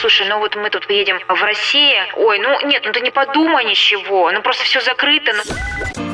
слушай, 0.00 0.26
ну 0.28 0.38
вот 0.38 0.56
мы 0.56 0.70
тут 0.70 0.86
поедем 0.86 1.18
в 1.26 1.42
Россию. 1.42 2.04
Ой, 2.14 2.38
ну 2.38 2.66
нет, 2.66 2.82
ну 2.84 2.92
ты 2.92 3.00
не 3.00 3.10
подумай 3.10 3.64
ничего, 3.64 4.30
ну 4.30 4.42
просто 4.42 4.64
все 4.64 4.80
закрыто. 4.80 5.32
Ну 5.34 6.07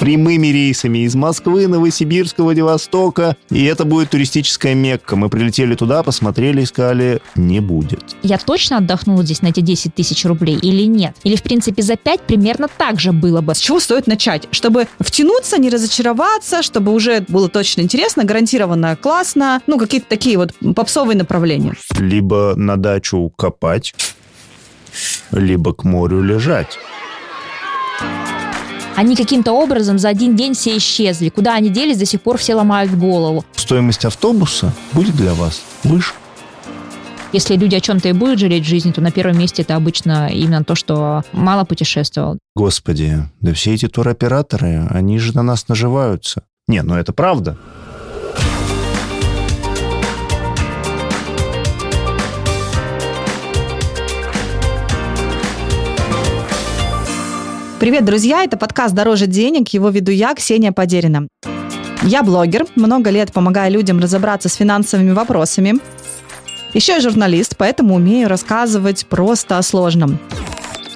прямыми 0.00 0.46
рейсами 0.46 1.00
из 1.00 1.14
Москвы, 1.14 1.68
Новосибирска, 1.68 2.42
Владивостока. 2.42 3.36
И 3.50 3.64
это 3.64 3.84
будет 3.84 4.10
туристическая 4.10 4.74
Мекка. 4.74 5.14
Мы 5.14 5.28
прилетели 5.28 5.74
туда, 5.74 6.02
посмотрели 6.02 6.62
и 6.62 6.64
сказали, 6.64 7.20
не 7.36 7.60
будет. 7.60 8.16
Я 8.22 8.38
точно 8.38 8.78
отдохнула 8.78 9.22
здесь 9.22 9.42
на 9.42 9.48
эти 9.48 9.60
10 9.60 9.94
тысяч 9.94 10.24
рублей 10.24 10.56
или 10.56 10.84
нет? 10.84 11.14
Или, 11.22 11.36
в 11.36 11.42
принципе, 11.42 11.82
за 11.82 11.96
5 11.96 12.22
примерно 12.22 12.68
так 12.68 12.98
же 12.98 13.12
было 13.12 13.42
бы? 13.42 13.54
С 13.54 13.58
чего 13.58 13.78
стоит 13.78 14.06
начать? 14.06 14.48
Чтобы 14.52 14.88
втянуться, 14.98 15.58
не 15.58 15.68
разочароваться, 15.68 16.62
чтобы 16.62 16.92
уже 16.92 17.22
было 17.28 17.50
точно 17.50 17.82
интересно, 17.82 18.24
гарантированно 18.24 18.96
классно, 18.96 19.60
ну, 19.66 19.78
какие-то 19.78 20.08
такие 20.08 20.38
вот 20.38 20.54
попсовые 20.74 21.16
направления. 21.18 21.74
Либо 21.98 22.54
на 22.56 22.78
дачу 22.78 23.30
копать, 23.36 23.94
либо 25.30 25.74
к 25.74 25.84
морю 25.84 26.22
лежать. 26.22 26.78
Они 29.00 29.16
каким-то 29.16 29.52
образом 29.52 29.98
за 29.98 30.10
один 30.10 30.36
день 30.36 30.52
все 30.52 30.76
исчезли. 30.76 31.30
Куда 31.30 31.54
они 31.54 31.70
делись, 31.70 31.96
до 31.96 32.04
сих 32.04 32.20
пор 32.20 32.36
все 32.36 32.54
ломают 32.54 32.92
голову. 32.92 33.46
Стоимость 33.56 34.04
автобуса 34.04 34.74
будет 34.92 35.16
для 35.16 35.32
вас 35.32 35.62
выше. 35.84 36.12
Если 37.32 37.56
люди 37.56 37.74
о 37.76 37.80
чем-то 37.80 38.10
и 38.10 38.12
будут 38.12 38.40
жалеть 38.40 38.66
в 38.66 38.68
жизни, 38.68 38.92
то 38.92 39.00
на 39.00 39.10
первом 39.10 39.38
месте 39.38 39.62
это 39.62 39.74
обычно 39.74 40.28
именно 40.30 40.64
то, 40.64 40.74
что 40.74 41.22
мало 41.32 41.64
путешествовал. 41.64 42.38
Господи, 42.54 43.26
да 43.40 43.54
все 43.54 43.72
эти 43.72 43.88
туроператоры, 43.88 44.86
они 44.90 45.18
же 45.18 45.34
на 45.34 45.42
нас 45.42 45.66
наживаются. 45.68 46.42
Не, 46.68 46.82
ну 46.82 46.94
это 46.94 47.14
правда. 47.14 47.56
Привет, 57.80 58.04
друзья! 58.04 58.44
Это 58.44 58.58
подкаст 58.58 58.94
«Дороже 58.94 59.26
денег». 59.26 59.70
Его 59.70 59.88
веду 59.88 60.12
я, 60.12 60.34
Ксения 60.34 60.70
Подерина. 60.70 61.28
Я 62.02 62.22
блогер, 62.22 62.66
много 62.76 63.08
лет 63.08 63.32
помогаю 63.32 63.72
людям 63.72 64.00
разобраться 64.00 64.50
с 64.50 64.54
финансовыми 64.56 65.12
вопросами. 65.12 65.76
Еще 66.74 66.92
я 66.92 67.00
журналист, 67.00 67.56
поэтому 67.56 67.94
умею 67.94 68.28
рассказывать 68.28 69.06
просто 69.06 69.56
о 69.56 69.62
сложном. 69.62 70.18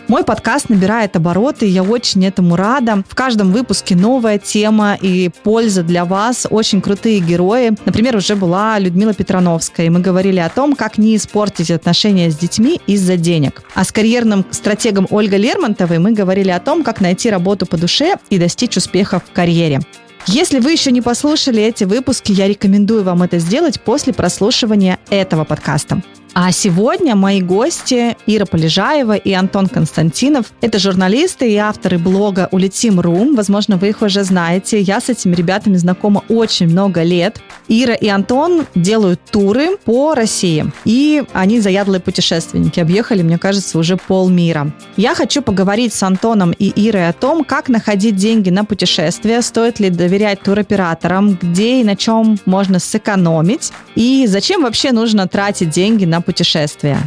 Мой 0.06 0.22
подкаст 0.22 0.68
набирает 0.68 1.16
обороты, 1.16 1.64
я 1.64 1.82
очень 1.82 2.26
этому 2.26 2.56
рада. 2.56 3.02
В 3.08 3.14
каждом 3.14 3.52
выпуске 3.52 3.96
новая 3.96 4.38
тема 4.38 4.98
и 5.00 5.30
польза 5.42 5.82
для 5.82 6.04
вас. 6.04 6.46
Очень 6.50 6.82
крутые 6.82 7.20
герои. 7.20 7.72
Например, 7.86 8.14
уже 8.16 8.36
была 8.36 8.78
Людмила 8.78 9.14
Петрановская, 9.14 9.86
и 9.86 9.90
мы 9.90 10.00
говорили 10.00 10.40
о 10.40 10.50
том, 10.50 10.76
как 10.76 10.98
не 10.98 11.16
испортить 11.16 11.70
отношения 11.70 12.30
с 12.30 12.36
детьми 12.36 12.82
из-за 12.86 13.16
денег. 13.16 13.62
А 13.74 13.82
с 13.82 13.92
карьерным 13.92 14.44
стратегом 14.50 15.06
Ольгой 15.10 15.38
Лермонтовой 15.38 15.98
мы 15.98 16.12
говорили 16.12 16.50
о 16.50 16.60
том, 16.60 16.84
как 16.84 17.00
найти 17.00 17.30
работу 17.30 17.64
по 17.64 17.78
душе 17.78 18.16
и 18.28 18.38
достичь 18.38 18.76
успехов 18.76 19.22
в 19.26 19.32
карьере. 19.32 19.80
Если 20.26 20.58
вы 20.58 20.72
еще 20.72 20.90
не 20.90 21.00
послушали 21.00 21.62
эти 21.62 21.84
выпуски, 21.84 22.30
я 22.32 22.46
рекомендую 22.46 23.04
вам 23.04 23.22
это 23.22 23.38
сделать 23.38 23.80
после 23.80 24.12
прослушивания 24.12 24.98
этого 25.08 25.44
подкаста. 25.44 26.02
А 26.36 26.50
сегодня 26.50 27.14
мои 27.14 27.40
гости 27.40 28.16
Ира 28.26 28.44
Полежаева 28.44 29.14
и 29.14 29.32
Антон 29.32 29.68
Константинов. 29.68 30.46
Это 30.60 30.80
журналисты 30.80 31.48
и 31.52 31.56
авторы 31.56 31.96
блога 31.96 32.48
«Улетим.ру». 32.50 33.36
Возможно, 33.36 33.76
вы 33.76 33.90
их 33.90 34.02
уже 34.02 34.24
знаете. 34.24 34.80
Я 34.80 35.00
с 35.00 35.08
этими 35.08 35.32
ребятами 35.36 35.76
знакома 35.76 36.24
очень 36.28 36.66
много 36.66 37.04
лет. 37.04 37.40
Ира 37.68 37.94
и 37.94 38.08
Антон 38.08 38.66
делают 38.74 39.20
туры 39.30 39.76
по 39.84 40.16
России. 40.16 40.66
И 40.84 41.22
они 41.32 41.60
заядлые 41.60 42.00
путешественники. 42.00 42.80
Объехали, 42.80 43.22
мне 43.22 43.38
кажется, 43.38 43.78
уже 43.78 43.96
полмира. 43.96 44.72
Я 44.96 45.14
хочу 45.14 45.40
поговорить 45.40 45.94
с 45.94 46.02
Антоном 46.02 46.50
и 46.50 46.72
Ирой 46.88 47.08
о 47.08 47.12
том, 47.12 47.44
как 47.44 47.68
находить 47.68 48.16
деньги 48.16 48.50
на 48.50 48.64
путешествия, 48.64 49.40
стоит 49.40 49.78
ли 49.78 49.88
доверять 49.88 50.40
туроператорам, 50.42 51.38
где 51.40 51.80
и 51.80 51.84
на 51.84 51.94
чем 51.94 52.40
можно 52.44 52.80
сэкономить, 52.80 53.70
и 53.94 54.26
зачем 54.26 54.62
вообще 54.62 54.90
нужно 54.90 55.28
тратить 55.28 55.70
деньги 55.70 56.04
на 56.04 56.23
путешествия. 56.24 56.98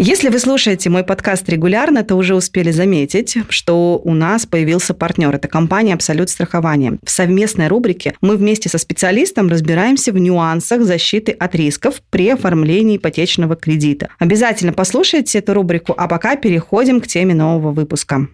Если 0.00 0.28
вы 0.28 0.38
слушаете 0.38 0.90
мой 0.90 1.02
подкаст 1.02 1.48
регулярно, 1.48 2.04
то 2.04 2.14
уже 2.14 2.36
успели 2.36 2.70
заметить, 2.70 3.36
что 3.48 4.00
у 4.04 4.14
нас 4.14 4.46
появился 4.46 4.94
партнер. 4.94 5.34
Это 5.34 5.48
компания 5.48 5.92
«Абсолют 5.92 6.30
страхование». 6.30 6.98
В 7.02 7.10
совместной 7.10 7.66
рубрике 7.66 8.14
мы 8.20 8.36
вместе 8.36 8.68
со 8.68 8.78
специалистом 8.78 9.48
разбираемся 9.48 10.12
в 10.12 10.18
нюансах 10.18 10.82
защиты 10.82 11.32
от 11.32 11.56
рисков 11.56 12.00
при 12.10 12.28
оформлении 12.28 12.96
ипотечного 12.96 13.56
кредита. 13.56 14.08
Обязательно 14.20 14.72
послушайте 14.72 15.40
эту 15.40 15.52
рубрику, 15.52 15.94
а 15.98 16.06
пока 16.06 16.36
переходим 16.36 17.00
к 17.00 17.08
теме 17.08 17.34
нового 17.34 17.72
выпуска. 17.72 18.28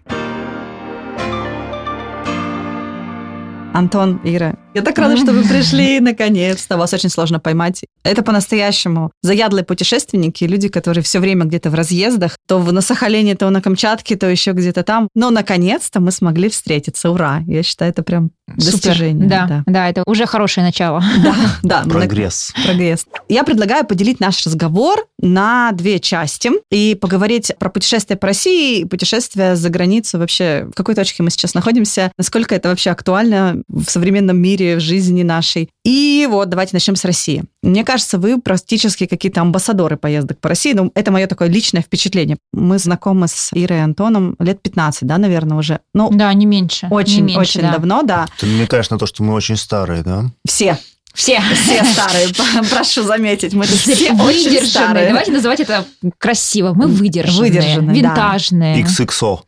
Антон, 3.73 4.21
Ира, 4.23 4.59
я 4.75 4.83
так 4.83 4.99
рада, 4.99 5.17
что 5.17 5.33
вы 5.33 5.45
пришли 5.45 6.01
наконец-то. 6.01 6.77
Вас 6.77 6.93
очень 6.93 7.09
сложно 7.09 7.39
поймать. 7.39 7.83
Это 8.03 8.23
по-настоящему 8.23 9.13
заядлые 9.23 9.65
путешественники, 9.65 10.45
люди, 10.45 10.69
которые 10.69 11.05
все 11.05 11.21
время 11.21 11.45
где-то 11.45 11.71
в 11.71 11.75
разъездах, 11.75 12.37
то 12.47 12.61
на 12.61 12.81
Сахалине, 12.81 13.37
то 13.37 13.49
на 13.51 13.63
Камчатке, 13.63 14.17
то 14.17 14.29
еще 14.29 14.53
где-то 14.53 14.83
там. 14.83 15.09
Но 15.15 15.31
наконец-то 15.31 16.01
мы 16.01 16.11
смогли 16.11 16.49
встретиться. 16.49 17.11
Ура! 17.11 17.43
Я 17.47 17.63
считаю, 17.63 17.93
это 17.93 18.03
прям 18.03 18.31
достижение. 18.47 19.29
Да, 19.29 19.47
да, 19.47 19.63
да, 19.67 19.89
это 19.89 20.03
уже 20.07 20.27
хорошее 20.27 20.67
начало. 20.67 21.03
Да, 21.23 21.35
да. 21.63 21.83
Прогресс. 21.89 22.53
Прогресс. 22.65 23.07
Я 23.29 23.45
предлагаю 23.45 23.87
поделить 23.87 24.21
наш 24.21 24.45
разговор 24.45 25.07
на 25.21 25.73
две 25.73 26.01
части 26.01 26.51
и 26.71 26.95
поговорить 26.95 27.53
про 27.59 27.71
путешествия 27.71 28.17
по 28.17 28.27
России 28.27 28.81
и 28.81 28.85
путешествия 28.85 29.57
за 29.57 29.71
границу 29.71 30.19
вообще. 30.19 30.67
В 30.71 30.75
какой 30.75 30.95
точке 30.95 31.23
мы 31.23 31.31
сейчас 31.31 31.55
находимся? 31.55 32.13
Насколько 32.19 32.55
это 32.55 32.69
вообще 32.69 32.91
актуально 32.91 33.63
в 33.69 33.85
современном 33.85 34.39
мире, 34.39 34.64
в 34.73 34.81
жизни 34.81 35.23
нашей. 35.23 35.71
И 35.85 36.27
вот 36.31 36.49
давайте 36.49 36.75
начнем 36.75 36.97
с 36.97 37.05
России. 37.05 37.45
Мне 37.63 37.85
кажется, 37.85 38.19
вы 38.19 38.41
практически 38.41 39.07
какие-то 39.07 39.41
амбассадоры 39.41 39.97
поездок 39.97 40.41
по 40.41 40.49
России. 40.49 40.73
Ну, 40.73 40.91
это 40.95 41.11
мое 41.11 41.27
такое 41.27 41.49
личное 41.49 41.83
впечатление. 41.83 42.37
Мы 42.53 42.79
знакомы 42.79 43.29
с 43.29 43.51
Ирой 43.53 43.79
и 43.79 43.83
Антоном 43.83 44.37
лет 44.39 44.61
15, 44.63 45.07
да, 45.07 45.19
наверное, 45.19 45.57
уже? 45.57 45.81
Ну, 45.95 46.11
да, 46.13 46.33
не 46.33 46.47
меньше. 46.47 46.89
Очень, 46.91 47.27
не 47.27 47.35
меньше, 47.35 47.41
очень 47.41 47.61
да. 47.63 47.73
давно, 47.73 48.03
да. 48.03 48.27
Ты 48.39 48.47
намекаешь 48.47 48.91
на 48.91 48.99
то, 48.99 49.07
что 49.07 49.23
мы 49.23 49.35
очень 49.35 49.57
старые, 49.57 50.03
да? 50.03 50.25
Все. 50.47 50.79
Все. 51.15 51.41
Все 51.55 51.85
старые, 51.85 52.29
прошу 52.71 53.05
заметить. 53.05 53.55
Мы 53.55 53.65
все 53.65 53.93
очень 54.13 54.15
Выдержанные. 54.17 54.67
старые. 54.67 55.09
Давайте 55.09 55.31
называть 55.33 55.61
это 55.61 55.85
красиво. 56.19 56.73
Мы 56.75 56.89
выдержанные. 56.89 57.53
Выдержанные, 57.53 58.03
да. 58.03 58.09
Винтажные. 58.09 58.83
XXO. 58.83 59.39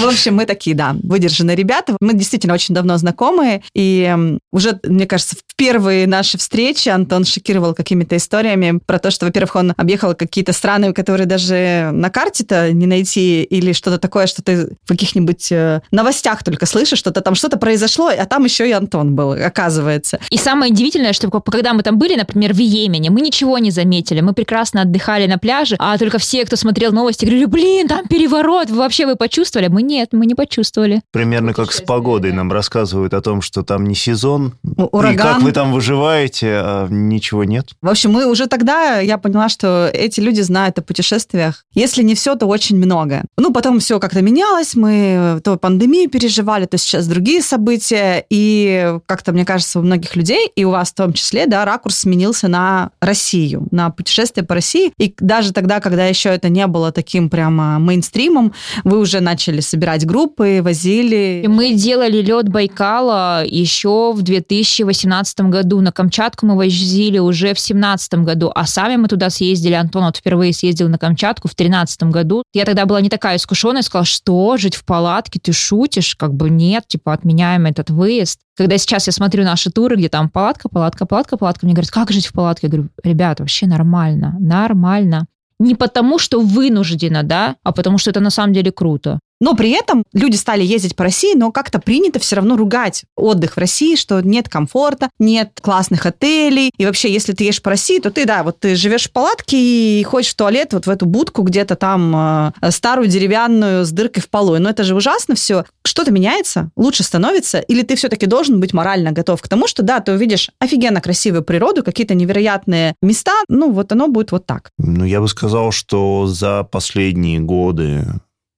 В 0.00 0.06
общем, 0.06 0.34
мы 0.36 0.46
такие, 0.46 0.74
да, 0.74 0.96
выдержанные 1.02 1.54
ребята. 1.54 1.96
Мы 2.00 2.14
действительно 2.14 2.54
очень 2.54 2.74
давно 2.74 2.96
знакомы. 2.96 3.62
И 3.74 4.16
уже, 4.50 4.80
мне 4.84 5.06
кажется, 5.06 5.36
в 5.36 5.51
первые 5.62 6.08
наши 6.08 6.38
встречи 6.38 6.88
Антон 6.88 7.24
шокировал 7.24 7.72
какими-то 7.72 8.16
историями 8.16 8.80
про 8.84 8.98
то, 8.98 9.12
что, 9.12 9.26
во-первых, 9.26 9.54
он 9.54 9.74
объехал 9.76 10.12
какие-то 10.12 10.52
страны, 10.52 10.92
которые 10.92 11.26
даже 11.26 11.90
на 11.92 12.10
карте-то 12.10 12.72
не 12.72 12.86
найти, 12.86 13.44
или 13.44 13.72
что-то 13.72 13.98
такое, 13.98 14.26
что 14.26 14.42
ты 14.42 14.74
в 14.82 14.88
каких-нибудь 14.88 15.52
э, 15.52 15.80
новостях 15.92 16.42
только 16.42 16.66
слышишь, 16.66 16.98
что-то 16.98 17.20
там 17.20 17.36
что-то 17.36 17.58
произошло, 17.58 18.08
а 18.08 18.26
там 18.26 18.42
еще 18.44 18.68
и 18.68 18.72
Антон 18.72 19.14
был, 19.14 19.30
оказывается. 19.30 20.18
И 20.30 20.36
самое 20.36 20.72
удивительное, 20.72 21.12
что 21.12 21.30
когда 21.30 21.74
мы 21.74 21.84
там 21.84 21.96
были, 21.96 22.16
например, 22.16 22.54
в 22.54 22.58
Йемене, 22.58 23.10
мы 23.10 23.20
ничего 23.20 23.58
не 23.58 23.70
заметили. 23.70 24.20
Мы 24.20 24.32
прекрасно 24.32 24.82
отдыхали 24.82 25.28
на 25.28 25.38
пляже, 25.38 25.76
а 25.78 25.96
только 25.96 26.18
все, 26.18 26.44
кто 26.44 26.56
смотрел 26.56 26.90
новости, 26.90 27.24
говорили, 27.24 27.44
блин, 27.44 27.86
там 27.86 28.08
переворот, 28.08 28.68
вы 28.68 28.78
вообще 28.78 29.06
вы 29.06 29.14
почувствовали? 29.14 29.68
Мы 29.68 29.82
нет, 29.82 30.08
мы 30.10 30.26
не 30.26 30.34
почувствовали. 30.34 31.02
Примерно 31.12 31.54
как 31.54 31.70
с 31.70 31.80
погодой 31.80 32.32
нам 32.32 32.50
рассказывают 32.50 33.14
о 33.14 33.20
том, 33.20 33.42
что 33.42 33.62
там 33.62 33.86
не 33.86 33.94
сезон, 33.94 34.54
У- 34.64 34.86
и 34.86 34.88
ураган. 34.90 35.34
как 35.34 35.42
вы 35.52 35.54
там 35.54 35.72
выживаете, 35.72 36.46
а 36.54 36.88
ничего 36.88 37.44
нет. 37.44 37.68
В 37.82 37.88
общем, 37.88 38.10
мы 38.12 38.26
уже 38.26 38.46
тогда, 38.46 39.00
я 39.00 39.18
поняла, 39.18 39.50
что 39.50 39.90
эти 39.92 40.18
люди 40.18 40.40
знают 40.40 40.78
о 40.78 40.82
путешествиях. 40.82 41.64
Если 41.74 42.02
не 42.02 42.14
все, 42.14 42.36
то 42.36 42.46
очень 42.46 42.78
много. 42.78 43.24
Ну, 43.36 43.52
потом 43.52 43.78
все 43.78 44.00
как-то 44.00 44.22
менялось, 44.22 44.74
мы 44.74 45.40
то 45.44 45.56
пандемию 45.56 46.08
переживали, 46.08 46.64
то 46.64 46.78
сейчас 46.78 47.06
другие 47.06 47.42
события, 47.42 48.24
и 48.30 48.94
как-то, 49.04 49.32
мне 49.32 49.44
кажется, 49.44 49.78
у 49.78 49.82
многих 49.82 50.16
людей, 50.16 50.48
и 50.56 50.64
у 50.64 50.70
вас 50.70 50.90
в 50.90 50.94
том 50.94 51.12
числе, 51.12 51.46
да, 51.46 51.66
ракурс 51.66 51.98
сменился 51.98 52.48
на 52.48 52.90
Россию, 53.00 53.68
на 53.70 53.90
путешествие 53.90 54.46
по 54.46 54.54
России. 54.54 54.92
И 54.98 55.14
даже 55.18 55.52
тогда, 55.52 55.80
когда 55.80 56.06
еще 56.06 56.30
это 56.30 56.48
не 56.48 56.66
было 56.66 56.92
таким 56.92 57.28
прямо 57.28 57.78
мейнстримом, 57.78 58.54
вы 58.84 58.98
уже 58.98 59.20
начали 59.20 59.60
собирать 59.60 60.06
группы, 60.06 60.60
возили... 60.62 61.42
И 61.44 61.48
мы 61.48 61.72
делали 61.72 62.22
лед 62.22 62.48
Байкала 62.48 63.44
еще 63.44 64.12
в 64.14 64.22
2018 64.22 65.31
году. 65.40 65.80
На 65.80 65.92
Камчатку 65.92 66.46
мы 66.46 66.56
возили 66.56 67.18
уже 67.18 67.48
в 67.48 67.60
2017 67.60 68.14
году, 68.14 68.52
а 68.54 68.66
сами 68.66 68.96
мы 68.96 69.08
туда 69.08 69.30
съездили. 69.30 69.74
Антон 69.74 70.04
вот 70.04 70.16
впервые 70.16 70.52
съездил 70.52 70.88
на 70.88 70.98
Камчатку 70.98 71.48
в 71.48 71.54
2013 71.54 72.04
году. 72.04 72.42
Я 72.52 72.64
тогда 72.64 72.86
была 72.86 73.00
не 73.00 73.08
такая 73.08 73.36
искушенная, 73.36 73.82
сказала, 73.82 74.04
что, 74.04 74.56
жить 74.56 74.74
в 74.74 74.84
палатке, 74.84 75.40
ты 75.40 75.52
шутишь? 75.52 76.14
Как 76.16 76.34
бы 76.34 76.50
нет, 76.50 76.86
типа 76.86 77.12
отменяем 77.12 77.66
этот 77.66 77.90
выезд. 77.90 78.40
Когда 78.56 78.76
сейчас 78.78 79.06
я 79.06 79.12
смотрю 79.12 79.44
наши 79.44 79.70
туры, 79.70 79.96
где 79.96 80.08
там 80.08 80.28
палатка, 80.28 80.68
палатка, 80.68 81.06
палатка, 81.06 81.36
палатка, 81.36 81.66
мне 81.66 81.74
говорят, 81.74 81.90
как 81.90 82.10
жить 82.10 82.26
в 82.26 82.32
палатке? 82.32 82.66
Я 82.66 82.70
говорю, 82.70 82.88
ребят, 83.02 83.40
вообще 83.40 83.66
нормально, 83.66 84.36
нормально. 84.38 85.26
Не 85.58 85.74
потому, 85.74 86.18
что 86.18 86.40
вынуждена, 86.40 87.22
да, 87.22 87.56
а 87.62 87.72
потому, 87.72 87.96
что 87.96 88.10
это 88.10 88.20
на 88.20 88.30
самом 88.30 88.52
деле 88.52 88.72
круто. 88.72 89.20
Но 89.42 89.56
при 89.56 89.70
этом 89.70 90.04
люди 90.12 90.36
стали 90.36 90.62
ездить 90.62 90.94
по 90.94 91.02
России, 91.02 91.34
но 91.34 91.50
как-то 91.50 91.80
принято 91.80 92.20
все 92.20 92.36
равно 92.36 92.56
ругать 92.56 93.02
отдых 93.16 93.54
в 93.54 93.58
России, 93.58 93.96
что 93.96 94.20
нет 94.20 94.48
комфорта, 94.48 95.10
нет 95.18 95.58
классных 95.60 96.06
отелей. 96.06 96.70
И 96.78 96.86
вообще, 96.86 97.12
если 97.12 97.32
ты 97.32 97.42
едешь 97.42 97.60
по 97.60 97.70
России, 97.70 97.98
то 97.98 98.12
ты, 98.12 98.24
да, 98.24 98.44
вот 98.44 98.60
ты 98.60 98.76
живешь 98.76 99.08
в 99.08 99.10
палатке 99.10 99.56
и 99.58 100.04
ходишь 100.04 100.30
в 100.30 100.36
туалет 100.36 100.72
вот 100.74 100.86
в 100.86 100.90
эту 100.90 101.06
будку 101.06 101.42
где-то 101.42 101.74
там 101.74 102.52
э, 102.62 102.70
старую 102.70 103.08
деревянную 103.08 103.84
с 103.84 103.90
дыркой 103.90 104.22
в 104.22 104.30
полу. 104.30 104.56
Но 104.60 104.70
это 104.70 104.84
же 104.84 104.94
ужасно 104.94 105.34
все. 105.34 105.64
Что-то 105.84 106.12
меняется, 106.12 106.70
лучше 106.76 107.02
становится, 107.02 107.58
или 107.58 107.82
ты 107.82 107.96
все-таки 107.96 108.26
должен 108.26 108.60
быть 108.60 108.72
морально 108.72 109.10
готов 109.10 109.42
к 109.42 109.48
тому, 109.48 109.66
что 109.66 109.82
да, 109.82 109.98
ты 109.98 110.12
увидишь 110.12 110.50
офигенно 110.60 111.00
красивую 111.00 111.42
природу, 111.42 111.82
какие-то 111.82 112.14
невероятные 112.14 112.94
места, 113.02 113.32
ну 113.48 113.72
вот 113.72 113.90
оно 113.90 114.06
будет 114.06 114.30
вот 114.30 114.46
так. 114.46 114.70
Ну, 114.78 115.04
я 115.04 115.20
бы 115.20 115.26
сказал, 115.26 115.72
что 115.72 116.28
за 116.28 116.62
последние 116.62 117.40
годы 117.40 118.06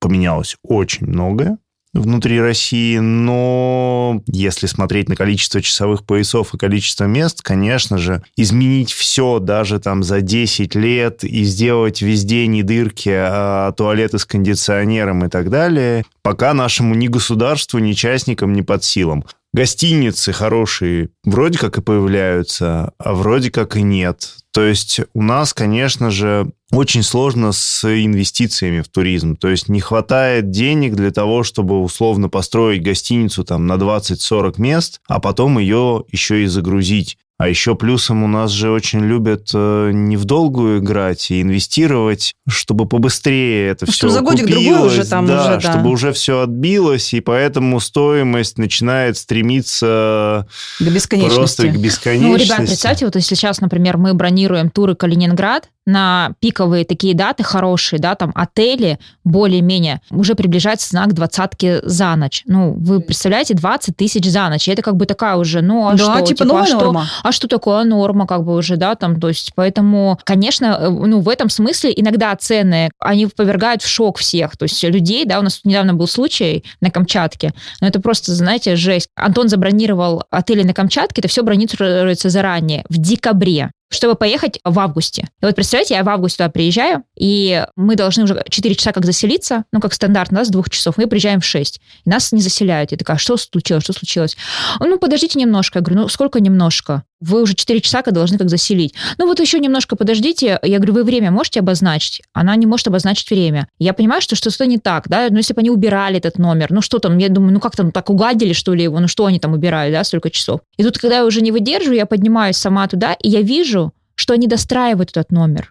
поменялось 0.05 0.59
очень 0.63 1.07
многое 1.07 1.57
внутри 1.95 2.39
России, 2.41 2.99
но 2.99 4.21
если 4.27 4.67
смотреть 4.67 5.09
на 5.09 5.17
количество 5.17 5.63
часовых 5.63 6.05
поясов 6.05 6.53
и 6.53 6.59
количество 6.59 7.05
мест, 7.05 7.41
конечно 7.41 7.97
же, 7.97 8.23
изменить 8.37 8.93
все 8.93 9.39
даже 9.39 9.79
там 9.79 10.03
за 10.03 10.21
10 10.21 10.75
лет 10.75 11.25
и 11.25 11.45
сделать 11.45 12.03
везде 12.03 12.47
не 12.49 12.63
дырки, 12.63 13.13
а 13.15 13.73
туалеты 13.73 14.19
с 14.19 14.27
кондиционером 14.27 15.25
и 15.25 15.29
так 15.29 15.49
далее, 15.49 16.05
пока 16.23 16.53
нашему 16.53 16.95
ни 16.95 17.07
государству, 17.07 17.79
ни 17.79 17.93
частникам 17.93 18.53
не 18.53 18.63
под 18.63 18.85
силам. 18.85 19.25
Гостиницы 19.55 20.33
хорошие 20.33 21.11
вроде 21.23 21.61
как 21.61 21.79
и 21.79 21.81
появляются, 21.81 22.93
а 22.99 23.15
вроде 23.15 23.53
как 23.53 23.77
и 23.77 23.83
нет. 23.83 24.35
То 24.53 24.65
есть 24.65 25.01
у 25.15 25.23
нас, 25.23 25.55
конечно 25.55 26.11
же, 26.11 26.51
очень 26.73 27.05
сложно 27.05 27.53
с 27.53 27.85
инвестициями 27.85 28.81
в 28.81 28.89
туризм. 28.89 29.37
То 29.37 29.49
есть 29.49 29.69
не 29.69 29.79
хватает 29.79 30.51
денег 30.51 30.97
для 30.97 31.13
того, 31.13 31.45
чтобы 31.45 31.81
условно 31.81 32.29
построить 32.29 32.83
гостиницу 32.83 33.45
там 33.45 33.69
на 33.69 33.75
20-40 33.75 34.55
мест, 34.61 35.01
а 35.07 35.21
потом 35.21 35.61
ее 35.61 36.05
еще 36.11 36.43
и 36.43 36.47
загрузить. 36.47 37.17
А 37.37 37.49
еще 37.49 37.75
плюсом 37.75 38.23
у 38.23 38.29
нас 38.29 38.53
же 38.53 38.71
очень 38.71 39.01
любят 39.01 39.51
э, 39.53 39.91
не 39.93 40.17
в 40.17 40.25
долгую 40.25 40.79
играть 40.79 41.33
и 41.33 41.43
инвестировать, 41.43 42.35
чтобы 42.49 42.87
побыстрее 42.87 43.71
это 43.71 43.87
Ну, 43.87 43.93
все 43.93 44.09
за 44.09 44.21
годик 44.21 44.47
купилось, 44.47 44.67
другой 44.67 44.87
уже 44.87 45.05
там 45.05 45.27
да, 45.27 45.41
уже, 45.41 45.61
да. 45.61 45.73
чтобы 45.73 45.91
уже 45.91 46.13
все 46.13 46.43
отбилось, 46.43 47.13
и 47.13 47.21
поэтому 47.21 47.81
стоимость 47.81 48.57
начинает 48.57 49.17
стремиться 49.17 50.47
До 50.79 50.91
бесконечности. 50.91 51.37
просто 51.37 51.69
к 51.69 51.77
бесконечности. 51.77 52.51
Ну, 52.51 52.57
ребят, 52.57 52.69
представьте, 52.69 53.05
вот 53.07 53.17
если 53.17 53.35
сейчас, 53.35 53.61
например, 53.61 53.97
мы 53.97 54.15
бронируем 54.15 54.71
туры 54.71 54.95
Калининград 54.95 55.71
на 55.87 56.33
пиковые 56.41 56.85
такие 56.85 57.15
даты 57.15 57.43
хорошие, 57.43 57.99
да, 58.01 58.15
там 58.15 58.33
отели 58.35 58.99
более-менее, 59.25 60.01
уже 60.11 60.35
приближается 60.35 60.89
знак 60.89 61.13
двадцатки 61.13 61.81
за 61.83 62.15
ночь. 62.17 62.43
Ну, 62.47 62.75
вы 62.75 63.01
представляете, 63.01 63.55
20 63.55 63.97
тысяч 63.97 64.25
за 64.25 64.49
ночь. 64.49 64.69
И 64.69 64.73
это 64.73 64.83
как 64.83 64.97
бы 64.97 65.07
такая 65.07 65.37
уже, 65.37 65.61
ну, 65.61 65.89
а 65.89 65.93
да, 65.93 66.17
что? 66.17 66.27
типа 66.27 66.45
а 66.45 66.47
новая 66.47 66.67
что? 66.67 66.77
норма. 66.77 67.07
А 67.23 67.33
что 67.33 67.49
такое 67.49 67.85
норма, 67.85 68.27
как 68.27 68.45
бы 68.45 68.55
уже, 68.55 68.77
да, 68.77 68.95
там, 68.95 69.21
то 69.21 69.29
есть, 69.29 69.53
поэтому, 69.55 70.19
конечно, 70.25 70.79
э, 70.81 70.89
ну, 70.89 71.21
в 71.21 71.29
этом 71.29 71.49
смысле 71.49 71.93
иногда 71.95 72.35
цены, 72.37 72.91
они 72.99 73.27
повергают 73.27 73.83
в 73.83 73.89
шок 73.89 74.19
всех, 74.19 74.57
то 74.57 74.65
есть 74.65 74.83
людей, 74.85 75.25
да, 75.25 75.39
у 75.39 75.43
нас 75.43 75.57
тут 75.57 75.67
недавно 75.67 75.95
был 75.95 76.07
случай 76.07 76.65
на 76.81 76.91
Камчатке, 76.91 77.53
но 77.81 77.89
это 77.89 78.01
просто, 78.01 78.33
знаете, 78.33 78.77
жесть. 78.77 79.09
Антон 79.17 79.49
забронировал 79.49 80.25
отели 80.31 80.63
на 80.63 80.75
Камчатке, 80.75 81.21
это 81.21 81.29
все 81.29 81.43
бронируется 81.43 82.31
заранее, 82.31 82.85
в 82.89 82.99
декабре 82.99 83.71
чтобы 83.95 84.15
поехать 84.15 84.61
в 84.65 84.79
августе. 84.79 85.29
И 85.41 85.47
вот 85.47 85.55
представляете, 85.55 85.95
я 85.95 86.03
в 86.03 86.09
августе 86.09 86.39
туда 86.39 86.51
приезжаю, 86.51 87.05
и 87.17 87.65
мы 87.77 87.97
должны 87.97 88.25
уже 88.25 88.45
4 88.49 88.75
часа 88.75 88.93
как 88.93 89.05
заселиться, 89.05 89.65
ну, 89.73 89.81
как 89.81 89.95
стандартно, 89.95 90.39
да, 90.39 90.45
с 90.45 90.49
двух 90.49 90.69
часов. 90.71 90.97
Мы 90.97 91.07
приезжаем 91.07 91.41
в 91.41 91.45
6. 91.45 91.81
И 92.05 92.11
нас 92.11 92.33
не 92.33 92.41
заселяют. 92.41 92.93
Я 92.93 92.99
такая, 92.99 93.17
что 93.17 93.37
случилось, 93.37 93.85
что 93.85 93.93
случилось? 93.93 94.37
Ну, 94.81 94.99
подождите 94.99 95.39
немножко. 95.39 95.79
Я 95.79 95.83
говорю, 95.83 96.03
ну, 96.03 96.09
сколько 96.09 96.41
немножко? 96.41 97.05
Вы 97.27 97.43
уже 97.43 97.55
4 97.55 97.81
часа 97.81 98.03
должны 98.03 98.37
как 98.37 98.51
заселить. 98.51 98.95
Ну, 99.17 99.27
вот 99.27 99.41
еще 99.41 99.59
немножко 99.59 99.97
подождите. 99.97 100.59
Я 100.63 100.77
говорю, 100.79 100.95
вы 100.95 101.05
время 101.05 101.31
можете 101.31 101.61
обозначить? 101.61 102.23
Она 102.35 102.55
не 102.57 102.67
может 102.67 102.87
обозначить 102.89 103.31
время. 103.31 103.69
Я 103.79 103.95
понимаю, 103.95 104.21
что 104.21 104.37
что-то 104.37 104.67
не 104.67 104.79
так, 104.79 105.09
да, 105.09 105.29
ну, 105.31 105.39
если 105.39 105.55
бы 105.55 105.61
они 105.61 105.71
убирали 105.71 106.19
этот 106.19 106.39
номер, 106.39 106.69
ну, 106.71 106.83
что 106.83 106.99
там, 106.99 107.17
я 107.19 107.29
думаю, 107.31 107.55
ну, 107.55 107.61
как 107.61 107.77
там, 107.77 107.93
так 107.93 108.11
угадили, 108.11 108.53
что 108.53 108.75
ли, 108.75 108.85
его, 108.85 109.01
ну, 109.01 109.09
что 109.09 109.25
они 109.25 109.39
там 109.39 109.55
убирали, 109.55 109.91
да, 109.91 110.05
столько 110.05 110.31
часов. 110.31 110.61
И 110.77 110.83
тут, 110.83 110.99
когда 110.99 111.17
я 111.17 111.25
уже 111.25 111.41
не 111.41 111.51
выдерживаю, 111.51 111.97
я 111.97 112.07
поднимаюсь 112.07 112.57
сама 112.57 112.87
туда, 112.89 113.15
и 113.15 113.29
я 113.29 113.41
вижу, 113.41 113.93
что 114.15 114.35
они 114.35 114.47
достраивают 114.47 115.11
этот 115.11 115.33
номер. 115.33 115.71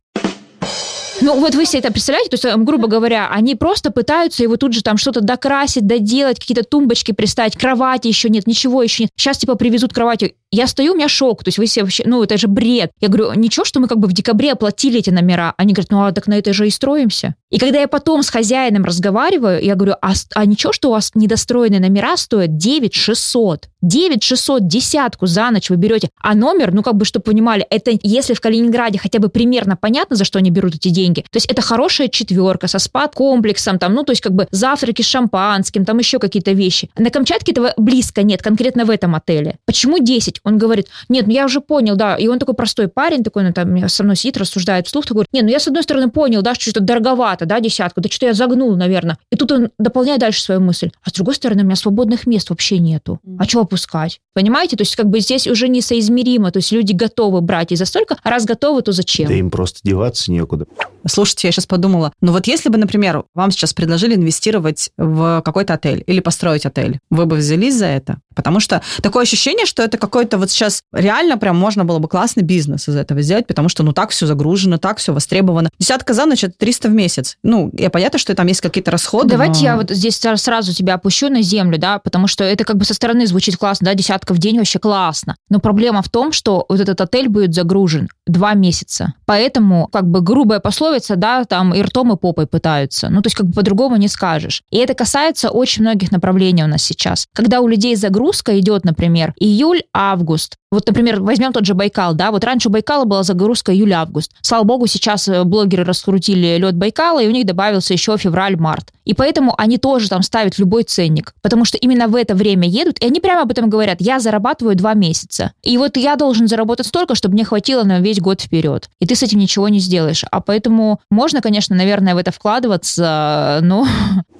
Ну, 1.22 1.40
вот 1.40 1.56
вы 1.56 1.66
себе 1.66 1.80
это 1.80 1.92
представляете, 1.92 2.30
то 2.30 2.36
есть, 2.36 2.46
э, 2.46 2.56
грубо 2.58 2.88
говоря, 2.88 3.30
они 3.30 3.56
просто 3.56 3.92
пытаются 3.92 4.44
его 4.44 4.58
тут 4.58 4.74
же 4.74 4.82
там 4.82 4.98
что-то 4.98 5.22
докрасить, 5.22 5.86
доделать, 5.86 6.40
какие-то 6.40 6.64
тумбочки 6.64 7.12
приставить, 7.12 7.56
кровати 7.56 8.08
еще 8.08 8.30
нет, 8.30 8.48
ничего 8.48 8.82
еще 8.82 9.04
нет. 9.04 9.12
Сейчас, 9.16 9.38
типа, 9.38 9.56
привезут 9.56 9.94
кровати. 9.94 10.36
Я 10.52 10.68
стою, 10.68 10.94
у 10.94 10.96
меня 10.96 11.10
шок, 11.10 11.44
то 11.44 11.50
есть 11.50 11.58
вы 11.58 11.68
себе 11.68 11.84
вообще, 11.84 12.04
ну, 12.06 12.24
это 12.24 12.38
же 12.38 12.48
бред. 12.48 12.92
Я 13.00 13.08
говорю, 13.08 13.34
ничего, 13.34 13.66
что 13.66 13.80
мы 13.80 13.88
как 13.88 14.00
бы 14.00 14.08
в 14.08 14.14
декабре 14.14 14.52
оплатили 14.52 15.00
эти 15.00 15.10
номера. 15.10 15.54
Они 15.58 15.74
говорят, 15.74 15.92
ну, 15.92 16.04
а 16.04 16.12
так 16.12 16.28
на 16.28 16.38
это 16.38 16.54
же 16.54 16.68
и 16.68 16.70
строимся. 16.70 17.36
И 17.50 17.60
когда 17.60 17.80
я 17.80 17.88
потом 17.88 18.24
с 18.24 18.30
хозяином 18.30 18.84
разговариваю, 18.84 19.64
я 19.64 19.76
говорю, 19.76 19.96
а, 20.02 20.14
а 20.36 20.46
ничего, 20.46 20.74
что 20.74 20.90
у 20.90 20.92
вас 20.92 21.12
недостроенные 21.16 21.80
номера 21.80 22.18
стоят 22.18 22.58
9 22.58 22.94
600. 22.94 23.70
9 23.82 24.24
600, 24.24 24.68
десятку 24.68 25.28
за 25.28 25.52
ночь 25.52 25.70
вы 25.70 25.76
берете. 25.76 26.10
А 26.22 26.36
номер, 26.36 26.74
ну, 26.74 26.84
как 26.84 26.96
бы, 26.96 27.06
чтобы 27.06 27.24
понимали, 27.24 27.66
это 27.70 27.92
если 28.02 28.34
в 28.34 28.42
Калининграде 28.42 28.98
хотя 28.98 29.20
бы 29.20 29.30
примерно 29.30 29.76
понятно, 29.76 30.16
за 30.16 30.24
что 30.24 30.40
они 30.40 30.52
берут 30.52 30.76
эти 30.76 30.90
деньги, 30.90 31.03
то 31.12 31.38
есть 31.38 31.46
это 31.48 31.62
хорошая 31.62 32.08
четверка 32.08 32.68
со 32.68 32.80
спа-комплексом, 32.80 33.80
там, 33.80 33.94
ну, 33.94 34.04
то 34.04 34.12
есть 34.12 34.22
как 34.22 34.34
бы 34.34 34.48
завтраки 34.52 35.02
с 35.02 35.06
шампанским, 35.06 35.86
там 35.86 35.98
еще 36.00 36.20
какие-то 36.20 36.52
вещи. 36.52 36.90
На 36.98 37.10
Камчатке 37.10 37.52
этого 37.52 37.74
близко 37.78 38.24
нет, 38.24 38.42
конкретно 38.42 38.86
в 38.86 38.90
этом 38.90 39.16
отеле. 39.16 39.58
Почему 39.66 40.00
10? 40.00 40.42
Он 40.44 40.58
говорит, 40.58 40.88
нет, 41.10 41.28
ну 41.28 41.34
я 41.34 41.46
уже 41.46 41.62
понял, 41.62 41.96
да. 41.96 42.16
И 42.16 42.28
он 42.28 42.40
такой 42.40 42.56
простой 42.56 42.88
парень, 42.88 43.24
такой, 43.24 43.44
ну, 43.44 43.54
там 43.54 43.90
со 43.90 44.04
мной 44.04 44.16
сидит, 44.16 44.38
рассуждает 44.38 44.88
вслух, 44.88 45.06
такой, 45.06 45.26
нет, 45.32 45.44
ну 45.44 45.50
я 45.50 45.60
с 45.60 45.68
одной 45.68 45.84
стороны 45.84 46.10
понял, 46.10 46.42
да, 46.42 46.56
что 46.56 46.70
это 46.70 46.80
дороговато, 46.80 47.46
да, 47.46 47.60
десятку, 47.60 48.02
да 48.02 48.10
что-то 48.10 48.28
я 48.28 48.34
загнул, 48.34 48.76
наверное. 48.76 49.18
И 49.32 49.36
тут 49.36 49.52
он 49.52 49.70
дополняет 49.78 50.20
дальше 50.20 50.42
свою 50.42 50.62
мысль. 50.62 50.92
А 51.04 51.10
с 51.10 51.14
другой 51.14 51.36
стороны, 51.36 51.64
у 51.64 51.66
меня 51.66 51.76
свободных 51.76 52.26
мест 52.28 52.50
вообще 52.50 52.80
нету. 52.80 53.20
А 53.38 53.46
что 53.46 53.62
опускать? 53.62 54.20
Понимаете? 54.34 54.76
То 54.76 54.82
есть 54.82 54.96
как 54.96 55.08
бы 55.08 55.20
здесь 55.20 55.48
уже 55.48 55.68
несоизмеримо. 55.68 56.52
То 56.52 56.58
есть 56.58 56.72
люди 56.72 56.94
готовы 56.94 57.42
брать 57.42 57.72
и 57.72 57.76
за 57.76 57.86
столько, 57.86 58.18
а 58.22 58.30
раз 58.30 58.46
готовы, 58.46 58.82
то 58.82 58.92
зачем? 58.92 59.28
Да 59.28 59.34
им 59.34 59.50
просто 59.50 59.80
деваться 59.84 60.32
некуда. 60.32 60.66
Слушайте, 61.06 61.48
я 61.48 61.52
сейчас 61.52 61.66
подумала, 61.66 62.14
ну 62.22 62.32
вот 62.32 62.48
если 62.48 62.70
бы, 62.70 62.78
например, 62.78 63.24
вам 63.34 63.52
сейчас 63.52 63.74
предложили 63.74 64.16
инвестировать 64.16 64.90
в 64.98 65.42
какой-то 65.44 65.74
отель 65.74 66.04
или 66.08 66.20
построить 66.20 66.66
отель, 66.66 67.00
вы 67.10 67.26
бы 67.26 67.36
взялись 67.38 67.78
за 67.78 67.88
это? 67.88 68.20
Потому 68.36 68.60
что 68.60 68.82
такое 69.02 69.24
ощущение, 69.24 69.66
что 69.66 69.84
это 69.84 69.98
какой-то 69.98 70.38
вот 70.38 70.52
сейчас 70.52 70.82
реально 70.94 71.38
прям 71.38 71.58
можно 71.58 71.86
было 71.86 72.00
бы 72.00 72.08
классный 72.08 72.44
бизнес 72.44 72.88
из 72.88 72.96
этого 72.96 73.22
сделать, 73.22 73.48
потому 73.48 73.70
что 73.70 73.84
ну 73.84 73.94
так 73.94 74.10
все 74.12 74.26
загружено, 74.26 74.78
так 74.78 74.98
все 74.98 75.14
востребовано. 75.14 75.70
Десятка 75.80 76.14
за 76.14 76.26
ночь 76.26 76.44
это 76.44 76.54
300 76.58 76.90
в 76.90 76.92
месяц. 76.94 77.38
Ну, 77.44 77.70
я 77.74 77.90
понятно, 77.90 78.20
что 78.20 78.34
там 78.36 78.48
есть 78.48 78.62
какие-то 78.62 78.92
расходы. 78.92 79.30
Давайте 79.30 79.60
но- 79.60 79.66
я 79.66 79.78
вот 79.78 79.90
здесь 79.90 80.20
сра- 80.20 80.38
сразу 80.38 80.74
тебя 80.74 80.96
опущу 80.96 81.30
на 81.30 81.42
землю, 81.42 81.78
да, 81.78 82.00
потому 82.00 82.28
что 82.28 82.44
это 82.44 82.64
как 82.64 82.78
бы 82.78 82.86
со 82.86 82.94
стороны 82.94 83.28
звучит 83.28 83.58
классно, 83.58 83.86
да, 83.86 83.94
десятка 83.94 84.34
в 84.34 84.38
день 84.38 84.58
вообще 84.58 84.80
классно. 84.80 85.36
Но 85.50 85.60
проблема 85.60 86.02
в 86.02 86.10
том, 86.10 86.32
что 86.32 86.66
вот 86.70 86.80
этот 86.80 87.00
отель 87.02 87.30
будет 87.30 87.54
загружен 87.54 88.10
два 88.28 88.54
месяца. 88.54 89.14
Поэтому, 89.26 89.88
как 89.92 90.08
бы 90.08 90.22
грубая 90.22 90.60
пословица, 90.60 91.16
да, 91.16 91.46
там 91.46 91.74
и 91.74 91.82
ртом, 91.82 92.14
и 92.14 92.18
попой 92.18 92.48
пытаются. 92.48 93.10
Ну, 93.10 93.22
то 93.22 93.28
есть 93.28 93.36
как 93.36 93.48
бы 93.48 93.54
по-другому 93.54 93.96
не 93.98 94.08
скажешь. 94.08 94.62
И 94.72 94.78
это 94.78 94.94
касается 94.94 95.50
очень 95.50 95.82
многих 95.84 96.12
направлений 96.12 96.64
у 96.64 96.68
нас 96.68 96.84
сейчас. 96.84 97.26
Когда 97.34 97.60
у 97.62 97.68
людей 97.68 97.96
загрузка 98.24 98.58
идет, 98.58 98.86
например, 98.86 99.34
июль-август, 99.38 100.56
вот, 100.74 100.88
например, 100.88 101.22
возьмем 101.22 101.54
тот 101.54 101.66
же 101.66 101.76
Байкал, 101.76 102.16
да, 102.16 102.32
вот 102.32 102.44
раньше 102.44 102.68
у 102.68 102.72
Байкала 102.72 103.06
была 103.06 103.22
загрузка 103.22 103.72
июль-август. 103.74 104.32
Слава 104.42 104.64
богу, 104.64 104.88
сейчас 104.88 105.28
э, 105.28 105.44
блогеры 105.44 105.84
раскрутили 105.84 106.58
лед 106.58 106.76
Байкала, 106.76 107.22
и 107.22 107.28
у 107.28 107.32
них 107.32 107.46
добавился 107.46 107.94
еще 107.94 108.18
февраль-март. 108.18 108.92
И 109.06 109.14
поэтому 109.14 109.54
они 109.58 109.78
тоже 109.78 110.10
там 110.10 110.24
ставят 110.24 110.58
любой 110.58 110.84
ценник, 110.84 111.36
потому 111.44 111.64
что 111.64 111.78
именно 111.78 112.08
в 112.08 112.16
это 112.16 112.34
время 112.34 112.68
едут, 112.68 112.98
и 113.00 113.06
они 113.06 113.20
прямо 113.20 113.44
об 113.44 113.52
этом 113.52 113.70
говорят, 113.70 113.98
я 114.00 114.20
зарабатываю 114.20 114.76
два 114.76 114.96
месяца. 114.96 115.52
И 115.62 115.78
вот 115.78 115.96
я 115.96 116.16
должен 116.16 116.48
заработать 116.48 116.88
столько, 116.88 117.14
чтобы 117.14 117.36
мне 117.36 117.44
хватило 117.44 117.84
на 117.84 118.00
весь 118.00 118.20
год 118.20 118.42
вперед. 118.42 118.90
И 119.00 119.06
ты 119.06 119.16
с 119.16 119.22
этим 119.22 119.38
ничего 119.38 119.70
не 119.70 119.80
сделаешь. 119.80 120.26
А 120.32 120.42
поэтому 120.42 121.02
можно, 121.12 121.42
конечно, 121.42 121.76
наверное, 121.76 122.16
в 122.16 122.18
это 122.18 122.32
вкладываться, 122.32 123.60
но 123.62 123.86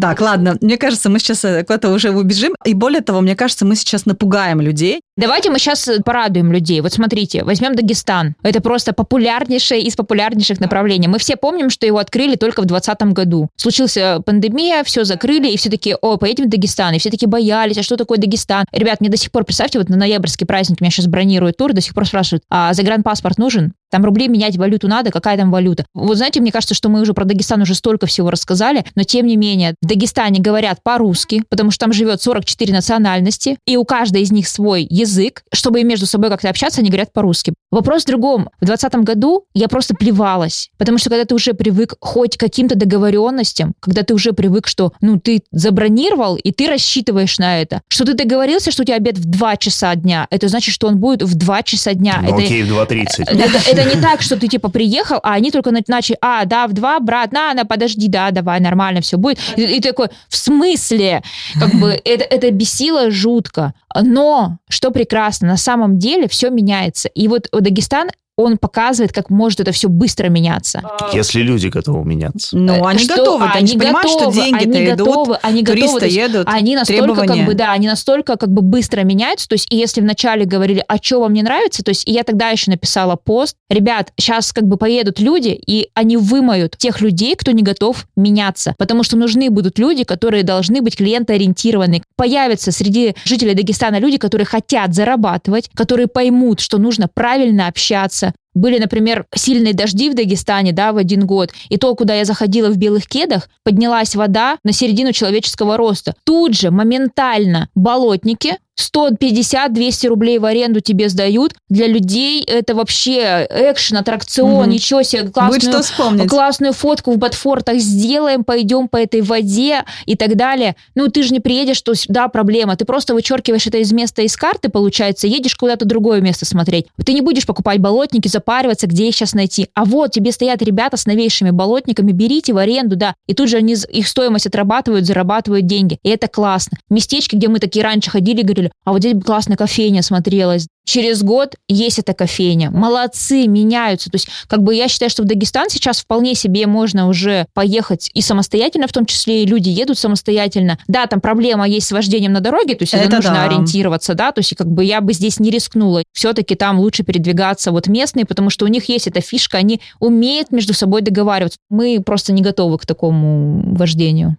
Так, 0.00 0.20
ладно, 0.20 0.56
мне 0.62 0.78
кажется, 0.78 1.10
мы 1.10 1.18
сейчас 1.18 1.44
э, 1.44 1.62
куда-то 1.62 1.90
уже 1.90 2.10
убежим. 2.10 2.54
И 2.64 2.72
более 2.72 3.02
того, 3.02 3.20
мне 3.20 3.36
кажется, 3.36 3.66
мы 3.66 3.76
сейчас 3.76 4.06
напугаем 4.06 4.60
людей. 4.60 5.00
Давайте 5.16 5.50
мы 5.50 5.58
сейчас 5.58 5.90
порадуем 6.04 6.52
людей. 6.52 6.80
Вот 6.80 6.92
смотрите, 6.94 7.44
возьмем 7.44 7.74
Дагестан. 7.74 8.34
Это 8.42 8.62
просто 8.62 8.94
популярнейшее 8.94 9.82
из 9.82 9.96
популярнейших 9.96 10.58
направлений. 10.60 11.08
Мы 11.08 11.18
все 11.18 11.36
помним, 11.36 11.68
что 11.68 11.84
его 11.84 11.98
открыли 11.98 12.36
только 12.36 12.62
в 12.62 12.66
2020 12.66 13.12
году. 13.12 13.48
Случился 13.56 14.22
пандемия, 14.24 14.82
все 14.84 15.04
закрыли, 15.04 15.50
и 15.50 15.58
все 15.58 15.68
таки 15.68 15.94
о, 16.00 16.16
поедем 16.16 16.46
в 16.46 16.48
Дагестан. 16.48 16.94
И 16.94 16.98
все 16.98 17.10
таки 17.10 17.26
боялись, 17.26 17.76
а 17.76 17.82
что 17.82 17.96
такое 17.96 18.16
Дагестан? 18.16 18.64
Ребят, 18.72 19.00
мне 19.00 19.10
до 19.10 19.18
сих 19.18 19.30
пор, 19.30 19.44
представьте, 19.44 19.78
вот 19.78 19.90
на 19.90 19.96
ноябрьский 19.96 20.46
праздник 20.46 20.80
меня 20.80 20.90
сейчас 20.90 21.08
бронируют 21.08 21.58
тур, 21.58 21.74
до 21.74 21.82
сих 21.82 21.94
пор 21.94 22.06
спрашивают, 22.06 22.44
а 22.48 22.72
загранпаспорт 22.72 23.36
нужен? 23.36 23.74
Там 23.90 24.04
рубли 24.04 24.28
менять 24.28 24.56
валюту 24.56 24.88
надо, 24.88 25.10
какая 25.10 25.36
там 25.36 25.50
валюта? 25.50 25.84
Вот 25.94 26.16
знаете, 26.16 26.40
мне 26.40 26.52
кажется, 26.52 26.74
что 26.74 26.88
мы 26.88 27.00
уже 27.00 27.14
про 27.14 27.24
Дагестан 27.24 27.62
уже 27.62 27.74
столько 27.74 28.06
всего 28.06 28.30
рассказали, 28.30 28.84
но 28.94 29.02
тем 29.02 29.26
не 29.26 29.36
менее, 29.36 29.74
в 29.82 29.86
Дагестане 29.86 30.40
говорят 30.40 30.82
по-русски, 30.82 31.42
потому 31.48 31.70
что 31.70 31.86
там 31.86 31.92
живет 31.92 32.22
44 32.22 32.72
национальности, 32.72 33.58
и 33.66 33.76
у 33.76 33.84
каждой 33.84 34.22
из 34.22 34.32
них 34.32 34.48
свой 34.48 34.86
язык. 34.88 35.42
Чтобы 35.52 35.82
между 35.82 36.06
собой 36.06 36.30
как-то 36.30 36.48
общаться, 36.48 36.80
они 36.80 36.90
говорят 36.90 37.12
по-русски. 37.12 37.54
Вопрос 37.70 38.02
в 38.02 38.06
другом. 38.06 38.50
В 38.60 38.66
2020 38.66 38.94
году 39.04 39.44
я 39.54 39.68
просто 39.68 39.94
плевалась, 39.94 40.70
потому 40.76 40.98
что 40.98 41.08
когда 41.08 41.24
ты 41.24 41.34
уже 41.34 41.54
привык 41.54 41.94
хоть 42.00 42.36
к 42.36 42.40
каким-то 42.40 42.74
договоренностям, 42.74 43.74
когда 43.78 44.02
ты 44.02 44.12
уже 44.12 44.32
привык, 44.32 44.66
что, 44.66 44.92
ну, 45.00 45.20
ты 45.20 45.42
забронировал, 45.52 46.34
и 46.36 46.50
ты 46.50 46.68
рассчитываешь 46.68 47.38
на 47.38 47.60
это, 47.60 47.82
что 47.88 48.04
ты 48.04 48.14
договорился, 48.14 48.72
что 48.72 48.82
у 48.82 48.84
тебя 48.84 48.96
обед 48.96 49.18
в 49.18 49.24
2 49.24 49.56
часа 49.56 49.94
дня, 49.94 50.26
это 50.30 50.48
значит, 50.48 50.74
что 50.74 50.88
он 50.88 50.98
будет 50.98 51.22
в 51.22 51.34
2 51.36 51.62
часа 51.62 51.94
дня. 51.94 52.18
Ну, 52.22 52.34
это, 52.34 52.42
окей, 52.42 52.62
в 52.64 52.72
2.30. 52.72 53.24
это, 53.28 53.70
это 53.70 53.94
не 53.94 54.02
так, 54.02 54.22
что 54.22 54.36
ты 54.36 54.48
типа 54.48 54.68
приехал, 54.68 55.20
а 55.22 55.34
они 55.34 55.52
только 55.52 55.70
начали, 55.70 56.18
а, 56.20 56.44
да, 56.46 56.66
в 56.66 56.72
два, 56.72 56.98
брат, 56.98 57.32
на, 57.32 57.54
на, 57.54 57.64
подожди, 57.64 58.08
да, 58.08 58.32
давай, 58.32 58.58
нормально 58.58 59.00
все 59.00 59.16
будет. 59.16 59.38
И, 59.56 59.62
и 59.62 59.80
такой, 59.80 60.08
в 60.28 60.36
смысле? 60.36 61.22
Как 61.58 61.72
бы 61.74 62.00
это, 62.04 62.24
это 62.24 62.50
бесило 62.50 63.10
жутко. 63.10 63.74
Но, 63.94 64.58
что 64.68 64.90
прекрасно, 64.90 65.48
на 65.48 65.56
самом 65.56 65.98
деле 65.98 66.28
все 66.28 66.50
меняется. 66.50 67.08
И 67.08 67.28
вот 67.28 67.48
Дагестан 67.60 68.10
он 68.40 68.58
показывает, 68.58 69.12
как 69.12 69.30
может 69.30 69.60
это 69.60 69.72
все 69.72 69.88
быстро 69.88 70.28
меняться. 70.28 70.82
Если 71.12 71.40
люди 71.42 71.68
готовы 71.68 72.04
меняться. 72.04 72.56
Ну, 72.56 72.84
они 72.86 73.00
Что 73.00 73.16
готовы. 73.16 73.46
Они 73.52 73.66
же 73.66 73.78
понимаешь, 73.78 74.10
готовы, 74.12 74.32
что 74.32 74.42
деньги-то 74.42 74.78
они 74.78 74.86
идут, 74.86 74.98
готовы, 74.98 75.36
они 75.42 75.62
готовы, 75.62 76.04
есть 76.04 76.16
едут, 76.16 76.48
они 76.50 76.76
настолько 76.76 77.02
требования. 77.02 77.38
как 77.40 77.46
бы 77.46 77.54
да, 77.54 77.72
они 77.72 77.86
настолько 77.86 78.36
как 78.36 78.50
бы 78.50 78.62
быстро 78.62 79.02
меняются, 79.02 79.48
то 79.48 79.54
есть 79.54 79.66
и 79.72 79.76
если 79.76 80.00
вначале 80.00 80.44
говорили, 80.44 80.84
а 80.86 80.96
что 80.96 81.20
вам 81.20 81.32
не 81.32 81.42
нравится, 81.42 81.82
то 81.82 81.90
есть 81.90 82.08
и 82.08 82.12
я 82.12 82.22
тогда 82.22 82.50
еще 82.50 82.70
написала 82.70 83.16
пост, 83.16 83.56
ребят, 83.68 84.12
сейчас 84.16 84.52
как 84.52 84.64
бы 84.66 84.76
поедут 84.76 85.20
люди 85.20 85.48
и 85.48 85.88
они 85.94 86.16
вымоют 86.16 86.76
тех 86.76 87.00
людей, 87.00 87.34
кто 87.36 87.52
не 87.52 87.62
готов 87.62 88.06
меняться, 88.16 88.74
потому 88.78 89.02
что 89.02 89.16
нужны 89.16 89.50
будут 89.50 89.78
люди, 89.78 90.04
которые 90.04 90.42
должны 90.42 90.80
быть 90.82 90.96
клиентоориентированы. 90.96 92.02
Появятся 92.16 92.72
среди 92.72 93.14
жителей 93.24 93.54
Дагестана 93.54 93.98
люди, 93.98 94.18
которые 94.18 94.46
хотят 94.46 94.94
зарабатывать, 94.94 95.70
которые 95.74 96.06
поймут, 96.06 96.60
что 96.60 96.78
нужно 96.78 97.08
правильно 97.12 97.68
общаться, 97.68 98.29
были, 98.54 98.78
например, 98.78 99.26
сильные 99.34 99.74
дожди 99.74 100.10
в 100.10 100.14
Дагестане, 100.14 100.72
да, 100.72 100.92
в 100.92 100.96
один 100.96 101.26
год, 101.26 101.50
и 101.68 101.76
то, 101.76 101.94
куда 101.94 102.14
я 102.14 102.24
заходила 102.24 102.70
в 102.70 102.76
белых 102.76 103.06
кедах, 103.06 103.48
поднялась 103.64 104.14
вода 104.14 104.58
на 104.64 104.72
середину 104.72 105.12
человеческого 105.12 105.76
роста. 105.76 106.14
Тут 106.24 106.54
же, 106.54 106.70
моментально, 106.70 107.68
болотники, 107.74 108.56
150-200 108.80 110.08
рублей 110.08 110.38
в 110.38 110.44
аренду 110.44 110.80
тебе 110.80 111.08
сдают. 111.08 111.54
Для 111.68 111.86
людей 111.86 112.42
это 112.42 112.74
вообще 112.74 113.46
экшен, 113.50 113.98
аттракцион, 113.98 114.62
Мгм. 114.62 114.70
ничего 114.70 115.02
себе, 115.02 115.28
классную, 115.28 116.28
классную 116.28 116.72
фотку 116.72 117.12
в 117.12 117.18
Ботфортах 117.18 117.78
сделаем, 117.78 118.44
пойдем 118.44 118.88
по 118.88 118.96
этой 118.96 119.20
воде 119.20 119.84
и 120.06 120.16
так 120.16 120.36
далее. 120.36 120.76
Ну, 120.94 121.08
ты 121.08 121.22
же 121.22 121.32
не 121.32 121.40
приедешь, 121.40 121.80
то 121.82 121.92
да, 122.08 122.28
проблема. 122.28 122.76
Ты 122.76 122.84
просто 122.84 123.14
вычеркиваешь 123.14 123.66
это 123.66 123.78
из 123.78 123.92
места 123.92 124.22
из 124.22 124.36
карты, 124.36 124.68
получается, 124.68 125.26
едешь 125.26 125.54
куда-то 125.56 125.84
другое 125.84 126.20
место 126.20 126.44
смотреть. 126.44 126.86
Ты 127.04 127.12
не 127.12 127.20
будешь 127.20 127.46
покупать 127.46 127.78
болотники, 127.80 128.28
запариваться, 128.28 128.86
где 128.86 129.08
их 129.08 129.14
сейчас 129.14 129.34
найти. 129.34 129.68
А 129.74 129.84
вот 129.84 130.12
тебе 130.12 130.32
стоят 130.32 130.62
ребята 130.62 130.96
с 130.96 131.06
новейшими 131.06 131.50
болотниками, 131.50 132.12
берите 132.12 132.52
в 132.52 132.58
аренду, 132.58 132.96
да. 132.96 133.14
И 133.26 133.34
тут 133.34 133.48
же 133.48 133.56
они 133.58 133.74
их 133.74 134.08
стоимость 134.08 134.46
отрабатывают, 134.46 135.06
зарабатывают 135.06 135.66
деньги. 135.66 135.98
И 136.02 136.08
это 136.08 136.28
классно. 136.28 136.78
Местечки, 136.88 137.36
где 137.36 137.48
мы 137.48 137.58
такие 137.58 137.84
раньше 137.84 138.10
ходили, 138.10 138.42
говорили, 138.42 138.69
а 138.84 138.92
вот 138.92 139.00
здесь 139.00 139.14
бы 139.14 139.22
классная 139.22 139.56
кофейня 139.56 140.02
смотрелась. 140.02 140.66
Через 140.84 141.22
год 141.22 141.54
есть 141.68 141.98
эта 141.98 142.14
кофейня. 142.14 142.70
Молодцы, 142.70 143.46
меняются. 143.46 144.10
То 144.10 144.16
есть, 144.16 144.28
как 144.48 144.62
бы 144.62 144.74
я 144.74 144.88
считаю, 144.88 145.10
что 145.10 145.22
в 145.22 145.26
Дагестан 145.26 145.68
сейчас 145.68 146.00
вполне 146.00 146.34
себе 146.34 146.66
можно 146.66 147.06
уже 147.06 147.46
поехать 147.54 148.10
и 148.14 148.22
самостоятельно, 148.22 148.88
в 148.88 148.92
том 148.92 149.06
числе 149.06 149.42
и 149.42 149.46
люди 149.46 149.68
едут 149.68 149.98
самостоятельно. 149.98 150.78
Да, 150.88 151.06
там 151.06 151.20
проблема 151.20 151.68
есть 151.68 151.86
с 151.86 151.92
вождением 151.92 152.32
на 152.32 152.40
дороге, 152.40 152.74
то 152.74 152.82
есть 152.82 152.94
это, 152.94 153.04
Это 153.04 153.16
нужно 153.16 153.34
да. 153.34 153.44
ориентироваться, 153.44 154.14
да, 154.14 154.32
то 154.32 154.40
есть 154.40 154.56
как 154.56 154.66
бы 154.66 154.84
я 154.84 155.00
бы 155.00 155.12
здесь 155.12 155.38
не 155.38 155.50
рискнула. 155.50 156.02
Все-таки 156.12 156.54
там 156.54 156.80
лучше 156.80 157.04
передвигаться 157.04 157.70
вот 157.70 157.86
местные, 157.86 158.24
потому 158.24 158.50
что 158.50 158.64
у 158.64 158.68
них 158.68 158.88
есть 158.88 159.06
эта 159.06 159.20
фишка, 159.20 159.58
они 159.58 159.80
умеют 160.00 160.50
между 160.50 160.74
собой 160.74 161.02
договариваться. 161.02 161.58
Мы 161.68 162.02
просто 162.04 162.32
не 162.32 162.42
готовы 162.42 162.78
к 162.78 162.86
такому 162.86 163.76
вождению. 163.76 164.36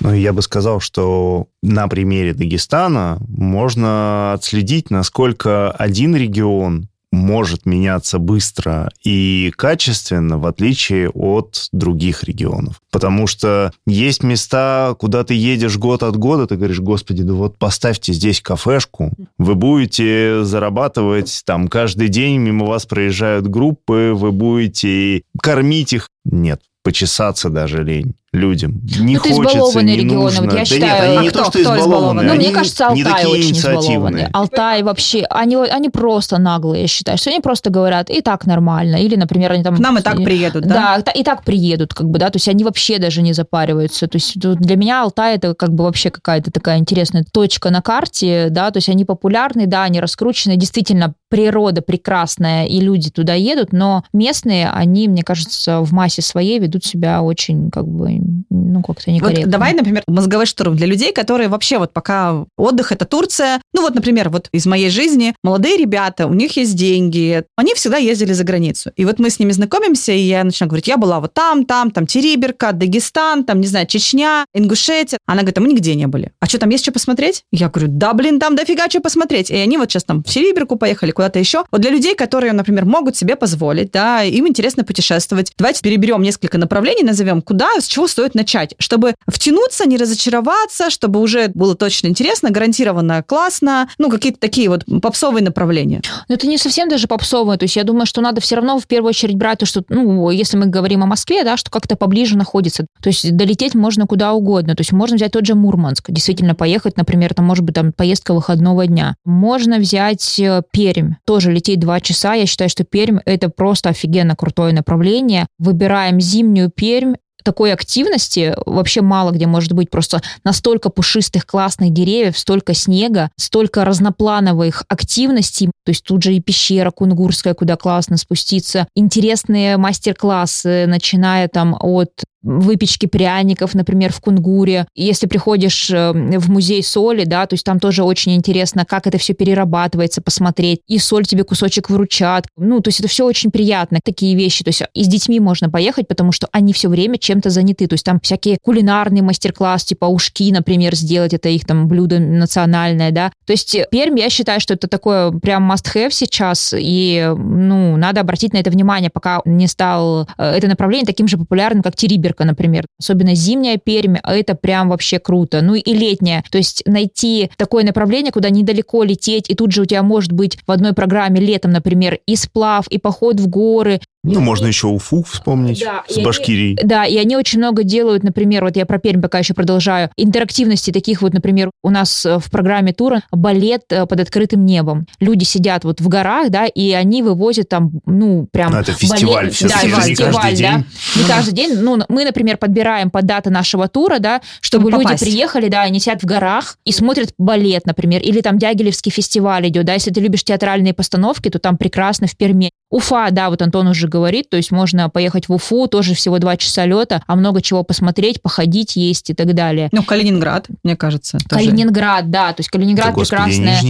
Ну, 0.00 0.14
я 0.14 0.32
бы 0.32 0.42
сказал, 0.42 0.80
что 0.80 1.46
на 1.62 1.86
примере 1.88 2.32
Дагестана 2.32 3.18
можно 3.28 4.32
отследить, 4.32 4.90
насколько 4.90 5.70
один 5.70 6.16
регион 6.16 6.88
может 7.12 7.66
меняться 7.66 8.18
быстро 8.18 8.90
и 9.02 9.52
качественно, 9.56 10.38
в 10.38 10.46
отличие 10.46 11.10
от 11.10 11.68
других 11.72 12.24
регионов. 12.24 12.80
Потому 12.92 13.26
что 13.26 13.72
есть 13.86 14.22
места, 14.22 14.94
куда 14.98 15.24
ты 15.24 15.34
едешь 15.34 15.76
год 15.76 16.02
от 16.02 16.16
года, 16.16 16.46
ты 16.46 16.56
говоришь, 16.56 16.80
господи, 16.80 17.22
да 17.22 17.32
вот 17.32 17.58
поставьте 17.58 18.12
здесь 18.12 18.40
кафешку, 18.40 19.12
вы 19.38 19.54
будете 19.54 20.44
зарабатывать 20.44 21.42
там 21.44 21.68
каждый 21.68 22.08
день, 22.08 22.38
мимо 22.38 22.66
вас 22.66 22.86
проезжают 22.86 23.46
группы, 23.46 24.12
вы 24.14 24.30
будете 24.32 25.22
кормить 25.42 25.92
их. 25.92 26.08
Нет, 26.24 26.60
почесаться 26.82 27.48
даже 27.50 27.82
лень 27.84 28.14
людям. 28.32 28.80
Не 29.00 29.16
Ну, 29.16 29.20
это 29.24 29.34
хочется, 29.34 29.58
избалованные 29.58 29.96
не 29.96 30.02
регионы. 30.02 30.22
нужно. 30.22 30.42
Вот 30.44 30.52
я 30.52 30.58
да 30.60 30.64
считаю, 30.64 30.82
нет, 30.82 31.02
они 31.02 31.16
а 31.18 31.22
не 31.22 31.28
кто- 31.30 31.38
то, 31.42 31.50
что 31.50 31.60
избалованные, 31.62 32.28
Ну, 32.28 32.34
мне 32.36 32.50
кажется, 32.52 32.88
не 32.94 33.02
Алтай 33.02 33.12
такие 33.24 33.28
очень 33.40 33.52
избалованный. 33.56 33.80
инициативные. 33.88 34.30
Алтай 34.32 34.82
вообще, 34.84 35.24
они, 35.30 35.56
они 35.56 35.90
просто 35.90 36.38
наглые, 36.38 36.82
я 36.82 36.86
считаю, 36.86 37.18
что 37.18 37.30
они 37.30 37.40
просто 37.40 37.70
говорят, 37.70 38.08
и 38.08 38.20
так 38.20 38.46
нормально. 38.46 39.02
Или, 39.02 39.16
например, 39.16 39.50
они 39.50 39.64
там... 39.64 39.74
К 39.74 39.80
нам 39.80 39.98
и 39.98 40.02
так 40.02 40.14
приедут, 40.22 40.62
да? 40.64 41.02
Да, 41.04 41.10
и 41.10 41.24
так 41.24 41.42
приедут, 41.42 41.92
как 41.92 42.08
бы, 42.08 42.20
да, 42.20 42.30
то 42.30 42.36
есть 42.36 42.46
они 42.46 42.62
вообще 42.62 42.98
даже 42.98 43.20
не 43.22 43.32
запариваются. 43.32 44.06
То 44.06 44.14
есть 44.16 44.40
тут 44.40 44.58
для 44.60 44.76
меня 44.76 45.02
Алтай 45.02 45.34
это 45.34 45.54
как 45.56 45.74
бы 45.74 45.82
вообще 45.82 46.10
какая-то 46.12 46.52
такая 46.52 46.78
интересная 46.78 47.24
точка 47.32 47.70
на 47.70 47.82
карте, 47.82 48.46
да, 48.50 48.70
то 48.70 48.76
есть 48.76 48.88
они 48.88 49.04
популярны, 49.04 49.66
да, 49.66 49.82
они 49.82 49.98
раскручены, 49.98 50.54
действительно 50.54 51.14
природа 51.30 51.82
прекрасная, 51.82 52.66
и 52.66 52.80
люди 52.80 53.10
туда 53.10 53.34
едут, 53.34 53.72
но 53.72 54.04
местные, 54.12 54.68
они, 54.70 55.08
мне 55.08 55.22
кажется, 55.24 55.80
в 55.80 55.92
массе 55.92 56.09
своей 56.18 56.58
ведут 56.58 56.84
себя 56.84 57.22
очень, 57.22 57.70
как 57.70 57.86
бы, 57.86 58.20
ну, 58.50 58.82
как-то 58.82 59.10
некорректно. 59.10 59.44
Вот 59.44 59.50
давай, 59.50 59.72
например, 59.72 60.02
мозговой 60.06 60.46
штурм 60.46 60.76
для 60.76 60.86
людей, 60.86 61.12
которые 61.12 61.48
вообще 61.48 61.78
вот 61.78 61.92
пока 61.92 62.44
отдых 62.56 62.92
это 62.92 63.04
Турция. 63.04 63.60
Ну 63.72 63.82
вот, 63.82 63.94
например, 63.94 64.30
вот 64.30 64.48
из 64.52 64.66
моей 64.66 64.90
жизни 64.90 65.34
молодые 65.42 65.76
ребята, 65.76 66.26
у 66.26 66.34
них 66.34 66.56
есть 66.56 66.76
деньги, 66.76 67.44
они 67.56 67.74
всегда 67.74 67.96
ездили 67.98 68.32
за 68.32 68.44
границу. 68.44 68.92
И 68.96 69.04
вот 69.04 69.18
мы 69.18 69.30
с 69.30 69.38
ними 69.38 69.52
знакомимся, 69.52 70.12
и 70.12 70.20
я 70.20 70.44
начинаю 70.44 70.68
говорить, 70.68 70.88
я 70.88 70.96
была 70.96 71.20
вот 71.20 71.34
там, 71.34 71.64
там, 71.64 71.90
там 71.90 72.06
Териберка, 72.06 72.72
Дагестан, 72.72 73.44
там, 73.44 73.60
не 73.60 73.66
знаю, 73.66 73.86
Чечня, 73.86 74.44
Ингушетия. 74.54 75.18
Она 75.26 75.42
говорит, 75.42 75.58
а 75.58 75.60
мы 75.60 75.68
нигде 75.68 75.94
не 75.94 76.06
были. 76.06 76.32
А 76.40 76.46
что, 76.46 76.58
там 76.58 76.70
есть 76.70 76.84
что 76.84 76.92
посмотреть? 76.92 77.42
Я 77.52 77.68
говорю, 77.68 77.88
да, 77.90 78.12
блин, 78.12 78.40
там 78.40 78.56
дофига 78.56 78.88
что 78.88 79.00
посмотреть. 79.00 79.50
И 79.50 79.56
они 79.56 79.78
вот 79.78 79.90
сейчас 79.90 80.04
там 80.04 80.22
в 80.22 80.26
Териберку 80.26 80.76
поехали, 80.76 81.10
куда-то 81.10 81.38
еще. 81.38 81.64
Вот 81.70 81.80
для 81.80 81.90
людей, 81.90 82.14
которые, 82.14 82.52
например, 82.52 82.84
могут 82.84 83.16
себе 83.16 83.36
позволить, 83.36 83.92
да, 83.92 84.22
им 84.22 84.48
интересно 84.48 84.84
путешествовать. 84.84 85.52
Давайте 85.56 85.82
переберем 85.82 85.99
несколько 86.22 86.58
направлений, 86.58 87.02
назовем, 87.02 87.42
куда, 87.42 87.80
с 87.80 87.86
чего 87.86 88.08
стоит 88.08 88.34
начать, 88.34 88.74
чтобы 88.78 89.14
втянуться, 89.28 89.86
не 89.86 89.96
разочароваться, 89.96 90.90
чтобы 90.90 91.20
уже 91.20 91.48
было 91.54 91.74
точно 91.74 92.08
интересно, 92.08 92.50
гарантированно 92.50 93.22
классно, 93.22 93.88
ну, 93.98 94.10
какие-то 94.10 94.38
такие 94.40 94.68
вот 94.68 94.84
попсовые 95.02 95.44
направления. 95.44 96.02
Но 96.28 96.34
это 96.34 96.46
не 96.46 96.58
совсем 96.58 96.88
даже 96.88 97.06
попсовое. 97.06 97.56
То 97.56 97.64
есть 97.64 97.76
я 97.76 97.84
думаю, 97.84 98.06
что 98.06 98.20
надо 98.20 98.40
все 98.40 98.56
равно 98.56 98.78
в 98.78 98.86
первую 98.86 99.10
очередь 99.10 99.36
брать 99.36 99.58
то, 99.58 99.66
что, 99.66 99.82
ну, 99.88 100.30
если 100.30 100.56
мы 100.56 100.66
говорим 100.66 101.02
о 101.02 101.06
Москве, 101.06 101.44
да, 101.44 101.56
что 101.56 101.70
как-то 101.70 101.96
поближе 101.96 102.36
находится. 102.36 102.86
То 103.02 103.08
есть 103.08 103.36
долететь 103.36 103.74
можно 103.74 104.06
куда 104.06 104.32
угодно. 104.32 104.74
То 104.74 104.80
есть 104.80 104.92
можно 104.92 105.16
взять 105.16 105.32
тот 105.32 105.46
же 105.46 105.54
Мурманск, 105.54 106.10
действительно 106.10 106.54
поехать, 106.54 106.96
например, 106.96 107.34
там 107.34 107.46
может 107.46 107.64
быть 107.64 107.74
там 107.74 107.92
поездка 107.92 108.34
выходного 108.34 108.86
дня. 108.86 109.14
Можно 109.24 109.78
взять 109.78 110.38
э, 110.38 110.62
Пермь, 110.72 111.14
тоже 111.24 111.52
лететь 111.52 111.80
два 111.80 112.00
часа. 112.00 112.34
Я 112.34 112.46
считаю, 112.46 112.70
что 112.70 112.84
Пермь 112.84 113.18
это 113.24 113.48
просто 113.48 113.90
офигенно 113.90 114.36
крутое 114.36 114.72
направление. 114.72 115.46
Выбираем 115.90 116.20
зимнюю 116.20 116.70
Пермь, 116.70 117.14
такой 117.42 117.72
активности 117.72 118.54
вообще 118.64 119.00
мало 119.00 119.32
где 119.32 119.48
может 119.48 119.72
быть. 119.72 119.90
Просто 119.90 120.22
настолько 120.44 120.88
пушистых 120.88 121.44
классных 121.46 121.92
деревьев, 121.92 122.38
столько 122.38 122.74
снега, 122.74 123.30
столько 123.36 123.84
разноплановых 123.84 124.84
активностей. 124.88 125.66
То 125.84 125.90
есть 125.90 126.04
тут 126.04 126.22
же 126.22 126.32
и 126.32 126.40
пещера 126.40 126.92
Кунгурская, 126.92 127.54
куда 127.54 127.74
классно 127.76 128.18
спуститься. 128.18 128.86
Интересные 128.94 129.78
мастер-классы, 129.78 130.86
начиная 130.86 131.48
там 131.48 131.76
от 131.80 132.22
выпечки 132.42 133.06
пряников, 133.06 133.74
например, 133.74 134.12
в 134.12 134.20
Кунгуре. 134.20 134.86
Если 134.94 135.26
приходишь 135.26 135.90
э, 135.90 136.12
в 136.12 136.50
музей 136.50 136.82
соли, 136.82 137.24
да, 137.24 137.46
то 137.46 137.54
есть 137.54 137.64
там 137.64 137.80
тоже 137.80 138.02
очень 138.02 138.34
интересно, 138.34 138.84
как 138.84 139.06
это 139.06 139.18
все 139.18 139.34
перерабатывается, 139.34 140.22
посмотреть. 140.22 140.80
И 140.86 140.98
соль 140.98 141.26
тебе 141.26 141.44
кусочек 141.44 141.90
вручат. 141.90 142.46
Ну, 142.56 142.80
то 142.80 142.88
есть 142.88 143.00
это 143.00 143.08
все 143.08 143.24
очень 143.26 143.50
приятно, 143.50 143.98
такие 144.02 144.36
вещи. 144.36 144.64
То 144.64 144.68
есть 144.68 144.82
и 144.94 145.04
с 145.04 145.08
детьми 145.08 145.40
можно 145.40 145.70
поехать, 145.70 146.08
потому 146.08 146.32
что 146.32 146.48
они 146.52 146.72
все 146.72 146.88
время 146.88 147.18
чем-то 147.18 147.50
заняты. 147.50 147.86
То 147.86 147.94
есть 147.94 148.04
там 148.04 148.20
всякие 148.20 148.58
кулинарные 148.62 149.22
мастер-класс, 149.22 149.84
типа 149.84 150.06
ушки, 150.06 150.50
например, 150.52 150.94
сделать, 150.94 151.34
это 151.34 151.48
их 151.48 151.64
там 151.66 151.88
блюдо 151.88 152.18
национальное, 152.18 153.10
да. 153.10 153.32
То 153.46 153.52
есть 153.52 153.76
Пермь, 153.90 154.18
я 154.18 154.30
считаю, 154.30 154.60
что 154.60 154.74
это 154.74 154.88
такое 154.88 155.30
прям 155.30 155.70
must-have 155.70 156.10
сейчас, 156.10 156.74
и, 156.76 157.32
ну, 157.36 157.96
надо 157.96 158.20
обратить 158.20 158.52
на 158.52 158.58
это 158.58 158.70
внимание, 158.70 159.10
пока 159.10 159.42
не 159.44 159.66
стал 159.66 160.28
э, 160.38 160.44
это 160.56 160.68
направление 160.68 161.06
таким 161.06 161.28
же 161.28 161.38
популярным, 161.38 161.82
как 161.82 161.96
Териберка, 162.30 162.44
например. 162.44 162.86
Особенно 162.98 163.34
зимняя 163.34 163.78
Пермь, 163.78 164.16
а 164.22 164.34
это 164.34 164.54
прям 164.54 164.88
вообще 164.88 165.18
круто. 165.18 165.60
Ну 165.62 165.74
и 165.74 165.92
летняя. 165.92 166.44
То 166.50 166.58
есть 166.58 166.82
найти 166.86 167.50
такое 167.56 167.84
направление, 167.84 168.32
куда 168.32 168.50
недалеко 168.50 169.02
лететь, 169.04 169.50
и 169.50 169.54
тут 169.54 169.72
же 169.72 169.82
у 169.82 169.84
тебя 169.84 170.02
может 170.02 170.32
быть 170.32 170.58
в 170.66 170.70
одной 170.70 170.92
программе 170.92 171.40
летом, 171.40 171.72
например, 171.72 172.18
и 172.26 172.36
сплав, 172.36 172.86
и 172.88 172.98
поход 172.98 173.40
в 173.40 173.48
горы, 173.48 174.00
ну, 174.22 174.40
можно 174.40 174.66
еще 174.66 174.88
Уфу 174.88 175.22
вспомнить 175.22 175.80
да, 175.80 176.04
с 176.06 176.18
Башкирией. 176.18 176.76
Они, 176.78 176.88
да, 176.88 177.06
и 177.06 177.16
они 177.16 177.36
очень 177.36 177.58
много 177.58 177.84
делают, 177.84 178.22
например, 178.22 178.64
вот 178.64 178.76
я 178.76 178.84
про 178.84 178.98
Пермь 178.98 179.22
пока 179.22 179.38
еще 179.38 179.54
продолжаю, 179.54 180.10
интерактивности 180.16 180.90
таких 180.90 181.22
вот, 181.22 181.32
например, 181.32 181.70
у 181.82 181.88
нас 181.88 182.26
э, 182.26 182.38
в 182.38 182.50
программе 182.50 182.92
тура 182.92 183.22
балет 183.32 183.84
э, 183.90 184.04
под 184.04 184.20
открытым 184.20 184.66
небом. 184.66 185.06
Люди 185.20 185.44
сидят 185.44 185.84
вот 185.84 186.02
в 186.02 186.08
горах, 186.08 186.50
да, 186.50 186.66
и 186.66 186.92
они 186.92 187.22
вывозят 187.22 187.70
там, 187.70 187.92
ну, 188.04 188.46
прям... 188.52 188.72
Ну, 188.72 188.78
это 188.78 188.92
фестиваль. 188.92 189.46
Балет, 189.46 189.56
да, 189.62 189.68
фестиваль, 189.68 190.08
не 190.08 190.14
каждый 190.16 190.54
день. 190.54 190.66
да. 190.66 190.84
Не 191.16 191.26
каждый 191.26 191.52
день. 191.52 191.78
Ну, 191.78 191.98
мы, 192.08 192.24
например, 192.24 192.58
подбираем 192.58 193.10
под 193.10 193.24
даты 193.24 193.48
нашего 193.48 193.88
тура, 193.88 194.18
да, 194.18 194.42
чтобы 194.60 194.90
люди 194.90 195.16
приехали, 195.18 195.68
да, 195.68 195.82
они 195.82 195.98
сидят 195.98 196.22
в 196.22 196.26
горах 196.26 196.76
и 196.84 196.92
смотрят 196.92 197.32
балет, 197.38 197.86
например, 197.86 198.20
или 198.20 198.42
там 198.42 198.58
Дягилевский 198.58 199.10
фестиваль 199.10 199.66
идет, 199.68 199.86
да, 199.86 199.94
если 199.94 200.10
ты 200.10 200.20
любишь 200.20 200.44
театральные 200.44 200.92
постановки, 200.92 201.48
то 201.48 201.58
там 201.58 201.78
прекрасно 201.78 202.26
в 202.26 202.36
Перми. 202.36 202.70
Уфа, 202.90 203.28
да, 203.30 203.50
вот 203.50 203.62
Антон 203.62 203.86
уже 203.86 204.08
говорит, 204.10 204.50
то 204.50 204.56
есть 204.56 204.70
можно 204.70 205.08
поехать 205.08 205.48
в 205.48 205.52
Уфу, 205.52 205.86
тоже 205.86 206.14
всего 206.14 206.38
два 206.38 206.56
часа 206.56 206.84
лета, 206.84 207.22
а 207.26 207.36
много 207.36 207.62
чего 207.62 207.82
посмотреть, 207.82 208.42
походить, 208.42 208.96
есть 208.96 209.30
и 209.30 209.34
так 209.34 209.54
далее. 209.54 209.88
Ну, 209.92 210.02
Калининград, 210.02 210.66
мне 210.82 210.96
кажется. 210.96 211.38
Тоже. 211.48 211.64
Калининград, 211.64 212.30
да, 212.30 212.52
то 212.52 212.60
есть 212.60 212.70
Калининград 212.70 213.14
да, 213.14 213.20
прекрасное 213.20 213.80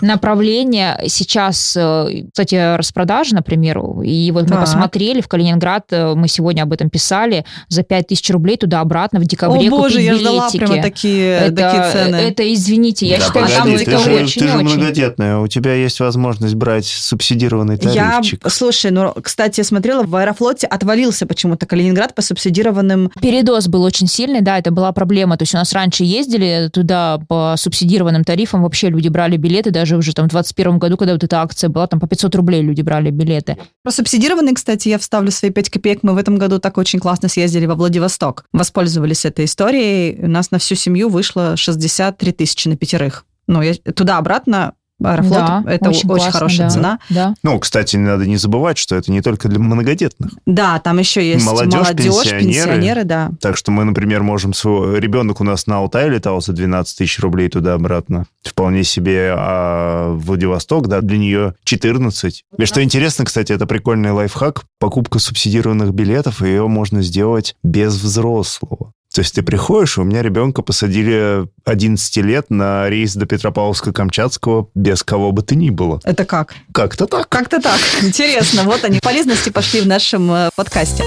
направление. 0.00 1.00
Сейчас, 1.06 1.74
э, 1.76 2.24
кстати, 2.32 2.76
распродажа, 2.76 3.34
например, 3.34 3.80
и 4.02 4.30
вот 4.30 4.46
так. 4.46 4.56
мы 4.56 4.60
посмотрели 4.64 5.20
в 5.20 5.28
Калининград, 5.28 5.84
э, 5.90 6.14
мы 6.14 6.28
сегодня 6.28 6.62
об 6.62 6.72
этом 6.72 6.90
писали, 6.90 7.44
за 7.68 7.82
5000 7.82 8.30
рублей 8.30 8.56
туда-обратно 8.56 9.18
в 9.18 9.24
декабре 9.24 9.68
О, 9.68 9.70
боже, 9.70 10.00
я 10.00 10.14
ждала 10.14 10.48
прямо 10.50 10.82
такие, 10.82 11.26
это, 11.26 11.56
такие 11.56 11.92
цены. 11.92 12.16
Это, 12.16 12.54
извините, 12.54 13.06
я 13.06 13.18
да, 13.18 13.26
считаю, 13.26 13.46
погоди, 13.46 13.56
там 13.56 13.76
ты 13.76 13.90
это 13.90 13.98
же, 13.98 14.14
очень, 14.14 14.42
Ты 14.42 14.48
же 14.48 14.56
очень. 14.56 14.66
многодетная, 14.66 15.38
у 15.38 15.48
тебя 15.48 15.74
есть 15.74 16.00
возможность 16.00 16.54
брать 16.54 16.86
субсидированный 16.86 17.76
тарифчик. 17.76 18.40
Я, 18.44 18.50
слушай, 18.50 18.90
ну, 18.90 19.14
кстати, 19.22 19.62
смотрела, 19.64 20.04
в 20.04 20.14
Аэрофлоте 20.14 20.66
отвалился 20.66 21.26
почему-то 21.26 21.66
Калининград 21.66 22.14
по 22.14 22.22
субсидированным... 22.22 23.10
Передоз 23.20 23.68
был 23.68 23.82
очень 23.82 24.06
сильный, 24.06 24.40
да, 24.40 24.58
это 24.58 24.70
была 24.70 24.92
проблема. 24.92 25.36
То 25.36 25.42
есть 25.42 25.54
у 25.54 25.58
нас 25.58 25.72
раньше 25.72 26.04
ездили 26.04 26.70
туда 26.72 27.18
по 27.28 27.54
субсидированным 27.56 28.24
тарифам, 28.24 28.62
вообще 28.62 28.88
люди 28.88 29.08
брали 29.08 29.36
билеты, 29.36 29.70
даже 29.70 29.96
уже 29.96 30.12
там 30.12 30.26
в 30.26 30.30
2021 30.30 30.78
году, 30.78 30.96
когда 30.96 31.12
вот 31.12 31.24
эта 31.24 31.40
акция 31.40 31.70
была, 31.70 31.86
там 31.86 32.00
по 32.00 32.06
500 32.06 32.34
рублей 32.34 32.62
люди 32.62 32.82
брали 32.82 33.10
билеты. 33.10 33.56
Про 33.82 33.92
субсидированные, 33.92 34.54
кстати, 34.54 34.88
я 34.88 34.98
вставлю 34.98 35.30
свои 35.30 35.50
5 35.50 35.70
копеек. 35.70 36.02
Мы 36.02 36.14
в 36.14 36.18
этом 36.18 36.36
году 36.36 36.58
так 36.58 36.78
очень 36.78 36.98
классно 36.98 37.28
съездили 37.28 37.66
во 37.66 37.74
Владивосток. 37.74 38.44
Воспользовались 38.52 39.24
этой 39.24 39.44
историей. 39.46 40.24
У 40.24 40.28
нас 40.28 40.50
на 40.50 40.58
всю 40.58 40.74
семью 40.74 41.08
вышло 41.08 41.56
63 41.56 42.32
тысячи 42.32 42.68
на 42.68 42.76
пятерых. 42.76 43.24
Ну, 43.46 43.62
я 43.62 43.74
туда-обратно 43.74 44.74
Аэрофлот 45.06 45.38
да, 45.38 45.64
это 45.66 45.90
очень, 45.90 45.98
очень 45.98 46.08
классно, 46.08 46.32
хорошая 46.32 46.68
да, 46.68 46.74
цена. 46.74 46.98
Да. 47.10 47.34
Ну, 47.42 47.58
кстати, 47.58 47.96
надо 47.96 48.26
не 48.26 48.36
забывать, 48.36 48.78
что 48.78 48.96
это 48.96 49.10
не 49.10 49.20
только 49.22 49.48
для 49.48 49.58
многодетных. 49.58 50.32
Да, 50.46 50.78
там 50.78 50.98
еще 50.98 51.26
есть 51.26 51.44
молодежь, 51.44 51.74
молодежь 51.74 52.04
пенсионеры, 52.04 52.44
пенсионеры, 52.44 53.04
да. 53.04 53.30
Так 53.40 53.56
что 53.56 53.70
мы, 53.70 53.84
например, 53.84 54.22
можем 54.22 54.54
своего 54.54 54.96
ребенок 54.96 55.40
у 55.40 55.44
нас 55.44 55.66
на 55.66 55.78
Алтай 55.78 56.08
летал 56.08 56.40
за 56.40 56.52
12 56.52 56.98
тысяч 56.98 57.18
рублей 57.20 57.48
туда-обратно. 57.48 58.26
Вполне 58.42 58.84
себе, 58.84 59.34
а 59.36 60.12
Владивосток, 60.14 60.88
да, 60.88 61.00
для 61.00 61.18
нее 61.18 61.54
14. 61.64 62.44
И 62.56 62.64
что 62.64 62.82
интересно, 62.82 63.24
кстати, 63.24 63.52
это 63.52 63.66
прикольный 63.66 64.12
лайфхак. 64.12 64.64
Покупка 64.78 65.18
субсидированных 65.18 65.92
билетов, 65.92 66.42
ее 66.42 66.66
можно 66.68 67.02
сделать 67.02 67.56
без 67.62 67.94
взрослого. 67.94 68.92
То 69.14 69.20
есть 69.20 69.36
ты 69.36 69.44
приходишь, 69.44 69.96
у 69.96 70.02
меня 70.02 70.22
ребенка 70.22 70.62
посадили 70.62 71.46
11 71.64 72.16
лет 72.16 72.46
на 72.50 72.90
рейс 72.90 73.14
до 73.14 73.26
Петропавловска-Камчатского 73.26 74.66
без 74.74 75.04
кого 75.04 75.30
бы 75.30 75.42
то 75.42 75.54
ни 75.54 75.70
было. 75.70 76.00
Это 76.02 76.24
как? 76.24 76.54
Как-то 76.72 77.06
так. 77.06 77.28
Как-то 77.28 77.60
так. 77.60 77.78
Интересно. 78.02 78.64
Вот 78.64 78.84
они, 78.84 78.98
полезности 78.98 79.50
пошли 79.50 79.82
в 79.82 79.86
нашем 79.86 80.32
э, 80.32 80.50
подкасте. 80.56 81.04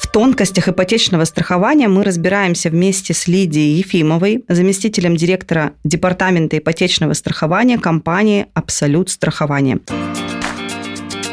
В 0.00 0.06
тонкостях 0.12 0.68
ипотечного 0.68 1.24
страхования 1.24 1.88
мы 1.88 2.04
разбираемся 2.04 2.68
вместе 2.68 3.14
с 3.14 3.26
Лидией 3.26 3.78
Ефимовой, 3.78 4.44
заместителем 4.48 5.16
директора 5.16 5.72
Департамента 5.82 6.58
ипотечного 6.58 7.14
страхования 7.14 7.78
компании 7.78 8.48
«Абсолют 8.52 9.08
страхование». 9.08 9.78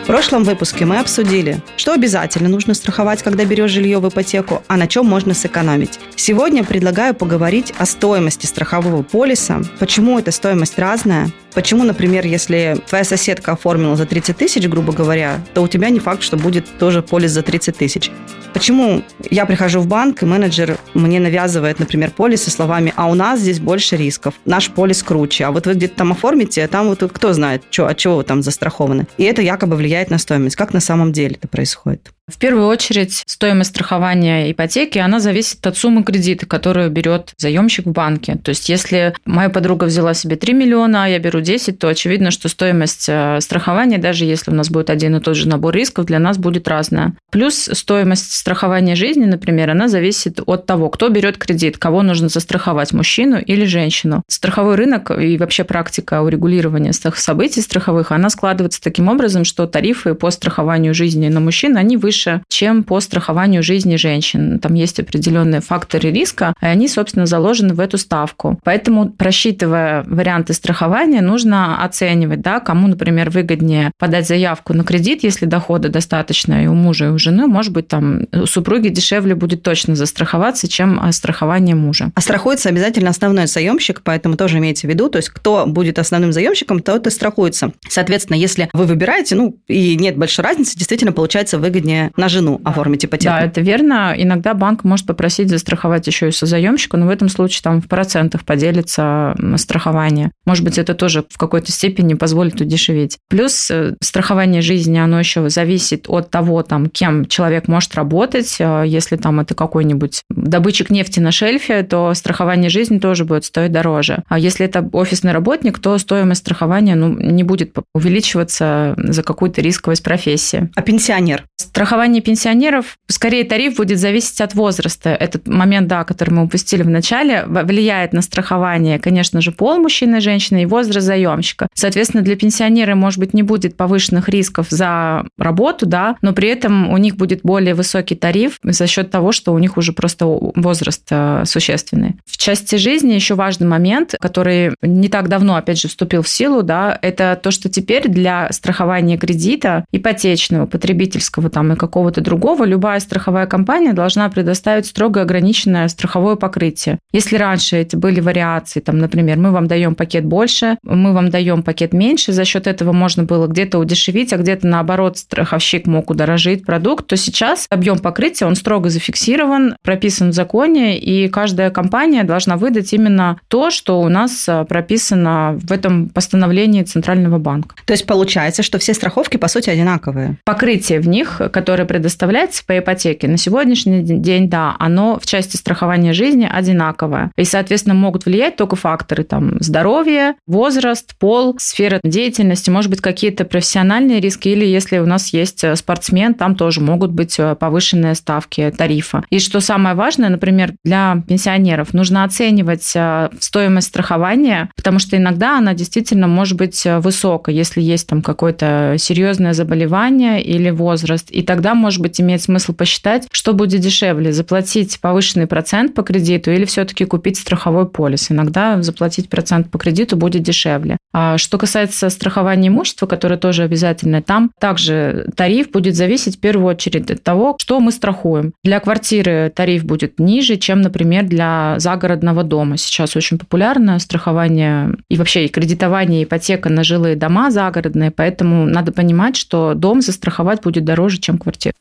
В 0.03 0.05
прошлом 0.05 0.43
выпуске 0.43 0.83
мы 0.83 0.99
обсудили, 0.99 1.61
что 1.77 1.93
обязательно 1.93 2.49
нужно 2.49 2.73
страховать, 2.73 3.23
когда 3.23 3.45
берешь 3.45 3.71
жилье 3.71 3.99
в 3.99 4.09
ипотеку, 4.09 4.61
а 4.67 4.75
на 4.75 4.85
чем 4.85 5.05
можно 5.05 5.33
сэкономить. 5.33 5.97
Сегодня 6.17 6.65
предлагаю 6.65 7.15
поговорить 7.15 7.73
о 7.77 7.85
стоимости 7.85 8.45
страхового 8.45 9.01
полиса, 9.01 9.61
почему 9.79 10.19
эта 10.19 10.31
стоимость 10.31 10.77
разная, 10.77 11.31
почему, 11.53 11.85
например, 11.85 12.25
если 12.25 12.77
твоя 12.85 13.05
соседка 13.05 13.53
оформила 13.53 13.95
за 13.95 14.05
30 14.05 14.35
тысяч, 14.35 14.67
грубо 14.67 14.91
говоря, 14.91 15.39
то 15.53 15.61
у 15.61 15.69
тебя 15.69 15.89
не 15.89 15.99
факт, 15.99 16.21
что 16.21 16.35
будет 16.35 16.65
тоже 16.79 17.01
полис 17.01 17.31
за 17.31 17.41
30 17.41 17.77
тысяч. 17.77 18.11
Почему 18.53 19.01
я 19.31 19.45
прихожу 19.45 19.79
в 19.79 19.87
банк, 19.87 20.21
и 20.21 20.25
менеджер 20.25 20.77
мне 20.93 21.19
навязывает, 21.19 21.79
например, 21.79 22.11
полис 22.11 22.43
со 22.43 22.51
словами 22.51 22.93
«а 22.95 23.09
у 23.09 23.15
нас 23.15 23.39
здесь 23.39 23.59
больше 23.59 23.97
рисков, 23.97 24.35
наш 24.45 24.69
полис 24.69 25.01
круче, 25.01 25.45
а 25.45 25.51
вот 25.51 25.65
вы 25.65 25.73
где-то 25.73 25.95
там 25.95 26.11
оформите, 26.11 26.63
а 26.63 26.67
там 26.67 26.87
вот 26.87 27.03
кто 27.11 27.33
знает, 27.33 27.63
что, 27.71 27.87
от 27.87 27.97
чего 27.97 28.17
вы 28.17 28.23
там 28.23 28.43
застрахованы». 28.43 29.07
И 29.17 29.23
это 29.23 29.41
якобы 29.41 29.75
влияет 29.75 29.92
влияет 29.93 30.09
на 30.09 30.17
стоимость. 30.17 30.55
Как 30.55 30.73
на 30.73 30.79
самом 30.79 31.11
деле 31.11 31.35
это 31.35 31.47
происходит? 31.47 32.11
В 32.31 32.37
первую 32.37 32.67
очередь, 32.67 33.21
стоимость 33.25 33.71
страхования 33.71 34.49
ипотеки, 34.49 34.97
она 34.97 35.19
зависит 35.19 35.67
от 35.67 35.75
суммы 35.75 36.03
кредита, 36.03 36.45
которую 36.45 36.89
берет 36.89 37.33
заемщик 37.37 37.85
в 37.85 37.91
банке. 37.91 38.37
То 38.41 38.49
есть, 38.49 38.69
если 38.69 39.13
моя 39.25 39.49
подруга 39.49 39.83
взяла 39.83 40.13
себе 40.13 40.37
3 40.37 40.53
миллиона, 40.53 41.03
а 41.03 41.07
я 41.07 41.19
беру 41.19 41.41
10, 41.41 41.77
то 41.77 41.89
очевидно, 41.89 42.31
что 42.31 42.47
стоимость 42.47 43.07
э, 43.09 43.41
страхования, 43.41 43.97
даже 43.97 44.23
если 44.23 44.51
у 44.51 44.53
нас 44.53 44.69
будет 44.69 44.89
один 44.89 45.17
и 45.17 45.19
тот 45.19 45.35
же 45.35 45.49
набор 45.49 45.75
рисков, 45.75 46.05
для 46.05 46.17
нас 46.17 46.37
будет 46.37 46.69
разная. 46.69 47.13
Плюс 47.29 47.69
стоимость 47.73 48.31
страхования 48.31 48.95
жизни, 48.95 49.25
например, 49.25 49.71
она 49.71 49.89
зависит 49.89 50.39
от 50.45 50.65
того, 50.65 50.89
кто 50.89 51.09
берет 51.09 51.37
кредит, 51.37 51.77
кого 51.77 52.03
нужно 52.03 52.29
застраховать, 52.29 52.93
мужчину 52.93 53.37
или 53.37 53.65
женщину. 53.65 54.23
Страховой 54.29 54.75
рынок 54.75 55.11
и 55.11 55.37
вообще 55.37 55.65
практика 55.65 56.21
урегулирования 56.21 56.93
событий 56.93 57.59
страховых, 57.59 58.13
она 58.13 58.29
складывается 58.29 58.81
таким 58.81 59.09
образом, 59.09 59.43
что 59.43 59.67
тарифы 59.67 60.13
по 60.13 60.31
страхованию 60.31 60.93
жизни 60.93 61.27
на 61.27 61.41
мужчин, 61.41 61.75
они 61.75 61.97
выше 61.97 62.12
выше, 62.13 62.43
чем 62.47 62.83
по 62.83 62.99
страхованию 62.99 63.63
жизни 63.63 63.95
женщин. 63.95 64.59
Там 64.59 64.75
есть 64.75 64.99
определенные 64.99 65.61
факторы 65.61 66.11
риска, 66.11 66.53
и 66.61 66.65
они, 66.65 66.87
собственно, 66.87 67.25
заложены 67.25 67.73
в 67.73 67.79
эту 67.79 67.97
ставку. 67.97 68.59
Поэтому, 68.63 69.09
просчитывая 69.09 70.03
варианты 70.03 70.53
страхования, 70.53 71.21
нужно 71.21 71.83
оценивать, 71.83 72.41
да, 72.41 72.59
кому, 72.59 72.87
например, 72.87 73.31
выгоднее 73.31 73.91
подать 73.97 74.27
заявку 74.27 74.73
на 74.73 74.83
кредит, 74.83 75.23
если 75.23 75.45
дохода 75.45 75.89
достаточно 75.89 76.63
и 76.63 76.67
у 76.67 76.75
мужа, 76.75 77.05
и 77.05 77.09
у 77.09 77.17
жены, 77.17 77.47
может 77.47 77.73
быть, 77.73 77.87
там 77.87 78.27
у 78.31 78.45
супруги 78.45 78.89
дешевле 78.89 79.33
будет 79.33 79.63
точно 79.63 79.95
застраховаться, 79.95 80.67
чем 80.67 81.01
страхование 81.11 81.75
мужа. 81.75 82.11
А 82.13 82.21
страхуется 82.21 82.69
обязательно 82.69 83.09
основной 83.09 83.47
заемщик, 83.47 84.01
поэтому 84.03 84.37
тоже 84.37 84.59
имейте 84.59 84.87
в 84.87 84.89
виду, 84.91 85.09
то 85.09 85.17
есть 85.17 85.29
кто 85.29 85.65
будет 85.65 85.97
основным 85.97 86.31
заемщиком, 86.31 86.79
тот 86.79 87.07
и 87.07 87.09
страхуется. 87.09 87.71
Соответственно, 87.89 88.37
если 88.37 88.69
вы 88.73 88.85
выбираете, 88.85 89.35
ну, 89.35 89.57
и 89.67 89.95
нет 89.95 90.15
большой 90.15 90.45
разницы, 90.45 90.77
действительно 90.77 91.11
получается 91.11 91.57
выгоднее 91.57 92.02
не 92.05 92.11
на 92.17 92.29
жену 92.29 92.61
оформить 92.63 93.05
ипотеку. 93.05 93.35
Да, 93.35 93.41
это 93.41 93.61
верно. 93.61 94.13
Иногда 94.15 94.53
банк 94.53 94.83
может 94.83 95.05
попросить 95.05 95.49
застраховать 95.49 96.07
еще 96.07 96.29
и 96.29 96.31
созаемщика, 96.31 96.97
но 96.97 97.05
в 97.05 97.09
этом 97.09 97.29
случае 97.29 97.61
там 97.63 97.81
в 97.81 97.87
процентах 97.87 98.43
поделится 98.45 99.35
страхование. 99.57 100.31
Может 100.45 100.63
быть, 100.63 100.77
это 100.77 100.93
тоже 100.93 101.25
в 101.29 101.37
какой-то 101.37 101.71
степени 101.71 102.13
позволит 102.13 102.59
удешевить. 102.61 103.17
Плюс 103.29 103.69
э, 103.71 103.95
страхование 104.01 104.61
жизни, 104.61 104.97
оно 104.97 105.19
еще 105.19 105.49
зависит 105.49 106.05
от 106.07 106.29
того, 106.29 106.63
там, 106.63 106.87
кем 106.87 107.25
человек 107.25 107.67
может 107.67 107.95
работать. 107.95 108.57
Э, 108.59 108.83
если 108.85 109.15
там 109.15 109.39
это 109.39 109.55
какой-нибудь 109.55 110.23
добытчик 110.29 110.89
нефти 110.89 111.19
на 111.19 111.31
шельфе, 111.31 111.83
то 111.83 112.13
страхование 112.13 112.69
жизни 112.69 112.99
тоже 112.99 113.25
будет 113.25 113.45
стоить 113.45 113.71
дороже. 113.71 114.23
А 114.27 114.39
если 114.39 114.65
это 114.65 114.87
офисный 114.93 115.31
работник, 115.31 115.79
то 115.79 115.97
стоимость 115.97 116.41
страхования 116.41 116.95
ну, 116.95 117.09
не 117.09 117.43
будет 117.43 117.75
увеличиваться 117.93 118.95
за 118.97 119.23
какую-то 119.23 119.61
рисковость 119.61 120.03
профессии. 120.03 120.69
А 120.75 120.81
пенсионер? 120.81 121.43
Страхование 121.55 121.92
пенсионеров, 122.21 122.97
скорее 123.07 123.43
тариф 123.43 123.75
будет 123.75 123.99
зависеть 123.99 124.41
от 124.41 124.55
возраста. 124.55 125.09
Этот 125.09 125.47
момент, 125.47 125.87
да, 125.87 126.03
который 126.03 126.31
мы 126.31 126.43
упустили 126.43 126.83
в 126.83 126.89
начале, 126.89 127.45
влияет 127.47 128.13
на 128.13 128.21
страхование, 128.21 128.99
конечно 128.99 129.41
же, 129.41 129.51
пол 129.51 129.77
мужчины 129.77 130.17
и 130.17 130.19
женщины 130.19 130.63
и 130.63 130.65
возраст 130.65 131.05
заемщика. 131.05 131.67
Соответственно, 131.73 132.23
для 132.23 132.35
пенсионера, 132.35 132.95
может 132.95 133.19
быть, 133.19 133.33
не 133.33 133.43
будет 133.43 133.77
повышенных 133.77 134.29
рисков 134.29 134.67
за 134.69 135.25
работу, 135.37 135.85
да, 135.85 136.15
но 136.21 136.33
при 136.33 136.49
этом 136.49 136.91
у 136.91 136.97
них 136.97 137.15
будет 137.15 137.41
более 137.43 137.75
высокий 137.75 138.15
тариф 138.15 138.59
за 138.63 138.87
счет 138.87 139.11
того, 139.11 139.31
что 139.31 139.53
у 139.53 139.59
них 139.59 139.77
уже 139.77 139.93
просто 139.93 140.25
возраст 140.25 141.05
э, 141.09 141.43
существенный. 141.45 142.15
В 142.25 142.37
части 142.37 142.75
жизни 142.75 143.13
еще 143.13 143.35
важный 143.35 143.67
момент, 143.67 144.15
который 144.19 144.71
не 144.81 145.09
так 145.09 145.29
давно, 145.29 145.55
опять 145.55 145.79
же, 145.79 145.87
вступил 145.87 146.21
в 146.21 146.29
силу, 146.29 146.63
да, 146.63 146.97
это 147.01 147.39
то, 147.41 147.51
что 147.51 147.69
теперь 147.69 148.07
для 148.07 148.51
страхования 148.51 149.17
кредита 149.17 149.85
ипотечного, 149.91 150.65
потребительского 150.65 151.49
там 151.49 151.73
и 151.73 151.75
какого-то 151.83 152.21
другого 152.21 152.63
любая 152.63 153.01
страховая 153.01 153.45
компания 153.45 153.91
должна 153.91 154.29
предоставить 154.29 154.85
строго 154.85 155.21
ограниченное 155.21 155.89
страховое 155.89 156.37
покрытие. 156.37 156.97
Если 157.11 157.35
раньше 157.35 157.75
эти 157.75 157.97
были 157.97 158.21
вариации, 158.21 158.79
там, 158.79 158.99
например, 158.99 159.37
мы 159.37 159.51
вам 159.51 159.67
даем 159.67 159.93
пакет 159.93 160.23
больше, 160.23 160.77
мы 160.83 161.11
вам 161.11 161.29
даем 161.29 161.61
пакет 161.61 161.91
меньше, 161.91 162.31
за 162.31 162.45
счет 162.45 162.67
этого 162.67 162.93
можно 162.93 163.23
было 163.23 163.47
где-то 163.47 163.79
удешевить, 163.79 164.31
а 164.31 164.37
где-то 164.37 164.65
наоборот 164.65 165.17
страховщик 165.17 165.85
мог 165.85 166.09
удорожить 166.09 166.65
продукт, 166.65 167.07
то 167.07 167.17
сейчас 167.17 167.65
объем 167.69 167.99
покрытия, 167.99 168.45
он 168.45 168.55
строго 168.55 168.89
зафиксирован, 168.89 169.75
прописан 169.83 170.29
в 170.29 170.33
законе, 170.33 170.97
и 170.97 171.27
каждая 171.27 171.69
компания 171.69 172.23
должна 172.23 172.55
выдать 172.55 172.93
именно 172.93 173.39
то, 173.49 173.71
что 173.71 173.99
у 173.99 174.07
нас 174.07 174.47
а, 174.47 174.63
прописано 174.63 175.59
в 175.61 175.73
этом 175.73 176.07
постановлении 176.07 176.83
Центрального 176.83 177.39
банка. 177.39 177.75
То 177.85 177.91
есть 177.91 178.05
получается, 178.05 178.63
что 178.63 178.77
все 178.79 178.93
страховки, 178.93 179.35
по 179.35 179.49
сути, 179.49 179.69
одинаковые? 179.69 180.37
Покрытие 180.45 181.01
в 181.01 181.07
них, 181.09 181.41
которое 181.51 181.72
предоставляется 181.81 182.63
по 182.65 182.77
ипотеке, 182.77 183.27
на 183.27 183.37
сегодняшний 183.37 184.01
день, 184.01 184.49
да, 184.49 184.75
оно 184.79 185.19
в 185.19 185.25
части 185.25 185.57
страхования 185.57 186.13
жизни 186.13 186.47
одинаковое. 186.49 187.31
И, 187.37 187.43
соответственно, 187.43 187.95
могут 187.95 188.25
влиять 188.25 188.55
только 188.55 188.75
факторы 188.75 189.23
там 189.23 189.57
здоровье, 189.59 190.35
возраст, 190.47 191.15
пол, 191.17 191.55
сфера 191.59 191.99
деятельности, 192.03 192.69
может 192.69 192.89
быть, 192.89 193.01
какие-то 193.01 193.45
профессиональные 193.45 194.19
риски, 194.19 194.49
или 194.49 194.65
если 194.65 194.99
у 194.99 195.05
нас 195.05 195.33
есть 195.33 195.63
э, 195.63 195.75
спортсмен, 195.75 196.33
там 196.33 196.55
тоже 196.55 196.81
могут 196.81 197.11
быть 197.11 197.39
э, 197.39 197.55
повышенные 197.55 198.15
ставки 198.15 198.73
тарифа. 198.77 199.23
И 199.29 199.39
что 199.39 199.59
самое 199.59 199.95
важное, 199.95 200.29
например, 200.29 200.73
для 200.83 201.23
пенсионеров 201.27 201.93
нужно 201.93 202.23
оценивать 202.23 202.91
э, 202.95 203.29
стоимость 203.39 203.87
страхования, 203.87 204.69
потому 204.75 204.99
что 204.99 205.17
иногда 205.17 205.57
она 205.57 205.73
действительно 205.73 206.27
может 206.27 206.57
быть 206.57 206.85
высокой, 206.85 207.55
если 207.55 207.81
есть 207.81 208.07
там 208.07 208.21
какое-то 208.21 208.95
серьезное 208.97 209.53
заболевание 209.53 210.41
или 210.43 210.69
возраст. 210.69 211.29
И 211.31 211.41
тогда, 211.41 211.62
может 211.73 212.01
быть, 212.01 212.19
имеет 212.19 212.41
смысл 212.41 212.73
посчитать, 212.73 213.27
что 213.31 213.53
будет 213.53 213.81
дешевле, 213.81 214.33
заплатить 214.33 214.99
повышенный 214.99 215.47
процент 215.47 215.93
по 215.93 216.03
кредиту 216.03 216.51
или 216.51 216.65
все-таки 216.65 217.05
купить 217.05 217.37
страховой 217.37 217.87
полис. 217.87 218.31
Иногда 218.31 218.81
заплатить 218.81 219.29
процент 219.29 219.71
по 219.71 219.77
кредиту 219.77 220.17
будет 220.17 220.43
дешевле. 220.43 220.97
А 221.13 221.37
что 221.37 221.57
касается 221.57 222.09
страхования 222.09 222.69
имущества, 222.69 223.05
которое 223.05 223.37
тоже 223.37 223.63
обязательно, 223.63 224.21
там 224.21 224.51
также 224.59 225.27
тариф 225.35 225.71
будет 225.71 225.95
зависеть 225.95 226.37
в 226.37 226.39
первую 226.39 226.67
очередь 226.67 227.11
от 227.11 227.23
того, 227.23 227.55
что 227.59 227.79
мы 227.79 227.91
страхуем. 227.91 228.53
Для 228.63 228.79
квартиры 228.79 229.51
тариф 229.55 229.85
будет 229.85 230.19
ниже, 230.19 230.57
чем, 230.57 230.81
например, 230.81 231.25
для 231.25 231.75
загородного 231.77 232.43
дома. 232.43 232.77
Сейчас 232.77 233.15
очень 233.15 233.37
популярно 233.37 233.99
страхование 233.99 234.95
и 235.09 235.17
вообще 235.17 235.45
и 235.45 235.49
кредитование, 235.49 236.23
ипотека 236.23 236.69
на 236.69 236.83
жилые 236.83 237.15
дома 237.15 237.51
загородные, 237.51 238.11
поэтому 238.11 238.65
надо 238.65 238.91
понимать, 238.91 239.35
что 239.35 239.73
дом 239.75 240.01
застраховать 240.01 240.63
будет 240.63 240.83
дороже, 240.83 241.19
чем 241.19 241.37
квартиру. 241.53 241.75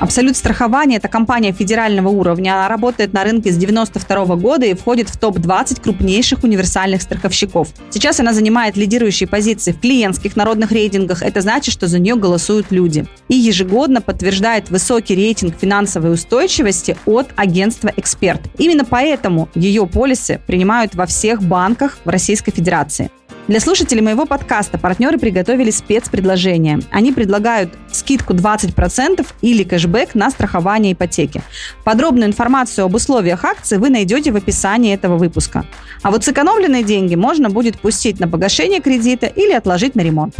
Абсолют 0.00 0.34
страхования– 0.34 0.96
это 0.96 1.08
компания 1.08 1.52
федерального 1.52 2.08
уровня. 2.08 2.54
Она 2.54 2.68
работает 2.68 3.12
на 3.12 3.22
рынке 3.22 3.52
с 3.52 3.56
92 3.58 4.36
года 4.36 4.64
и 4.64 4.72
входит 4.72 5.10
в 5.10 5.18
топ-20 5.18 5.82
крупнейших 5.82 6.42
универсальных 6.42 7.02
страховщиков. 7.02 7.68
Сейчас 7.90 8.18
она 8.18 8.32
занимает 8.32 8.78
лидирующие 8.78 9.28
позиции 9.28 9.72
в 9.72 9.80
клиентских 9.80 10.36
народных 10.36 10.72
рейтингах. 10.72 11.22
Это 11.22 11.42
значит, 11.42 11.74
что 11.74 11.86
за 11.86 11.98
нее 11.98 12.16
голосуют 12.16 12.68
люди. 12.70 13.04
И 13.28 13.34
ежегодно 13.34 14.00
подтверждает 14.00 14.70
высокий 14.70 15.14
рейтинг 15.14 15.54
финансовой 15.60 16.14
устойчивости 16.14 16.96
от 17.04 17.28
агентства 17.36 17.92
«Эксперт». 17.94 18.40
Именно 18.56 18.86
поэтому 18.86 19.50
ее 19.54 19.86
полисы 19.86 20.40
принимают 20.46 20.94
во 20.94 21.04
всех 21.04 21.42
банках 21.42 21.98
в 22.06 22.08
Российской 22.08 22.52
Федерации. 22.52 23.10
Для 23.50 23.58
слушателей 23.58 24.00
моего 24.00 24.26
подкаста 24.26 24.78
партнеры 24.78 25.18
приготовили 25.18 25.72
спецпредложение. 25.72 26.78
Они 26.92 27.10
предлагают 27.10 27.74
скидку 27.90 28.32
20% 28.32 29.26
или 29.42 29.64
кэшбэк 29.64 30.14
на 30.14 30.30
страхование 30.30 30.92
ипотеки. 30.92 31.42
Подробную 31.82 32.28
информацию 32.28 32.84
об 32.84 32.94
условиях 32.94 33.44
акции 33.44 33.76
вы 33.76 33.90
найдете 33.90 34.30
в 34.30 34.36
описании 34.36 34.94
этого 34.94 35.16
выпуска. 35.16 35.66
А 36.02 36.12
вот 36.12 36.22
сэкономленные 36.22 36.84
деньги 36.84 37.16
можно 37.16 37.50
будет 37.50 37.80
пустить 37.80 38.20
на 38.20 38.28
погашение 38.28 38.80
кредита 38.80 39.26
или 39.26 39.50
отложить 39.50 39.96
на 39.96 40.02
ремонт. 40.02 40.36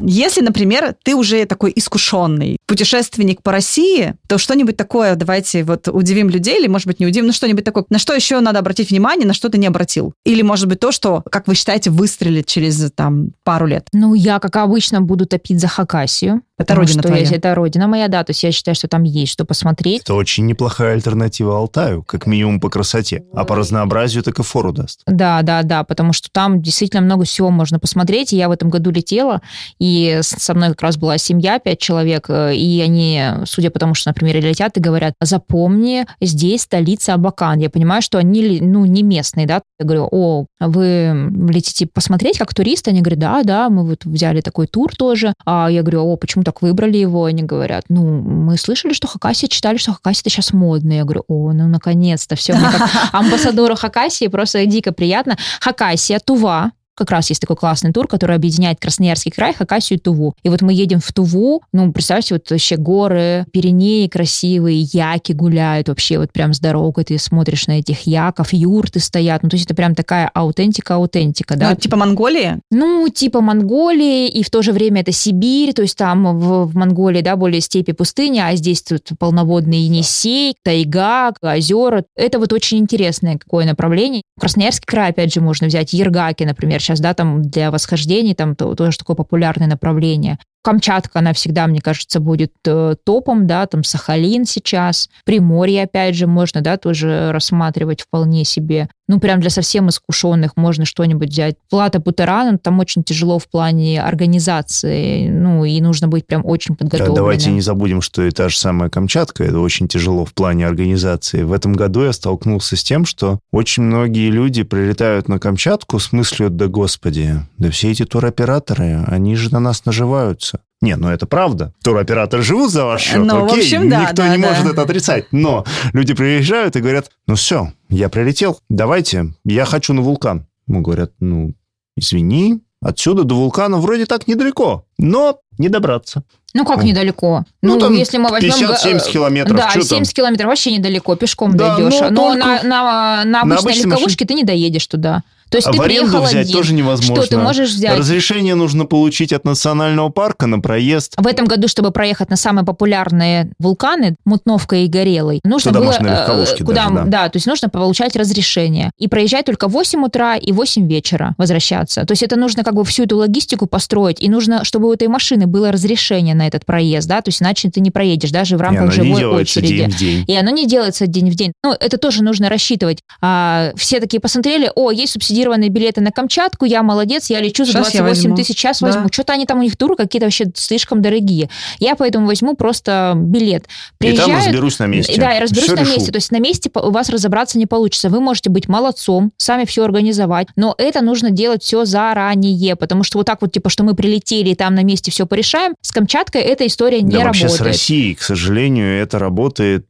Если, 0.00 0.40
например, 0.40 0.96
ты 1.04 1.14
уже 1.14 1.44
такой 1.44 1.72
искушенный 1.76 2.55
путешественник 2.66 3.42
по 3.42 3.52
России, 3.52 4.14
то 4.28 4.38
что-нибудь 4.38 4.76
такое, 4.76 5.14
давайте 5.14 5.64
вот 5.64 5.88
удивим 5.88 6.28
людей, 6.28 6.58
или, 6.58 6.66
может 6.66 6.86
быть, 6.86 7.00
не 7.00 7.06
удивим, 7.06 7.26
но 7.26 7.32
что-нибудь 7.32 7.64
такое, 7.64 7.84
на 7.90 7.98
что 7.98 8.12
еще 8.12 8.40
надо 8.40 8.58
обратить 8.58 8.90
внимание, 8.90 9.26
на 9.26 9.34
что 9.34 9.48
ты 9.48 9.58
не 9.58 9.66
обратил? 9.66 10.12
Или, 10.24 10.42
может 10.42 10.68
быть, 10.68 10.80
то, 10.80 10.92
что, 10.92 11.22
как 11.30 11.46
вы 11.46 11.54
считаете, 11.54 11.90
выстрелит 11.90 12.46
через 12.46 12.90
там 12.92 13.30
пару 13.44 13.66
лет? 13.66 13.88
Ну, 13.92 14.14
я, 14.14 14.38
как 14.38 14.56
обычно, 14.56 15.00
буду 15.00 15.26
топить 15.26 15.60
за 15.60 15.68
Хакасию. 15.68 16.42
Это 16.58 16.74
родина 16.74 17.00
что 17.00 17.08
твоя? 17.08 17.24
Я, 17.24 17.36
это 17.36 17.54
родина 17.54 17.86
моя, 17.86 18.08
да. 18.08 18.24
То 18.24 18.30
есть 18.30 18.42
я 18.42 18.50
считаю, 18.50 18.74
что 18.74 18.88
там 18.88 19.02
есть 19.02 19.32
что 19.32 19.44
посмотреть. 19.44 20.02
Это 20.02 20.14
очень 20.14 20.46
неплохая 20.46 20.94
альтернатива 20.94 21.58
Алтаю, 21.58 22.02
как 22.02 22.26
минимум 22.26 22.60
по 22.60 22.70
красоте. 22.70 23.24
А 23.34 23.44
по 23.44 23.56
разнообразию 23.56 24.22
так 24.22 24.38
и 24.38 24.42
фору 24.42 24.72
даст. 24.72 25.02
Да, 25.06 25.42
да, 25.42 25.62
да, 25.62 25.84
потому 25.84 26.14
что 26.14 26.30
там 26.30 26.62
действительно 26.62 27.02
много 27.02 27.24
всего 27.24 27.50
можно 27.50 27.78
посмотреть. 27.78 28.32
И 28.32 28.36
я 28.36 28.48
в 28.48 28.52
этом 28.52 28.70
году 28.70 28.90
летела, 28.90 29.42
и 29.78 30.20
со 30.22 30.54
мной 30.54 30.70
как 30.70 30.82
раз 30.82 30.96
была 30.96 31.18
семья, 31.18 31.58
пять 31.58 31.78
человек, 31.78 32.26
э, 32.30 32.55
и 32.56 32.80
они, 32.80 33.22
судя 33.44 33.70
по 33.70 33.78
тому, 33.78 33.94
что, 33.94 34.10
например, 34.10 34.42
летят 34.42 34.76
и 34.76 34.80
говорят, 34.80 35.14
запомни, 35.20 36.06
здесь 36.20 36.62
столица 36.62 37.14
Абакан. 37.14 37.58
Я 37.58 37.70
понимаю, 37.70 38.02
что 38.02 38.18
они, 38.18 38.60
ну, 38.60 38.84
не 38.84 39.02
местные, 39.02 39.46
да. 39.46 39.62
Я 39.78 39.86
говорю, 39.86 40.08
о, 40.10 40.46
вы 40.60 41.30
летите 41.48 41.86
посмотреть 41.86 42.38
как 42.38 42.54
турист? 42.54 42.88
Они 42.88 43.00
говорят, 43.00 43.18
да, 43.18 43.42
да, 43.42 43.70
мы 43.70 43.86
вот 43.86 44.04
взяли 44.04 44.40
такой 44.40 44.66
тур 44.66 44.94
тоже. 44.94 45.32
А 45.44 45.68
я 45.70 45.82
говорю, 45.82 46.04
о, 46.04 46.16
почему 46.16 46.44
так 46.44 46.62
выбрали 46.62 46.96
его? 46.96 47.24
Они 47.24 47.42
говорят, 47.42 47.84
ну, 47.88 48.04
мы 48.04 48.56
слышали, 48.56 48.92
что 48.92 49.06
Хакасия, 49.06 49.48
читали, 49.48 49.76
что 49.76 49.92
Хакасия 49.92 50.22
это 50.22 50.30
сейчас 50.30 50.52
модно. 50.52 50.92
Я 50.92 51.04
говорю, 51.04 51.24
о, 51.28 51.52
ну, 51.52 51.68
наконец-то, 51.68 52.36
все, 52.36 52.54
амбассадору 53.12 53.76
Хакасии 53.76 54.28
просто 54.28 54.64
дико 54.66 54.92
приятно. 54.92 55.36
Хакасия, 55.60 56.18
Тува, 56.24 56.72
как 56.96 57.10
раз 57.10 57.28
есть 57.28 57.40
такой 57.40 57.56
классный 57.56 57.92
тур, 57.92 58.08
который 58.08 58.36
объединяет 58.36 58.80
Красноярский 58.80 59.30
край, 59.30 59.54
Хакасию 59.54 59.98
и 59.98 60.02
Туву. 60.02 60.34
И 60.42 60.48
вот 60.48 60.62
мы 60.62 60.72
едем 60.72 61.00
в 61.00 61.12
Туву, 61.12 61.62
ну, 61.72 61.92
представьте, 61.92 62.34
вот 62.34 62.50
вообще 62.50 62.76
горы, 62.76 63.46
Пиренеи 63.52 64.08
красивые, 64.08 64.80
яки 64.80 65.32
гуляют 65.32 65.88
вообще 65.88 66.18
вот 66.18 66.32
прям 66.32 66.52
с 66.52 66.58
дорогой, 66.58 67.04
ты 67.04 67.18
смотришь 67.18 67.66
на 67.66 67.78
этих 67.78 68.02
яков, 68.06 68.52
юрты 68.52 69.00
стоят, 69.00 69.42
ну, 69.42 69.48
то 69.48 69.56
есть 69.56 69.66
это 69.66 69.74
прям 69.74 69.94
такая 69.94 70.30
аутентика-аутентика, 70.34 71.56
да. 71.56 71.70
Ну, 71.70 71.76
типа 71.76 71.96
Монголии? 71.96 72.58
Ну, 72.70 73.08
типа 73.08 73.40
Монголии, 73.40 74.28
и 74.28 74.42
в 74.42 74.50
то 74.50 74.62
же 74.62 74.72
время 74.72 75.02
это 75.02 75.12
Сибирь, 75.12 75.72
то 75.72 75.82
есть 75.82 75.96
там 75.96 76.38
в, 76.38 76.66
в 76.66 76.76
Монголии, 76.76 77.20
да, 77.20 77.36
более 77.36 77.60
степи 77.60 77.92
пустыня, 77.92 78.48
а 78.48 78.56
здесь 78.56 78.82
тут 78.82 79.10
полноводный 79.18 79.78
Енисей, 79.78 80.54
тайга, 80.62 81.32
озера. 81.42 82.04
Это 82.16 82.38
вот 82.38 82.52
очень 82.52 82.78
интересное 82.78 83.38
какое 83.38 83.66
направление. 83.66 84.22
Красноярский 84.38 84.86
край, 84.86 85.10
опять 85.10 85.32
же, 85.32 85.40
можно 85.40 85.66
взять, 85.66 85.92
Ергаки, 85.92 86.44
например, 86.44 86.80
сейчас, 86.86 87.00
да, 87.00 87.14
там 87.14 87.42
для 87.42 87.70
восхождений, 87.70 88.34
там 88.34 88.54
то, 88.54 88.74
тоже 88.74 88.96
такое 88.96 89.16
популярное 89.16 89.66
направление. 89.66 90.38
Камчатка, 90.62 91.20
она 91.20 91.32
всегда, 91.32 91.66
мне 91.66 91.80
кажется, 91.80 92.18
будет 92.18 92.52
э, 92.64 92.96
топом, 93.04 93.46
да, 93.46 93.66
там 93.66 93.84
Сахалин 93.84 94.44
сейчас, 94.44 95.08
Приморье, 95.24 95.84
опять 95.84 96.16
же, 96.16 96.26
можно, 96.26 96.60
да, 96.60 96.76
тоже 96.76 97.30
рассматривать 97.32 98.02
вполне 98.02 98.44
себе. 98.44 98.88
Ну, 99.08 99.20
прям 99.20 99.40
для 99.40 99.50
совсем 99.50 99.88
искушенных 99.88 100.56
можно 100.56 100.84
что-нибудь 100.84 101.30
взять. 101.30 101.54
Плата 101.70 102.00
Путерана, 102.00 102.58
там 102.58 102.80
очень 102.80 103.04
тяжело 103.04 103.38
в 103.38 103.46
плане 103.48 104.02
организации, 104.02 105.28
ну, 105.28 105.64
и 105.64 105.80
нужно 105.80 106.08
быть 106.08 106.26
прям 106.26 106.44
очень 106.44 106.74
подготовленным. 106.74 107.14
Да, 107.14 107.20
давайте 107.20 107.52
не 107.52 107.60
забудем, 107.60 108.02
что 108.02 108.24
и 108.24 108.32
та 108.32 108.48
же 108.48 108.58
самая 108.58 108.90
Камчатка, 108.90 109.44
это 109.44 109.60
очень 109.60 109.86
тяжело 109.86 110.24
в 110.24 110.34
плане 110.34 110.66
организации. 110.66 111.44
В 111.44 111.52
этом 111.52 111.74
году 111.74 112.02
я 112.02 112.12
столкнулся 112.12 112.76
с 112.76 112.82
тем, 112.82 113.04
что 113.04 113.38
очень 113.52 113.84
многие 113.84 114.30
люди 114.30 114.64
прилетают 114.64 115.28
на 115.28 115.38
Камчатку 115.38 116.00
с 116.00 116.10
мыслью, 116.10 116.50
да 116.50 116.66
господи, 116.66 117.36
да 117.58 117.70
все 117.70 117.92
эти 117.92 118.04
туроператоры, 118.04 119.04
они 119.06 119.36
же 119.36 119.52
на 119.52 119.60
нас 119.60 119.84
наживаются. 119.84 120.55
Не, 120.82 120.96
ну 120.96 121.08
это 121.08 121.26
правда. 121.26 121.72
Туроператоры 121.82 122.42
живут 122.42 122.70
за 122.70 122.84
ваш 122.84 123.02
счет, 123.02 123.24
Ну, 123.24 123.40
в 123.40 123.44
окей, 123.46 123.60
общем, 123.60 123.88
да, 123.88 124.02
никто 124.02 124.16
да, 124.16 124.36
не 124.36 124.42
да. 124.42 124.48
может 124.48 124.66
это 124.66 124.82
отрицать. 124.82 125.24
Но 125.32 125.64
люди 125.94 126.12
приезжают 126.14 126.76
и 126.76 126.80
говорят, 126.80 127.10
ну 127.26 127.34
все, 127.34 127.72
я 127.88 128.08
прилетел, 128.08 128.60
давайте, 128.68 129.34
я 129.44 129.64
хочу 129.64 129.94
на 129.94 130.02
вулкан. 130.02 130.46
Ему 130.68 130.82
говорят, 130.82 131.12
ну, 131.20 131.54
извини, 131.96 132.60
отсюда 132.82 133.24
до 133.24 133.34
вулкана 133.36 133.78
вроде 133.78 134.04
так 134.06 134.28
недалеко, 134.28 134.84
но 134.98 135.38
не 135.58 135.68
добраться. 135.68 136.24
Ну, 136.54 136.64
как 136.64 136.84
недалеко? 136.84 137.44
ну, 137.62 137.74
Ну, 137.74 137.80
там 137.80 137.94
если 137.94 138.16
мы 138.18 138.30
возьмем... 138.30 138.52
50-70 138.70 139.10
километров, 139.12 139.56
Да, 139.56 139.70
чё 139.72 139.82
70 139.82 139.90
там? 139.90 140.04
километров 140.22 140.48
вообще 140.48 140.72
недалеко, 140.76 141.14
пешком 141.16 141.54
Да, 141.56 141.76
дойдешь. 141.76 142.00
ну, 142.00 142.10
Но 142.10 142.32
только 142.32 142.46
на, 142.46 142.62
на, 142.62 143.24
на 143.24 143.40
обычной 143.42 143.58
обычной 143.72 143.90
легковушке 143.90 144.24
ты 144.24 144.34
не 144.34 144.44
доедешь 144.44 144.86
туда. 144.86 145.22
То 145.50 145.58
есть 145.58 145.68
А 145.68 145.72
ты 145.72 145.78
в 145.78 145.80
аренду 145.80 146.20
взять 146.22 146.46
один. 146.46 146.52
тоже 146.52 146.74
невозможно. 146.74 147.24
Что 147.24 147.36
ты 147.36 147.38
можешь 147.38 147.70
взять? 147.70 147.98
Разрешение 147.98 148.54
нужно 148.54 148.84
получить 148.84 149.32
от 149.32 149.44
национального 149.44 150.08
парка 150.08 150.46
на 150.46 150.60
проезд. 150.60 151.14
В 151.16 151.26
этом 151.26 151.46
году, 151.46 151.68
чтобы 151.68 151.90
проехать 151.90 152.30
на 152.30 152.36
самые 152.36 152.64
популярные 152.64 153.50
вулканы, 153.58 154.16
Мутновка 154.24 154.76
и 154.76 154.86
Горелый, 154.86 155.40
нужно 155.44 155.70
Туда 155.70 155.80
было... 155.80 155.86
можно 155.86 156.08
э, 156.08 156.64
куда, 156.64 156.88
даже, 156.88 157.10
да. 157.10 157.28
то 157.28 157.36
есть 157.36 157.46
нужно 157.46 157.68
получать 157.68 158.16
разрешение. 158.16 158.90
И 158.98 159.08
проезжать 159.08 159.46
только 159.46 159.68
в 159.68 159.72
8 159.72 160.04
утра 160.04 160.36
и 160.36 160.52
в 160.52 160.56
8 160.56 160.88
вечера 160.88 161.34
возвращаться. 161.38 162.04
То 162.04 162.12
есть 162.12 162.22
это 162.22 162.36
нужно 162.36 162.64
как 162.64 162.74
бы 162.74 162.84
всю 162.84 163.04
эту 163.04 163.16
логистику 163.16 163.66
построить, 163.66 164.20
и 164.20 164.28
нужно, 164.28 164.64
чтобы 164.64 164.88
у 164.88 164.92
этой 164.92 165.08
машины 165.08 165.46
было 165.46 165.70
разрешение 165.70 166.34
на 166.34 166.46
этот 166.46 166.64
проезд, 166.64 167.08
да, 167.08 167.20
то 167.20 167.28
есть 167.28 167.40
иначе 167.40 167.70
ты 167.70 167.80
не 167.80 167.90
проедешь 167.90 168.30
даже 168.30 168.56
в 168.56 168.60
рамках 168.60 168.92
живой 168.92 169.24
очереди. 169.24 169.76
день 169.76 169.90
в 169.90 169.96
день. 169.96 170.24
И 170.26 170.36
оно 170.36 170.50
не 170.50 170.66
делается 170.66 171.06
день 171.06 171.30
в 171.30 171.34
день. 171.34 171.52
Ну, 171.64 171.72
это 171.72 171.98
тоже 171.98 172.22
нужно 172.22 172.48
рассчитывать. 172.48 172.98
А, 173.20 173.72
все 173.76 174.00
такие 174.00 174.20
посмотрели, 174.20 174.70
о, 174.74 174.90
есть 174.90 175.16
субсидированные 175.36 175.68
билеты 175.70 176.00
на 176.00 176.10
Камчатку, 176.10 176.64
я 176.64 176.82
молодец, 176.82 177.28
я 177.30 177.40
лечу 177.40 177.64
за 177.64 177.72
я 177.72 177.80
28 177.80 178.02
возьму. 178.08 178.36
тысяч, 178.36 178.58
сейчас 178.58 178.80
Да. 178.80 178.86
возьму. 178.86 179.08
Что-то 179.12 179.32
они 179.34 179.44
там, 179.46 179.58
у 179.58 179.62
них 179.62 179.76
туры 179.76 179.96
какие-то 179.96 180.26
вообще 180.26 180.46
слишком 180.54 181.02
дорогие. 181.02 181.50
Я 181.78 181.94
поэтому 181.94 182.26
возьму 182.26 182.54
просто 182.56 183.12
билет. 183.16 183.64
И 184.00 184.12
там 184.12 184.16
Приезжают- 184.16 184.46
разберусь 184.46 184.78
на 184.78 184.86
месте. 184.86 185.20
Да, 185.20 185.32
я 185.32 185.40
разберусь 185.40 185.66
Всё 185.66 185.76
на 185.76 185.80
решу. 185.80 185.92
месте. 185.92 186.12
То 186.12 186.16
есть 186.16 186.32
на 186.32 186.38
месте 186.38 186.70
у 186.74 186.90
вас 186.90 187.08
разобраться 187.10 187.58
не 187.58 187.66
получится. 187.66 188.08
Вы 188.08 188.20
можете 188.20 188.50
быть 188.50 188.68
молодцом, 188.68 189.32
сами 189.36 189.64
все 189.64 189.84
организовать, 189.84 190.48
но 190.56 190.74
это 190.78 191.02
нужно 191.02 191.30
делать 191.30 191.62
все 191.62 191.84
заранее, 191.84 192.76
потому 192.76 193.02
что 193.02 193.18
вот 193.18 193.26
так 193.26 193.42
вот, 193.42 193.52
типа, 193.52 193.68
что 193.68 193.84
мы 193.84 193.94
прилетели 193.94 194.50
и 194.50 194.54
там 194.54 194.74
на 194.74 194.84
месте 194.84 195.10
все 195.10 195.26
порешаем, 195.26 195.74
с 195.82 195.92
Камчаткой 195.92 196.40
эта 196.42 196.66
история 196.66 197.02
не 197.02 197.12
да, 197.16 197.24
вообще 197.24 197.44
работает. 197.46 197.62
с 197.62 197.72
Россией, 197.72 198.14
к 198.14 198.22
сожалению, 198.22 199.00
это 199.00 199.18
работает 199.18 199.86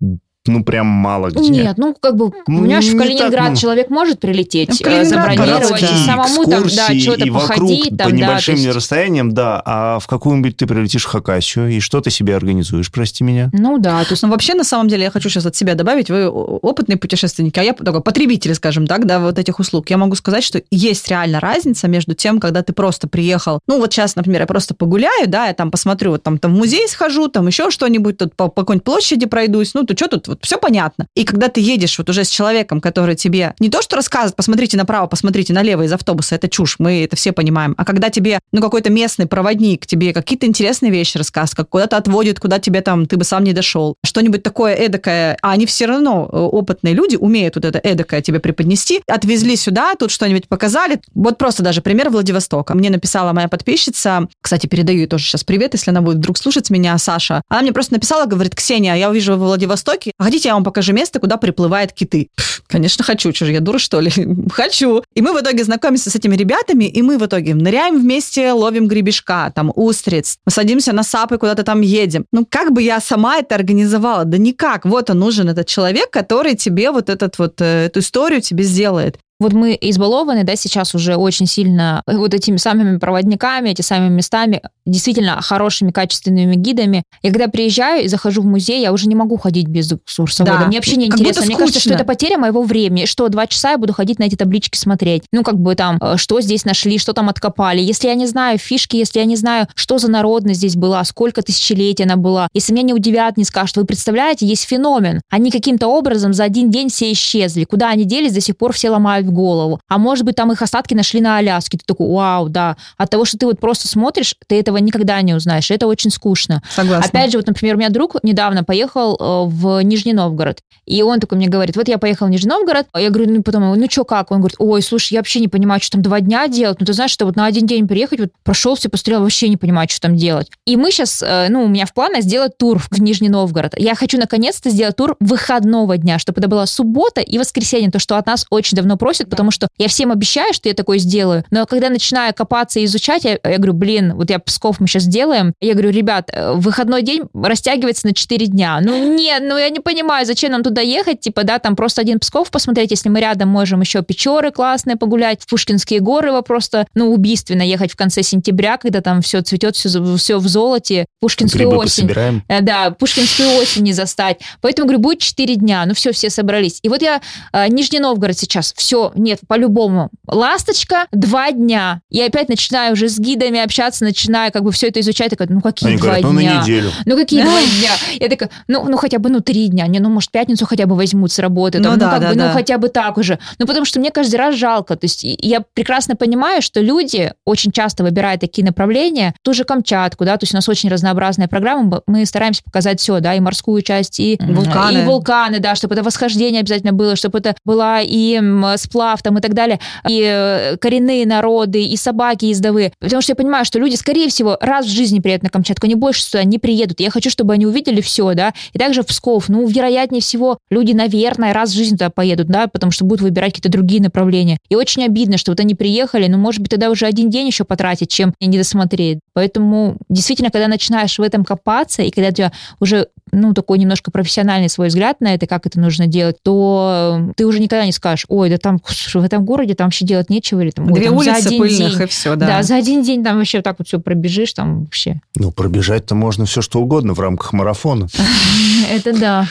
ну 0.46 0.64
прям 0.64 0.86
мало 0.86 1.30
где. 1.30 1.50
Нет, 1.50 1.78
ну 1.78 1.94
как 1.98 2.16
бы, 2.16 2.32
Ну, 2.46 2.60
понимаешь, 2.62 2.84
в 2.86 2.92
не 2.94 2.98
Калининград 2.98 3.32
так, 3.44 3.50
ну. 3.50 3.56
человек 3.56 3.90
может 3.90 4.20
прилететь, 4.20 4.68
Ну, 4.70 4.74
в 4.76 4.80
Калининград 4.80 5.36
забронировать, 5.36 5.82
и 5.82 6.06
самому 6.06 6.44
там, 6.44 6.62
да, 6.64 6.98
что-то 6.98 7.32
вокруг 7.32 7.48
походить, 7.48 7.90
по 7.90 7.96
там, 7.96 8.10
да, 8.10 8.16
небольшим 8.16 8.54
то 8.56 8.60
есть- 8.62 8.76
расстояниям, 8.76 9.32
да. 9.32 9.62
А 9.64 9.98
в 9.98 10.06
какую-нибудь 10.06 10.56
ты 10.56 10.66
прилетишь 10.66 11.04
в 11.04 11.08
Хакасию, 11.08 11.70
и 11.70 11.80
что 11.80 12.00
ты 12.00 12.10
себе 12.10 12.36
организуешь, 12.36 12.90
прости 12.90 13.24
меня? 13.24 13.50
Ну 13.52 13.78
да, 13.78 14.02
то 14.04 14.12
есть 14.12 14.22
Но 14.22 14.28
вообще, 14.28 14.54
на 14.54 14.64
самом 14.64 14.88
деле, 14.88 15.04
я 15.04 15.10
хочу 15.10 15.28
сейчас 15.28 15.46
от 15.46 15.56
себя 15.56 15.74
добавить, 15.74 16.10
вы 16.10 16.28
опытные 16.28 16.96
путешественники, 16.96 17.58
а 17.58 17.62
я 17.62 17.72
такой 17.72 18.00
потребитель, 18.00 18.54
скажем 18.54 18.86
так, 18.86 19.06
да, 19.06 19.20
вот 19.20 19.38
этих 19.38 19.58
услуг. 19.58 19.90
Я 19.90 19.98
могу 19.98 20.14
сказать, 20.16 20.42
что 20.44 20.62
есть 20.70 21.08
реально 21.08 21.40
разница 21.40 21.88
между 21.88 22.14
тем, 22.14 22.40
когда 22.40 22.62
ты 22.62 22.72
просто 22.72 23.08
приехал, 23.08 23.60
ну 23.66 23.78
вот 23.78 23.92
сейчас, 23.92 24.16
например, 24.16 24.42
я 24.42 24.46
просто 24.46 24.74
погуляю, 24.74 25.28
да, 25.28 25.46
я 25.46 25.54
там 25.54 25.70
посмотрю, 25.70 26.12
вот 26.12 26.22
там, 26.22 26.38
там 26.38 26.54
в 26.54 26.58
музей 26.58 26.86
схожу, 26.88 27.28
там 27.28 27.46
еще 27.46 27.70
что-нибудь, 27.70 28.16
тут 28.18 28.34
по, 28.34 28.48
по 28.48 28.62
какой-нибудь 28.62 28.84
площади 28.84 29.26
пройдусь, 29.26 29.74
ну 29.74 29.84
то 29.84 29.96
что 29.96 30.08
тут, 30.08 30.28
вот 30.28 30.35
все 30.42 30.58
понятно. 30.58 31.06
И 31.14 31.24
когда 31.24 31.48
ты 31.48 31.60
едешь 31.60 31.98
вот 31.98 32.08
уже 32.10 32.24
с 32.24 32.28
человеком, 32.28 32.80
который 32.80 33.16
тебе 33.16 33.54
не 33.60 33.68
то 33.68 33.82
что 33.82 33.96
рассказывает, 33.96 34.36
посмотрите 34.36 34.76
направо, 34.76 35.06
посмотрите 35.06 35.52
налево 35.52 35.82
из 35.82 35.92
автобуса, 35.92 36.34
это 36.34 36.48
чушь, 36.48 36.76
мы 36.78 37.04
это 37.04 37.16
все 37.16 37.32
понимаем, 37.32 37.74
а 37.76 37.84
когда 37.84 38.10
тебе, 38.10 38.38
ну 38.52 38.60
какой-то 38.60 38.90
местный 38.90 39.26
проводник 39.26 39.86
тебе 39.86 40.12
какие-то 40.12 40.46
интересные 40.46 40.92
вещи 40.92 41.18
рассказывает, 41.18 41.56
как 41.56 41.68
куда-то 41.68 41.96
отводит, 41.96 42.40
куда 42.40 42.58
тебе 42.58 42.80
там, 42.80 43.06
ты 43.06 43.16
бы 43.16 43.24
сам 43.24 43.44
не 43.44 43.52
дошел, 43.52 43.96
что-нибудь 44.04 44.42
такое 44.42 44.74
эдакое, 44.74 45.36
а 45.42 45.52
они 45.52 45.66
все 45.66 45.86
равно, 45.86 46.28
э, 46.30 46.36
опытные 46.36 46.94
люди, 46.94 47.16
умеют 47.16 47.56
вот 47.56 47.64
это 47.64 47.78
эдакое 47.78 48.22
тебе 48.22 48.40
преподнести, 48.40 49.02
отвезли 49.06 49.56
сюда, 49.56 49.94
тут 49.94 50.10
что-нибудь 50.10 50.48
показали. 50.48 51.00
Вот 51.14 51.38
просто 51.38 51.62
даже 51.62 51.80
пример 51.80 52.10
Владивостока. 52.10 52.74
Мне 52.74 52.90
написала 52.90 53.32
моя 53.32 53.48
подписчица, 53.48 54.28
кстати, 54.40 54.66
передаю 54.66 54.98
ей 55.00 55.06
тоже 55.06 55.24
сейчас 55.24 55.44
привет, 55.44 55.74
если 55.74 55.90
она 55.90 56.00
будет 56.00 56.16
вдруг 56.16 56.38
слушать 56.38 56.70
меня, 56.70 56.96
Саша. 56.98 57.42
Она 57.48 57.62
мне 57.62 57.72
просто 57.72 57.94
написала, 57.94 58.26
говорит, 58.26 58.54
Ксения, 58.54 58.94
я 58.94 59.10
увижу 59.10 59.36
во 59.36 59.46
Владивостоке, 59.46 60.12
хотите, 60.26 60.48
я 60.48 60.54
вам 60.54 60.64
покажу 60.64 60.92
место, 60.92 61.20
куда 61.20 61.36
приплывают 61.36 61.92
киты? 61.92 62.30
Конечно, 62.68 63.04
хочу, 63.04 63.32
же, 63.32 63.52
я 63.52 63.60
дура, 63.60 63.78
что 63.78 64.00
ли? 64.00 64.10
хочу. 64.50 65.02
И 65.14 65.22
мы 65.22 65.32
в 65.32 65.40
итоге 65.40 65.64
знакомимся 65.64 66.10
с 66.10 66.16
этими 66.16 66.36
ребятами, 66.36 66.84
и 66.84 67.02
мы 67.02 67.18
в 67.18 67.24
итоге 67.24 67.54
ныряем 67.54 68.00
вместе, 68.00 68.52
ловим 68.52 68.88
гребешка, 68.88 69.52
там, 69.54 69.72
устриц, 69.74 70.38
мы 70.44 70.52
садимся 70.52 70.92
на 70.92 71.02
сапы, 71.02 71.38
куда-то 71.38 71.62
там 71.62 71.80
едем. 71.80 72.24
Ну, 72.32 72.46
как 72.48 72.72
бы 72.72 72.82
я 72.82 73.00
сама 73.00 73.38
это 73.38 73.54
организовала? 73.54 74.24
Да 74.24 74.38
никак. 74.38 74.84
Вот 74.84 75.10
он 75.10 75.18
нужен, 75.18 75.48
этот 75.48 75.66
человек, 75.66 76.10
который 76.10 76.54
тебе 76.56 76.90
вот 76.90 77.08
этот 77.08 77.38
вот, 77.38 77.60
э, 77.60 77.86
эту 77.86 78.00
историю 78.00 78.40
тебе 78.40 78.64
сделает. 78.64 79.18
Вот 79.38 79.52
мы 79.52 79.76
избалованы, 79.80 80.44
да, 80.44 80.56
сейчас 80.56 80.94
уже 80.94 81.16
очень 81.16 81.46
сильно 81.46 82.02
вот 82.06 82.32
этими 82.32 82.56
самыми 82.56 82.98
проводниками, 82.98 83.70
эти 83.70 83.82
самыми 83.82 84.14
местами, 84.14 84.62
действительно 84.86 85.40
хорошими, 85.42 85.90
качественными 85.90 86.54
гидами. 86.54 87.02
Я 87.22 87.30
когда 87.30 87.48
приезжаю 87.48 88.04
и 88.04 88.08
захожу 88.08 88.42
в 88.42 88.46
музей, 88.46 88.80
я 88.80 88.92
уже 88.92 89.08
не 89.08 89.14
могу 89.14 89.36
ходить 89.36 89.68
без 89.68 89.92
экскурсовода. 89.92 90.60
Да. 90.60 90.66
Мне 90.66 90.78
вообще 90.78 90.96
не 90.96 91.08
Как 91.08 91.20
интересно. 91.20 91.44
Мне 91.44 91.56
кажется, 91.56 91.80
что 91.80 91.92
это 91.92 92.04
потеря 92.04 92.38
моего 92.38 92.62
времени. 92.62 93.04
Что, 93.04 93.28
два 93.28 93.46
часа 93.46 93.72
я 93.72 93.78
буду 93.78 93.92
ходить 93.92 94.18
на 94.18 94.24
эти 94.24 94.36
таблички 94.36 94.78
смотреть. 94.78 95.24
Ну, 95.32 95.42
как 95.42 95.58
бы 95.58 95.74
там, 95.74 95.98
э, 96.00 96.16
что 96.16 96.40
здесь 96.40 96.64
нашли, 96.64 96.98
что 96.98 97.12
там 97.12 97.28
откопали. 97.28 97.80
Если 97.80 98.08
я 98.08 98.14
не 98.14 98.26
знаю 98.26 98.58
фишки, 98.58 98.96
если 98.96 99.18
я 99.18 99.26
не 99.26 99.36
знаю, 99.36 99.68
что 99.74 99.98
за 99.98 100.10
народность 100.10 100.60
здесь 100.60 100.76
была, 100.76 101.04
сколько 101.04 101.42
тысячелетий 101.42 102.04
она 102.04 102.16
была, 102.16 102.48
если 102.54 102.72
меня 102.72 102.84
не 102.84 102.94
удивят, 102.94 103.36
не 103.36 103.44
скажут, 103.44 103.76
вы 103.76 103.84
представляете, 103.84 104.46
есть 104.46 104.64
феномен. 104.64 105.20
Они 105.30 105.50
каким-то 105.50 105.88
образом 105.88 106.32
за 106.32 106.44
один 106.44 106.70
день 106.70 106.88
все 106.88 107.12
исчезли. 107.12 107.64
Куда 107.64 107.90
они 107.90 108.04
делись, 108.04 108.32
до 108.32 108.40
сих 108.40 108.56
пор 108.56 108.72
все 108.72 108.90
ломают 108.90 109.25
голову. 109.32 109.80
А 109.88 109.98
может 109.98 110.24
быть, 110.24 110.36
там 110.36 110.52
их 110.52 110.62
остатки 110.62 110.94
нашли 110.94 111.20
на 111.20 111.38
Аляске. 111.38 111.78
Ты 111.78 111.84
такой, 111.86 112.08
вау, 112.08 112.48
да. 112.48 112.76
От 112.96 113.10
того, 113.10 113.24
что 113.24 113.38
ты 113.38 113.46
вот 113.46 113.60
просто 113.60 113.88
смотришь, 113.88 114.34
ты 114.46 114.58
этого 114.58 114.78
никогда 114.78 115.20
не 115.22 115.34
узнаешь. 115.34 115.70
Это 115.70 115.86
очень 115.86 116.10
скучно. 116.10 116.62
Согласна. 116.70 117.06
Опять 117.06 117.32
же, 117.32 117.38
вот, 117.38 117.46
например, 117.46 117.76
у 117.76 117.78
меня 117.78 117.90
друг 117.90 118.16
недавно 118.22 118.64
поехал 118.64 119.16
э, 119.16 119.48
в 119.48 119.80
Нижний 119.82 120.12
Новгород, 120.12 120.60
и 120.86 121.02
он 121.02 121.20
такой 121.20 121.38
мне 121.38 121.48
говорит, 121.48 121.76
вот 121.76 121.88
я 121.88 121.98
поехал 121.98 122.26
в 122.26 122.30
Нижний 122.30 122.50
Новгород, 122.50 122.86
а 122.92 123.00
я 123.00 123.10
говорю, 123.10 123.32
ну 123.32 123.42
потом, 123.42 123.74
ну 123.74 123.90
что, 123.90 124.04
как? 124.04 124.30
Он 124.30 124.38
говорит, 124.38 124.56
ой, 124.58 124.82
слушай, 124.82 125.14
я 125.14 125.20
вообще 125.20 125.40
не 125.40 125.48
понимаю, 125.48 125.80
что 125.80 125.92
там 125.92 126.02
два 126.02 126.20
дня 126.20 126.46
делать, 126.48 126.78
ну 126.80 126.86
ты 126.86 126.92
знаешь, 126.92 127.10
что 127.10 127.26
вот 127.26 127.36
на 127.36 127.46
один 127.46 127.66
день 127.66 127.88
приехать, 127.88 128.20
вот 128.20 128.30
прошел, 128.44 128.76
все 128.76 128.88
посмотрел, 128.88 129.22
вообще 129.22 129.48
не 129.48 129.56
понимаю, 129.56 129.88
что 129.90 130.00
там 130.00 130.16
делать. 130.16 130.50
И 130.66 130.76
мы 130.76 130.90
сейчас, 130.90 131.22
э, 131.22 131.48
ну, 131.48 131.64
у 131.64 131.68
меня 131.68 131.86
в 131.86 131.94
планах 131.94 132.22
сделать 132.22 132.56
тур 132.58 132.78
в 132.78 133.00
Нижний 133.00 133.28
Новгород. 133.28 133.74
Я 133.76 133.94
хочу 133.94 134.18
наконец-то 134.18 134.70
сделать 134.70 134.96
тур 134.96 135.16
выходного 135.20 135.96
дня, 135.96 136.18
чтобы 136.18 136.40
это 136.40 136.48
была 136.48 136.66
суббота 136.66 137.20
и 137.20 137.38
воскресенье, 137.38 137.90
то, 137.90 137.98
что 137.98 138.16
от 138.16 138.26
нас 138.26 138.46
очень 138.50 138.76
давно 138.76 138.96
просят, 138.96 139.15
потому 139.24 139.50
что 139.50 139.68
я 139.78 139.88
всем 139.88 140.12
обещаю, 140.12 140.52
что 140.52 140.68
я 140.68 140.74
такое 140.74 140.98
сделаю, 140.98 141.44
но 141.50 141.66
когда 141.66 141.88
начинаю 141.88 142.34
копаться 142.34 142.80
и 142.80 142.84
изучать, 142.84 143.24
я, 143.24 143.38
я 143.42 143.56
говорю, 143.56 143.72
блин, 143.74 144.14
вот 144.14 144.30
я 144.30 144.38
Псков 144.38 144.80
мы 144.80 144.86
сейчас 144.86 145.04
сделаем, 145.04 145.52
я 145.60 145.72
говорю, 145.72 145.90
ребят, 145.90 146.30
э, 146.32 146.52
выходной 146.52 147.02
день 147.02 147.24
растягивается 147.34 148.06
на 148.06 148.14
4 148.14 148.46
дня. 148.46 148.80
Ну 148.82 149.14
нет, 149.14 149.42
ну 149.44 149.56
я 149.56 149.68
не 149.70 149.80
понимаю, 149.80 150.26
зачем 150.26 150.52
нам 150.52 150.62
туда 150.62 150.80
ехать, 150.80 151.20
типа, 151.20 151.44
да, 151.44 151.58
там 151.58 151.76
просто 151.76 152.00
один 152.00 152.18
Псков 152.18 152.50
посмотреть, 152.50 152.90
если 152.90 153.08
мы 153.08 153.20
рядом 153.20 153.48
можем 153.48 153.80
еще 153.80 154.02
Печоры 154.02 154.50
классные 154.50 154.96
погулять, 154.96 155.42
в 155.42 155.48
Пушкинские 155.48 156.00
горы 156.00 156.30
просто, 156.42 156.86
ну, 156.94 157.12
убийственно 157.12 157.62
ехать 157.62 157.92
в 157.92 157.96
конце 157.96 158.22
сентября, 158.22 158.76
когда 158.76 159.00
там 159.00 159.22
все 159.22 159.40
цветет, 159.42 159.76
все, 159.76 160.16
все 160.16 160.38
в 160.38 160.48
золоте, 160.48 161.06
Пушкинскую 161.20 161.68
Грибы 161.68 161.76
осень. 161.82 162.04
пособираем. 162.04 162.42
Э, 162.48 162.60
Да, 162.60 162.90
Пушкинскую 162.90 163.56
осень 163.58 163.82
не 163.82 163.92
застать. 163.92 164.40
Поэтому, 164.60 164.86
говорю, 164.86 165.02
будет 165.02 165.20
4 165.20 165.56
дня. 165.56 165.84
Ну 165.86 165.94
все, 165.94 166.12
все 166.12 166.30
собрались. 166.30 166.78
И 166.82 166.88
вот 166.88 167.02
я, 167.02 167.20
э, 167.52 167.68
Нижний 167.68 168.00
Новгород 168.00 168.38
сейчас, 168.38 168.72
все, 168.76 169.05
нет, 169.14 169.40
по-любому. 169.46 170.10
Ласточка, 170.26 171.06
два 171.12 171.50
дня. 171.52 172.00
И 172.10 172.20
опять 172.20 172.48
начинаю 172.48 172.92
уже 172.92 173.08
с 173.08 173.18
гидами 173.18 173.60
общаться, 173.60 174.04
начинаю 174.04 174.52
как 174.52 174.62
бы 174.62 174.72
все 174.72 174.88
это 174.88 175.00
изучать. 175.00 175.30
Такая, 175.30 175.48
ну 175.50 175.60
какие 175.60 175.90
Они 175.90 175.98
два 175.98 176.06
говорят, 176.06 176.24
ну 176.32 176.38
дня? 176.40 176.54
на 176.54 176.62
неделю. 176.62 176.90
Ну 177.04 177.16
какие 177.16 177.42
два 177.42 177.52
дня? 177.60 177.90
Я 178.20 178.28
такая, 178.28 178.50
ну, 178.68 178.84
ну 178.88 178.96
хотя 178.96 179.18
бы, 179.18 179.28
ну 179.30 179.40
три 179.40 179.68
дня. 179.68 179.86
Не, 179.86 179.98
ну 180.00 180.08
может 180.08 180.30
пятницу 180.30 180.66
хотя 180.66 180.86
бы 180.86 180.94
возьмут 180.96 181.32
с 181.32 181.38
работы. 181.38 181.80
Там, 181.80 181.92
Ну 181.92 181.98
ну, 181.98 182.00
да, 182.00 182.10
как 182.10 182.20
да, 182.20 182.28
бы, 182.30 182.34
да. 182.34 182.46
ну 182.48 182.52
хотя 182.52 182.78
бы 182.78 182.88
так 182.88 183.18
уже. 183.18 183.38
Ну 183.58 183.66
потому 183.66 183.84
что 183.84 183.98
мне 184.00 184.10
каждый 184.10 184.36
раз 184.36 184.54
жалко. 184.54 184.96
То 184.96 185.04
есть 185.04 185.20
я 185.24 185.60
прекрасно 185.74 186.16
понимаю, 186.16 186.62
что 186.62 186.80
люди 186.80 187.32
очень 187.44 187.72
часто 187.72 188.02
выбирают 188.04 188.40
такие 188.40 188.64
направления. 188.64 189.34
Ту 189.42 189.52
же 189.54 189.64
Камчатку, 189.64 190.24
да, 190.24 190.36
то 190.36 190.44
есть 190.44 190.54
у 190.54 190.56
нас 190.56 190.68
очень 190.68 190.88
разнообразная 190.90 191.48
программа. 191.48 192.02
Мы 192.06 192.24
стараемся 192.26 192.62
показать 192.64 193.00
все, 193.00 193.20
да, 193.20 193.34
и 193.34 193.40
морскую 193.40 193.82
часть, 193.82 194.20
и 194.20 194.38
Вулканы. 194.40 194.98
и 194.98 195.04
вулканы, 195.04 195.58
да, 195.60 195.74
чтобы 195.74 195.94
это 195.94 196.02
восхождение 196.02 196.60
обязательно 196.60 196.92
было, 196.92 197.16
чтобы 197.16 197.38
это 197.38 197.54
была 197.64 198.00
и 198.00 198.34
м, 198.36 198.76
сплав 198.96 199.22
там 199.22 199.36
и 199.38 199.40
так 199.40 199.52
далее, 199.52 199.78
и 200.08 200.22
э, 200.24 200.76
коренные 200.78 201.26
народы, 201.26 201.82
и 201.84 201.96
собаки 201.96 202.46
ездовые. 202.46 202.92
Потому 202.98 203.20
что 203.20 203.32
я 203.32 203.36
понимаю, 203.36 203.64
что 203.64 203.78
люди, 203.78 203.94
скорее 203.94 204.28
всего, 204.28 204.56
раз 204.60 204.86
в 204.86 204.88
жизни 204.90 205.20
приедут 205.20 205.44
на 205.44 205.50
Камчатку, 205.50 205.86
они 205.86 205.94
больше 205.94 206.22
сюда 206.22 206.44
не 206.44 206.58
приедут. 206.58 207.00
Я 207.00 207.10
хочу, 207.10 207.28
чтобы 207.28 207.52
они 207.52 207.66
увидели 207.66 208.00
все, 208.00 208.32
да. 208.34 208.54
И 208.72 208.78
также 208.78 209.02
в 209.02 209.06
Псков, 209.06 209.48
ну, 209.48 209.66
вероятнее 209.66 210.22
всего, 210.22 210.58
люди, 210.70 210.92
наверное, 210.92 211.52
раз 211.52 211.70
в 211.70 211.74
жизни 211.74 211.96
туда 211.96 212.10
поедут, 212.10 212.46
да, 212.48 212.66
потому 212.68 212.90
что 212.90 213.04
будут 213.04 213.20
выбирать 213.20 213.52
какие-то 213.52 213.70
другие 213.70 214.00
направления. 214.02 214.58
И 214.70 214.76
очень 214.76 215.04
обидно, 215.04 215.36
что 215.36 215.52
вот 215.52 215.60
они 215.60 215.74
приехали, 215.74 216.26
ну, 216.26 216.38
может 216.38 216.60
быть, 216.60 216.70
тогда 216.70 216.90
уже 216.90 217.06
один 217.06 217.28
день 217.28 217.46
еще 217.46 217.64
потратить, 217.64 218.10
чем 218.10 218.32
не 218.40 218.56
досмотреть. 218.56 219.18
Поэтому, 219.36 219.98
действительно, 220.08 220.48
когда 220.50 220.66
начинаешь 220.66 221.18
в 221.18 221.22
этом 221.22 221.44
копаться, 221.44 222.00
и 222.00 222.10
когда 222.10 222.30
у 222.30 222.32
тебя 222.32 222.52
уже 222.80 223.08
ну, 223.32 223.52
такой 223.52 223.78
немножко 223.78 224.10
профессиональный 224.10 224.70
свой 224.70 224.88
взгляд 224.88 225.20
на 225.20 225.34
это, 225.34 225.46
как 225.46 225.66
это 225.66 225.78
нужно 225.78 226.06
делать, 226.06 226.36
то 226.42 227.20
ты 227.36 227.44
уже 227.44 227.60
никогда 227.60 227.84
не 227.84 227.92
скажешь, 227.92 228.24
ой, 228.28 228.48
да 228.48 228.56
там 228.56 228.80
в 228.82 229.16
этом 229.22 229.44
городе 229.44 229.74
там 229.74 229.88
вообще 229.88 230.06
делать 230.06 230.30
нечего, 230.30 230.60
или 230.62 230.70
там, 230.70 230.86
ой, 230.86 230.94
Две 230.94 231.10
там 231.10 231.18
за 231.18 231.30
улицы 231.32 231.46
один 231.46 231.58
пыльных, 231.60 231.92
день. 231.98 232.02
и 232.02 232.06
все, 232.06 232.34
Да. 232.34 232.46
да. 232.46 232.62
за 232.62 232.76
один 232.76 233.02
день 233.02 233.22
там 233.22 233.36
вообще 233.36 233.60
так 233.60 233.76
вот 233.78 233.88
все 233.88 234.00
пробежишь, 234.00 234.54
там 234.54 234.84
вообще. 234.84 235.20
Ну, 235.34 235.52
пробежать-то 235.52 236.14
можно 236.14 236.46
все, 236.46 236.62
что 236.62 236.80
угодно 236.80 237.12
в 237.12 237.20
рамках 237.20 237.52
марафона. 237.52 238.08
Это 238.90 239.12
да. 239.18 239.46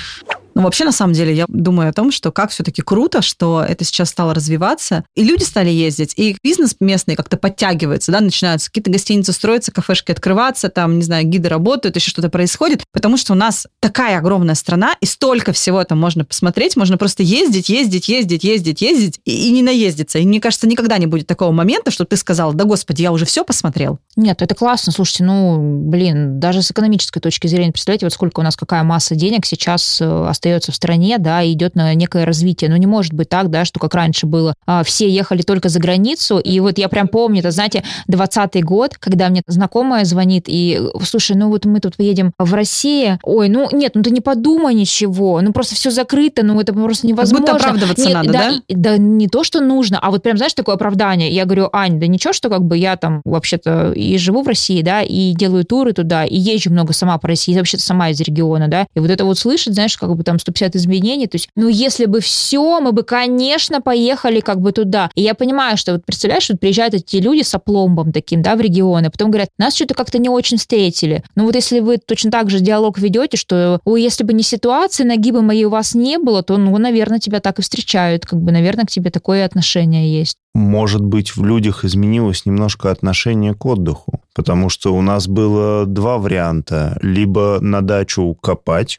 Ну, 0.56 0.62
вообще, 0.62 0.86
на 0.86 0.94
самом 0.94 1.14
деле, 1.14 1.36
я 1.36 1.46
думаю 1.50 1.90
о 1.90 1.94
том, 1.94 2.12
что 2.12 2.32
как 2.32 2.50
все-таки 2.50 2.82
круто, 2.82 3.22
что 3.22 3.64
это 3.68 3.84
сейчас 3.84 4.10
стало 4.10 4.34
развиваться, 4.34 5.04
и 5.14 5.24
люди 5.24 5.44
стали 5.44 5.70
ездить, 5.70 6.14
и 6.16 6.38
бизнес 6.42 6.78
местный 6.80 7.16
как-то 7.16 7.36
подтягивается, 7.36 8.14
да, 8.14 8.22
начинаются 8.22 8.70
какие-то 8.70 8.90
гостиницы 8.90 9.34
строятся, 9.34 9.74
кафешки 9.74 10.12
открываться, 10.12 10.70
там, 10.70 10.98
не 10.98 11.04
знаю, 11.04 11.26
гиды 11.26 11.50
работают, 11.50 11.98
еще 11.98 12.10
что-то 12.10 12.30
происходит, 12.30 12.86
потому 12.94 13.18
что 13.18 13.34
у 13.34 13.36
нас 13.36 13.68
такая 13.82 14.18
огромная 14.18 14.56
страна, 14.56 14.96
и 15.02 15.06
столько 15.06 15.52
всего 15.52 15.84
там 15.84 16.00
можно 16.00 16.24
посмотреть, 16.24 16.78
можно 16.78 16.98
просто 16.98 17.22
ездить, 17.22 17.68
ездить, 17.68 18.08
ездить, 18.08 18.46
ездить, 18.46 18.82
ездить, 18.82 19.20
и, 19.26 19.50
и 19.50 19.52
не 19.52 19.62
наездиться. 19.62 20.20
И 20.20 20.26
мне 20.26 20.40
кажется, 20.40 20.68
никогда 20.68 20.98
не 20.98 21.06
будет 21.06 21.28
такого 21.28 21.52
момента, 21.52 21.92
что 21.92 22.06
ты 22.06 22.16
сказал, 22.16 22.54
да, 22.54 22.64
господи, 22.64 23.02
я 23.02 23.12
уже 23.12 23.26
все 23.26 23.44
посмотрел. 23.44 24.00
Нет, 24.16 24.42
это 24.42 24.56
классно. 24.56 24.94
Слушайте, 24.94 25.26
ну, 25.26 25.82
блин, 25.82 26.40
даже 26.40 26.62
с 26.62 26.72
экономической 26.72 27.20
точки 27.20 27.48
зрения, 27.48 27.74
представляете, 27.74 28.06
вот 28.06 28.14
сколько 28.14 28.40
у 28.40 28.44
нас, 28.44 28.56
какая 28.56 28.84
масса 28.84 29.16
денег 29.16 29.46
сейчас 29.46 30.00
э, 30.00 30.28
остается 30.46 30.72
в 30.72 30.76
стране, 30.76 31.18
да, 31.18 31.42
и 31.42 31.54
идет 31.54 31.76
на 31.76 31.94
некое 31.96 32.24
развитие. 32.26 32.70
Ну, 32.70 32.76
не 32.76 32.86
может 32.86 33.14
быть 33.14 33.30
так, 33.30 33.50
да, 33.50 33.66
что 33.66 33.80
как 33.80 33.96
раньше 33.96 34.28
было. 34.28 34.54
А, 34.68 34.84
Все 34.84 35.10
ехали 35.10 35.42
только 35.42 35.70
за 35.70 35.80
границу, 35.80 36.38
и 36.38 36.60
вот 36.60 36.78
я 36.78 36.88
прям 36.88 37.08
помню, 37.08 37.40
это, 37.40 37.50
знаете, 37.50 37.84
20 38.08 38.64
год, 38.64 38.96
когда 39.00 39.30
мне 39.30 39.42
знакомая 39.48 40.06
звонит, 40.06 40.46
и, 40.48 40.80
слушай, 41.04 41.36
ну 41.36 41.50
вот 41.50 41.66
мы 41.66 41.80
тут 41.80 41.94
едем 41.98 42.32
в 42.38 42.54
Россию, 42.54 43.20
ой, 43.24 43.50
ну 43.50 43.70
нет, 43.72 43.94
ну 43.96 44.04
ты 44.04 44.12
не 44.12 44.22
подумай 44.22 44.76
ничего, 44.76 45.42
ну 45.42 45.52
просто 45.52 45.74
все 45.76 45.90
закрыто, 45.90 46.44
ну 46.44 46.60
это 46.60 46.74
просто 46.74 47.08
невозможно. 47.08 47.56
оправдываться 47.56 48.06
Нет, 48.06 48.14
надо, 48.14 48.32
да? 48.32 48.50
и- 48.68 48.76
да 48.76 48.98
не 48.98 49.28
то, 49.28 49.44
что 49.44 49.62
нужно, 49.62 49.98
а 50.00 50.12
вот 50.12 50.22
прям, 50.22 50.38
знаешь, 50.38 50.54
такое 50.54 50.76
оправдание. 50.76 51.32
Я 51.32 51.46
говорю, 51.46 51.70
Ань, 51.74 52.00
да 52.00 52.06
ничего, 52.08 52.34
что 52.34 52.50
как 52.50 52.64
бы 52.64 52.78
я 52.78 52.98
там 52.98 53.22
вообще-то 53.26 53.94
и 53.94 54.18
живу 54.20 54.44
в 54.44 54.48
России, 54.48 54.82
да, 54.84 55.02
и 55.02 55.34
делаю 55.34 55.66
туры 55.66 55.94
туда, 55.94 56.24
и 56.26 56.36
езжу 56.38 56.70
много 56.72 56.94
сама 56.94 57.18
по 57.18 57.28
России, 57.28 57.58
вообще-то 57.58 57.84
сама 57.84 58.10
из 58.10 58.20
региона, 58.22 58.68
да, 58.68 58.86
и 58.94 59.00
вот 59.00 59.10
это 59.10 59.26
вот 59.26 59.40
слышать, 59.40 59.74
знаешь, 59.74 59.98
как 59.98 60.16
бы 60.16 60.24
там 60.24 60.35
150 60.40 60.76
изменений, 60.76 61.28
то 61.28 61.36
есть, 61.36 61.50
ну, 61.56 61.68
если 61.68 62.06
бы 62.06 62.20
все, 62.20 62.80
мы 62.80 62.92
бы, 62.92 63.04
конечно, 63.04 63.82
поехали 63.82 64.40
как 64.40 64.62
бы 64.62 64.72
туда. 64.72 65.10
И 65.16 65.22
я 65.22 65.34
понимаю, 65.34 65.78
что 65.78 65.94
вот 65.94 66.06
представляешь, 66.06 66.50
вот 66.50 66.60
приезжают 66.60 66.94
эти 66.94 67.18
люди 67.18 67.44
с 67.44 67.54
опломбом 67.54 68.12
таким, 68.12 68.42
да, 68.42 68.56
в 68.56 68.62
регионы, 68.62 69.10
потом 69.10 69.32
говорят, 69.32 69.50
нас 69.58 69.76
что-то 69.76 69.94
как-то 69.94 70.18
не 70.18 70.30
очень 70.30 70.58
встретили. 70.58 71.24
Ну, 71.36 71.46
вот 71.46 71.56
если 71.56 71.80
вы 71.80 71.98
точно 71.98 72.32
так 72.32 72.50
же 72.50 72.60
диалог 72.60 72.98
ведете, 72.98 73.38
что, 73.38 73.80
ой, 73.86 74.02
если 74.02 74.24
бы 74.24 74.34
не 74.34 74.44
ситуация, 74.44 75.06
нагибы 75.06 75.42
моей 75.42 75.66
у 75.66 75.70
вас 75.70 75.96
не 75.96 76.18
было, 76.18 76.44
то, 76.44 76.58
ну, 76.58 76.78
наверное, 76.78 77.20
тебя 77.20 77.40
так 77.40 77.60
и 77.60 77.62
встречают, 77.62 78.26
как 78.26 78.42
бы, 78.42 78.52
наверное, 78.52 78.86
к 78.86 78.92
тебе 78.92 79.10
такое 79.10 79.46
отношение 79.46 80.18
есть. 80.18 80.38
Может 80.56 81.04
быть, 81.04 81.36
в 81.36 81.44
людях 81.44 81.84
изменилось 81.84 82.46
немножко 82.46 82.90
отношение 82.90 83.54
к 83.54 83.66
отдыху, 83.66 84.22
потому 84.34 84.70
что 84.70 84.96
у 84.96 85.02
нас 85.02 85.28
было 85.28 85.86
два 85.86 86.18
варианта. 86.18 86.98
Либо 87.02 87.60
на 87.60 87.82
дачу 87.82 88.38
копать, 88.42 88.98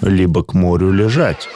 либо 0.00 0.42
к 0.42 0.54
морю 0.54 0.90
лежать. 0.90 1.48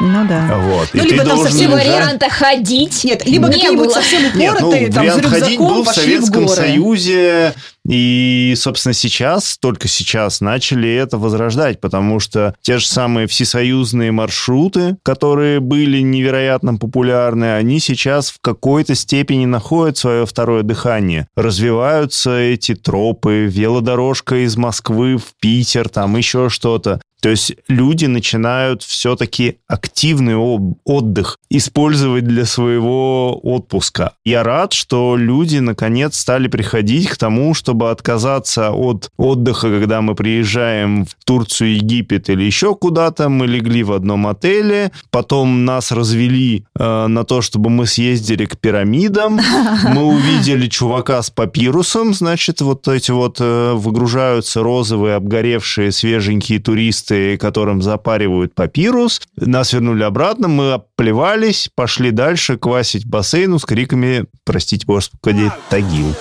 Ну 0.00 0.26
да. 0.28 0.56
Вот. 0.58 0.88
Ну, 0.92 1.02
И 1.02 1.08
ты 1.08 1.14
либо 1.14 1.24
там 1.24 1.42
совсем 1.42 1.70
лежать- 1.70 1.86
варианта 1.86 2.28
ходить 2.28 3.04
Нет, 3.04 3.26
либо 3.26 3.48
не 3.48 3.54
какие-нибудь 3.54 3.92
совсем 3.92 4.22
Нет, 4.22 4.56
ну, 4.60 4.68
упоротые, 4.68 4.92
там, 4.92 5.04
с 5.06 5.14
вариант 5.14 5.26
ходить 5.26 5.48
рюкзаком 5.58 5.68
был 5.68 5.84
в 5.84 5.88
в 5.88 5.94
Советском 5.94 6.46
горы. 6.46 6.56
Союзе, 6.56 7.54
и, 7.88 8.54
собственно, 8.56 8.92
сейчас, 8.92 9.56
только 9.58 9.88
сейчас 9.88 10.40
начали 10.40 10.92
это 10.92 11.18
возрождать, 11.18 11.80
потому 11.80 12.18
что 12.20 12.54
те 12.60 12.78
же 12.78 12.86
самые 12.86 13.26
всесоюзные 13.26 14.12
маршруты, 14.12 14.96
которые 15.02 15.60
были 15.60 16.00
невероятно 16.00 16.76
популярны, 16.76 17.54
они 17.54 17.78
сейчас 17.78 18.30
в 18.30 18.38
какой-то 18.40 18.94
степени 18.94 19.46
находят 19.46 19.96
свое 19.96 20.26
второе 20.26 20.62
дыхание. 20.62 21.28
Развиваются 21.36 22.36
эти 22.36 22.74
тропы, 22.74 23.46
велодорожка 23.48 24.44
из 24.44 24.56
Москвы 24.56 25.16
в 25.16 25.34
Питер, 25.40 25.88
там 25.88 26.16
еще 26.16 26.48
что-то. 26.48 27.00
То 27.20 27.30
есть 27.30 27.54
люди 27.68 28.06
начинают 28.06 28.82
все-таки 28.82 29.58
активный 29.66 30.36
отдых 30.36 31.38
использовать 31.50 32.24
для 32.24 32.44
своего 32.44 33.38
отпуска. 33.42 34.12
Я 34.24 34.42
рад, 34.42 34.72
что 34.72 35.16
люди 35.16 35.58
наконец 35.58 36.18
стали 36.18 36.48
приходить 36.48 37.08
к 37.08 37.16
тому, 37.16 37.54
чтобы 37.54 37.90
отказаться 37.90 38.70
от 38.70 39.10
отдыха, 39.16 39.70
когда 39.70 40.02
мы 40.02 40.14
приезжаем 40.14 41.04
в 41.04 41.14
Турцию, 41.24 41.76
Египет 41.76 42.28
или 42.30 42.44
еще 42.44 42.74
куда-то. 42.74 43.28
Мы 43.28 43.46
легли 43.46 43.82
в 43.82 43.92
одном 43.92 44.26
отеле, 44.26 44.92
потом 45.10 45.64
нас 45.64 45.92
развели 45.92 46.64
э, 46.78 47.06
на 47.06 47.24
то, 47.24 47.40
чтобы 47.42 47.70
мы 47.70 47.86
съездили 47.86 48.44
к 48.44 48.58
пирамидам. 48.58 49.40
Мы 49.86 50.04
увидели 50.04 50.66
чувака 50.66 51.22
с 51.22 51.30
папирусом, 51.30 52.14
значит, 52.14 52.60
вот 52.60 52.88
эти 52.88 53.10
вот 53.10 53.38
э, 53.40 53.72
выгружаются 53.74 54.62
розовые, 54.62 55.14
обгоревшие, 55.14 55.92
свеженькие 55.92 56.58
туристы, 56.58 57.05
которым 57.38 57.82
запаривают 57.82 58.54
папирус. 58.54 59.20
Нас 59.36 59.72
вернули 59.72 60.02
обратно, 60.02 60.48
мы 60.48 60.72
оплевались, 60.72 61.68
пошли 61.74 62.10
дальше 62.10 62.56
квасить 62.58 63.06
бассейну 63.06 63.58
с 63.58 63.64
криками, 63.64 64.26
простите, 64.44 64.86
господи, 64.86 65.50
Тагил. 65.70 66.14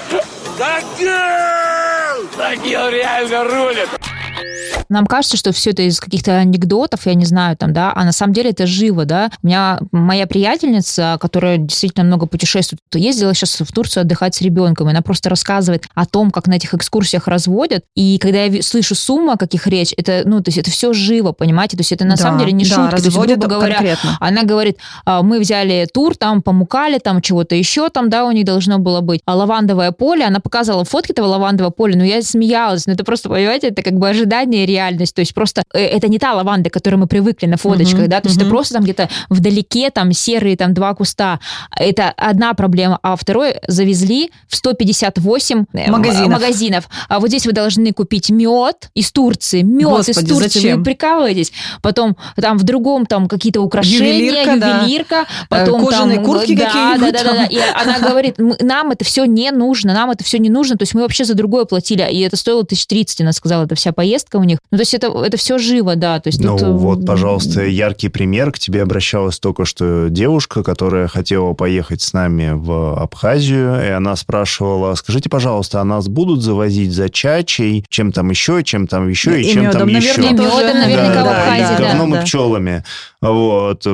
Нам 4.89 5.05
кажется, 5.05 5.37
что 5.37 5.51
все 5.51 5.71
это 5.71 5.81
из 5.83 5.99
каких-то 5.99 6.37
анекдотов, 6.37 7.05
я 7.05 7.13
не 7.13 7.25
знаю, 7.25 7.57
там, 7.57 7.73
да, 7.73 7.91
а 7.95 8.03
на 8.03 8.11
самом 8.11 8.33
деле 8.33 8.51
это 8.51 8.67
живо, 8.67 9.05
да. 9.05 9.29
У 9.43 9.47
меня 9.47 9.79
моя 9.91 10.27
приятельница, 10.27 11.17
которая 11.19 11.57
действительно 11.57 12.05
много 12.05 12.25
путешествует, 12.27 12.81
ездила 12.93 13.33
сейчас 13.33 13.59
в 13.59 13.71
Турцию 13.71 14.01
отдыхать 14.01 14.35
с 14.35 14.41
ребенком, 14.41 14.87
и 14.87 14.91
она 14.91 15.01
просто 15.01 15.29
рассказывает 15.29 15.85
о 15.93 16.05
том, 16.05 16.31
как 16.31 16.47
на 16.47 16.53
этих 16.53 16.73
экскурсиях 16.73 17.27
разводят, 17.27 17.83
и 17.95 18.17
когда 18.19 18.43
я 18.43 18.61
слышу 18.61 18.95
сумму, 18.95 19.31
о 19.31 19.37
каких 19.37 19.67
речь, 19.67 19.93
это, 19.97 20.23
ну, 20.25 20.41
то 20.41 20.49
есть 20.49 20.57
это 20.57 20.71
все 20.71 20.93
живо, 20.93 21.31
понимаете, 21.31 21.77
то 21.77 21.81
есть 21.81 21.91
это 21.91 22.05
на 22.05 22.15
Да, 22.15 22.23
самом 22.23 22.39
деле 22.39 22.51
не 22.51 22.65
да, 22.65 22.75
шутки, 22.75 22.89
то 23.01 23.03
есть, 23.03 23.17
грубо 23.17 23.47
говоря, 23.47 23.75
конкретно. 23.75 24.17
она 24.19 24.43
говорит, 24.43 24.77
а, 25.05 25.21
мы 25.21 25.39
взяли 25.39 25.87
тур, 25.93 26.15
там 26.15 26.41
помукали, 26.41 26.99
там 26.99 27.21
чего-то 27.21 27.55
еще 27.55 27.89
там, 27.89 28.09
да, 28.09 28.25
у 28.25 28.31
них 28.31 28.45
должно 28.45 28.79
было 28.79 29.01
быть. 29.01 29.21
А 29.25 29.35
лавандовое 29.35 29.91
поле, 29.91 30.25
она 30.25 30.39
показывала 30.39 30.85
фотки 30.85 31.11
этого 31.11 31.27
лавандового 31.27 31.71
поля, 31.71 31.97
но 31.97 32.03
я 32.03 32.21
смеялась. 32.21 32.85
Ну, 32.87 32.93
это 32.93 33.03
просто, 33.03 33.29
понимаете, 33.29 33.67
это 33.67 33.81
как 33.81 33.93
бы 33.93 34.09
ожидание 34.09 34.54
и 34.63 34.65
реальность. 34.65 35.13
То 35.15 35.19
есть 35.21 35.33
просто 35.33 35.63
э, 35.73 35.79
это 35.79 36.07
не 36.07 36.19
та 36.19 36.33
лаванда, 36.33 36.69
к 36.69 36.73
которой 36.73 36.95
мы 36.95 37.07
привыкли 37.07 37.47
на 37.47 37.57
фоточках, 37.57 38.01
Мгм, 38.01 38.09
да, 38.09 38.21
то 38.21 38.29
есть 38.29 38.39
это 38.39 38.49
просто 38.49 38.75
там 38.75 38.83
где-то 38.83 39.09
вдалеке, 39.29 39.89
там 39.89 40.11
серые 40.11 40.57
там 40.57 40.73
два 40.73 40.93
куста. 40.93 41.39
Это 41.77 42.11
одна 42.17 42.53
проблема. 42.53 42.99
А 43.03 43.15
второй 43.15 43.55
завезли 43.67 44.31
в 44.47 44.55
158 44.55 45.65
э, 45.73 45.91
Магазинов. 45.91 46.29
магазинов. 46.29 46.89
А 47.09 47.19
вот 47.19 47.27
здесь 47.29 47.45
вы 47.45 47.51
должны 47.53 47.91
купить 47.93 48.29
мед 48.29 48.89
из 48.93 49.11
Турции. 49.11 49.61
Мед 49.61 49.87
из 50.09 50.15
Господи, 50.17 50.29
Турции. 50.29 50.59
зачем? 50.59 50.77
Вы 50.79 50.83
прикалываетесь. 50.85 51.51
Потом 51.81 52.15
там 52.35 52.57
в 52.57 52.63
другом 52.63 53.05
там 53.05 53.27
какие-то 53.27 53.61
украшения, 53.61 54.13
Ювелирка, 54.13 54.57
да. 54.57 54.77
ювелирка, 54.81 55.25
потом 55.49 55.81
Э, 55.81 55.85
кожаные 55.85 56.15
там, 56.17 56.25
куртки 56.25 56.55
да, 56.55 56.65
какие-нибудь 56.65 57.13
да, 57.13 57.23
да, 57.23 57.31
да, 57.31 57.37
да. 57.37 57.45
И 57.45 57.59
она 57.73 57.99
говорит, 57.99 58.37
«Мы- 58.39 58.57
нам 58.61 58.91
это 58.91 59.03
все 59.05 59.25
не 59.25 59.51
нужно, 59.51 59.93
нам 59.93 60.11
это 60.11 60.23
все 60.23 60.37
не 60.39 60.49
нужно. 60.49 60.77
То 60.77 60.83
есть 60.83 60.93
мы 60.93 61.01
вообще 61.01 61.25
за 61.25 61.33
другое 61.33 61.65
платили, 61.65 62.07
и 62.11 62.19
это 62.21 62.35
стоило 62.37 62.61
1030, 62.63 63.21
она 63.21 63.31
сказала, 63.31 63.65
эта 63.65 63.75
вся 63.75 63.91
поездка 63.91 64.37
у 64.37 64.43
них. 64.45 64.59
Ну, 64.71 64.77
то 64.77 64.81
есть 64.81 64.93
это, 64.93 65.07
это 65.07 65.37
все 65.37 65.57
живо, 65.57 65.95
да. 65.95 66.19
То 66.19 66.27
есть 66.27 66.41
ну, 66.41 66.57
тут... 66.57 66.67
вот, 66.67 67.05
пожалуйста, 67.05 67.63
яркий 67.65 68.09
пример. 68.09 68.51
К 68.51 68.59
тебе 68.59 68.81
обращалась 68.81 69.39
только 69.39 69.65
что 69.65 70.07
девушка, 70.09 70.63
которая 70.63 71.07
хотела 71.07 71.53
поехать 71.53 72.01
с 72.01 72.13
нами 72.13 72.51
в 72.53 72.97
Абхазию, 72.99 73.83
и 73.83 73.89
она 73.89 74.15
спрашивала, 74.15 74.95
скажите, 74.95 75.29
пожалуйста, 75.29 75.81
а 75.81 75.83
нас 75.83 76.07
будут 76.07 76.41
завозить 76.41 76.91
за 76.91 77.09
чачей, 77.09 77.85
чем 77.89 78.11
там 78.11 78.29
еще, 78.29 78.63
чем 78.63 78.87
там 78.87 79.09
еще 79.09 79.41
и, 79.41 79.45
и 79.45 79.53
чем 79.53 79.63
медом, 79.63 79.79
там 79.79 79.87
еще? 79.89 80.21
И 80.21 80.23
медом 80.23 80.45
наверняка 80.45 81.13
да, 81.13 81.23
в 81.23 81.27
Абхазии, 81.27 81.61
да. 81.61 81.77
да. 81.77 81.89
говном 81.89 82.11
да. 82.11 82.21
и 82.21 82.25
пчелами. 82.25 82.83
Вот. 83.21 83.85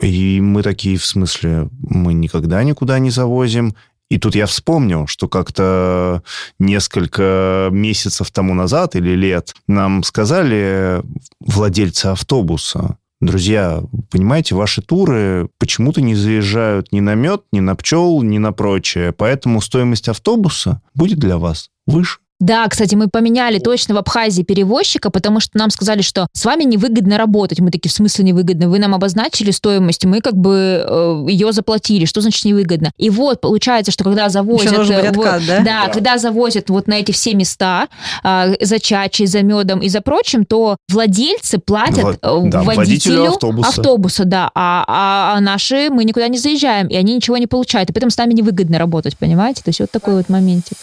И 0.00 0.40
мы 0.40 0.62
такие, 0.62 0.98
в 0.98 1.04
смысле, 1.04 1.68
мы 1.88 2.14
никогда 2.14 2.62
никуда 2.62 2.98
не 2.98 3.10
завозим. 3.10 3.74
И 4.14 4.18
тут 4.18 4.36
я 4.36 4.46
вспомнил, 4.46 5.08
что 5.08 5.26
как-то 5.26 6.22
несколько 6.60 7.68
месяцев 7.72 8.30
тому 8.30 8.54
назад 8.54 8.94
или 8.94 9.10
лет 9.16 9.56
нам 9.66 10.04
сказали 10.04 11.02
владельцы 11.40 12.06
автобуса, 12.06 12.96
Друзья, 13.20 13.82
понимаете, 14.10 14.54
ваши 14.54 14.82
туры 14.82 15.48
почему-то 15.58 16.02
не 16.02 16.14
заезжают 16.14 16.92
ни 16.92 17.00
на 17.00 17.14
мед, 17.14 17.42
ни 17.52 17.60
на 17.60 17.74
пчел, 17.74 18.22
ни 18.22 18.36
на 18.38 18.52
прочее. 18.52 19.12
Поэтому 19.12 19.62
стоимость 19.62 20.08
автобуса 20.08 20.82
будет 20.94 21.18
для 21.18 21.38
вас 21.38 21.70
выше. 21.86 22.18
Да, 22.40 22.66
кстати, 22.68 22.94
мы 22.94 23.08
поменяли 23.08 23.58
точно 23.58 23.94
в 23.94 23.98
Абхазии 23.98 24.42
перевозчика, 24.42 25.10
потому 25.10 25.40
что 25.40 25.56
нам 25.56 25.70
сказали, 25.70 26.02
что 26.02 26.26
с 26.32 26.44
вами 26.44 26.64
невыгодно 26.64 27.16
работать. 27.16 27.60
Мы 27.60 27.70
такие, 27.70 27.90
в 27.90 27.92
смысле 27.92 28.24
невыгодно? 28.24 28.68
Вы 28.68 28.78
нам 28.78 28.94
обозначили 28.94 29.50
стоимость, 29.50 30.04
мы 30.04 30.20
как 30.20 30.34
бы 30.34 30.84
э, 30.86 31.26
ее 31.28 31.52
заплатили. 31.52 32.04
Что 32.04 32.20
значит 32.20 32.44
невыгодно? 32.44 32.90
И 32.98 33.08
вот 33.08 33.40
получается, 33.40 33.92
что 33.92 34.04
когда 34.04 34.28
завозят... 34.28 34.66
Еще 34.66 34.74
должен 34.74 34.96
быть 34.96 35.04
откат, 35.06 35.40
вот, 35.40 35.46
да? 35.46 35.58
да? 35.58 35.64
Да, 35.64 35.92
когда 35.92 36.18
завозят 36.18 36.70
вот 36.70 36.88
на 36.88 36.94
эти 36.94 37.12
все 37.12 37.34
места 37.34 37.88
э, 38.24 38.54
за 38.60 38.80
чачей, 38.80 39.26
за 39.26 39.42
медом 39.42 39.80
и 39.80 39.88
за 39.88 40.00
прочим, 40.00 40.44
то 40.44 40.76
владельцы 40.88 41.58
платят 41.58 42.04
Вла- 42.04 42.46
э, 42.46 42.50
да, 42.50 42.62
водителю, 42.62 42.76
водителю 42.76 43.28
автобуса. 43.28 43.68
автобуса, 43.68 44.24
да, 44.24 44.50
а, 44.54 44.84
а, 44.86 45.34
а 45.36 45.40
наши 45.40 45.88
мы 45.90 46.04
никуда 46.04 46.28
не 46.28 46.38
заезжаем, 46.38 46.88
и 46.88 46.96
они 46.96 47.14
ничего 47.14 47.36
не 47.36 47.46
получают, 47.46 47.90
и 47.90 47.92
поэтому 47.92 48.10
с 48.10 48.16
нами 48.16 48.32
невыгодно 48.32 48.78
работать, 48.78 49.16
понимаете? 49.16 49.62
То 49.62 49.68
есть 49.68 49.80
вот 49.80 49.90
такой 49.90 50.16
вот 50.16 50.28
моментик. 50.28 50.76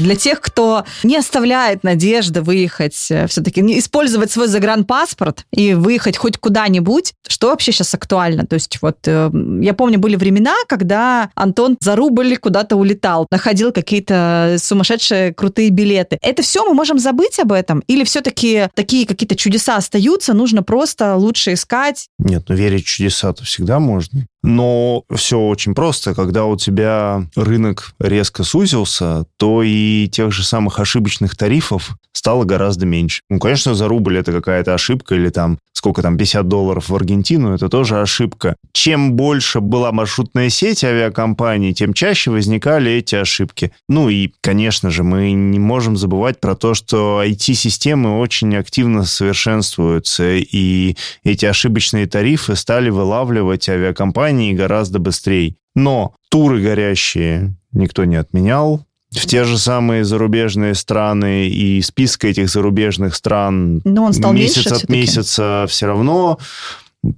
Для 0.00 0.16
тех, 0.16 0.40
кто 0.40 0.84
не 1.02 1.16
оставляет 1.16 1.84
надежды 1.84 2.42
выехать, 2.42 2.94
все-таки 2.94 3.60
не 3.60 3.78
использовать 3.78 4.30
свой 4.30 4.48
загранпаспорт 4.48 5.44
и 5.52 5.74
выехать 5.74 6.16
хоть 6.16 6.38
куда-нибудь, 6.38 7.14
что 7.26 7.48
вообще 7.48 7.72
сейчас 7.72 7.94
актуально? 7.94 8.46
То 8.46 8.54
есть 8.54 8.78
вот 8.82 8.98
э, 9.06 9.30
я 9.60 9.74
помню, 9.74 9.98
были 9.98 10.16
времена, 10.16 10.54
когда 10.66 11.30
Антон 11.34 11.76
за 11.80 11.96
рубль 11.96 12.36
куда-то 12.36 12.76
улетал, 12.76 13.26
находил 13.30 13.72
какие-то 13.72 14.56
сумасшедшие 14.58 15.34
крутые 15.34 15.70
билеты. 15.70 16.18
Это 16.22 16.42
все 16.42 16.64
мы 16.64 16.74
можем 16.74 16.98
забыть 16.98 17.38
об 17.38 17.52
этом? 17.52 17.80
Или 17.86 18.04
все-таки 18.04 18.68
такие 18.74 19.06
какие-то 19.06 19.36
чудеса 19.36 19.76
остаются, 19.76 20.34
нужно 20.34 20.62
просто 20.62 21.16
лучше 21.16 21.54
искать? 21.54 22.08
Нет, 22.18 22.44
ну 22.48 22.54
верить 22.54 22.86
в 22.86 22.88
чудеса-то 22.88 23.44
всегда 23.44 23.78
можно. 23.78 24.26
Но 24.42 25.04
все 25.14 25.38
очень 25.38 25.74
просто. 25.74 26.14
Когда 26.14 26.44
у 26.44 26.56
тебя 26.56 27.26
рынок 27.34 27.92
резко 27.98 28.44
сузился, 28.44 29.24
то 29.36 29.62
и 29.62 30.08
тех 30.08 30.32
же 30.32 30.44
самых 30.44 30.78
ошибочных 30.78 31.36
тарифов 31.36 31.96
стало 32.12 32.44
гораздо 32.44 32.86
меньше. 32.86 33.22
Ну, 33.30 33.38
конечно, 33.38 33.74
за 33.74 33.88
рубль 33.88 34.18
это 34.18 34.32
какая-то 34.32 34.74
ошибка, 34.74 35.14
или 35.14 35.30
там 35.30 35.58
сколько 35.78 36.02
там, 36.02 36.18
50 36.18 36.48
долларов 36.48 36.88
в 36.88 36.94
Аргентину, 36.94 37.54
это 37.54 37.68
тоже 37.68 38.00
ошибка. 38.00 38.56
Чем 38.72 39.12
больше 39.12 39.60
была 39.60 39.92
маршрутная 39.92 40.48
сеть 40.50 40.82
авиакомпаний, 40.82 41.72
тем 41.72 41.94
чаще 41.94 42.32
возникали 42.32 42.90
эти 42.90 43.14
ошибки. 43.14 43.70
Ну 43.88 44.08
и, 44.08 44.32
конечно 44.40 44.90
же, 44.90 45.04
мы 45.04 45.30
не 45.30 45.60
можем 45.60 45.96
забывать 45.96 46.40
про 46.40 46.56
то, 46.56 46.74
что 46.74 47.22
IT-системы 47.24 48.18
очень 48.18 48.56
активно 48.56 49.04
совершенствуются, 49.04 50.32
и 50.34 50.96
эти 51.22 51.46
ошибочные 51.46 52.06
тарифы 52.06 52.56
стали 52.56 52.90
вылавливать 52.90 53.68
авиакомпании 53.68 54.27
гораздо 54.54 54.98
быстрее. 54.98 55.56
Но 55.74 56.14
туры 56.30 56.62
горящие 56.62 57.56
никто 57.72 58.04
не 58.04 58.16
отменял, 58.16 58.84
в 59.10 59.26
те 59.26 59.44
же 59.44 59.56
самые 59.56 60.04
зарубежные 60.04 60.74
страны, 60.74 61.48
и 61.48 61.80
список 61.80 62.26
этих 62.26 62.50
зарубежных 62.50 63.14
стран 63.14 63.80
Но 63.84 64.04
он 64.04 64.12
стал 64.12 64.32
месяц 64.32 64.66
меньше 64.66 64.74
от 64.74 64.88
месяца 64.90 65.66
все 65.68 65.86
равно 65.86 66.38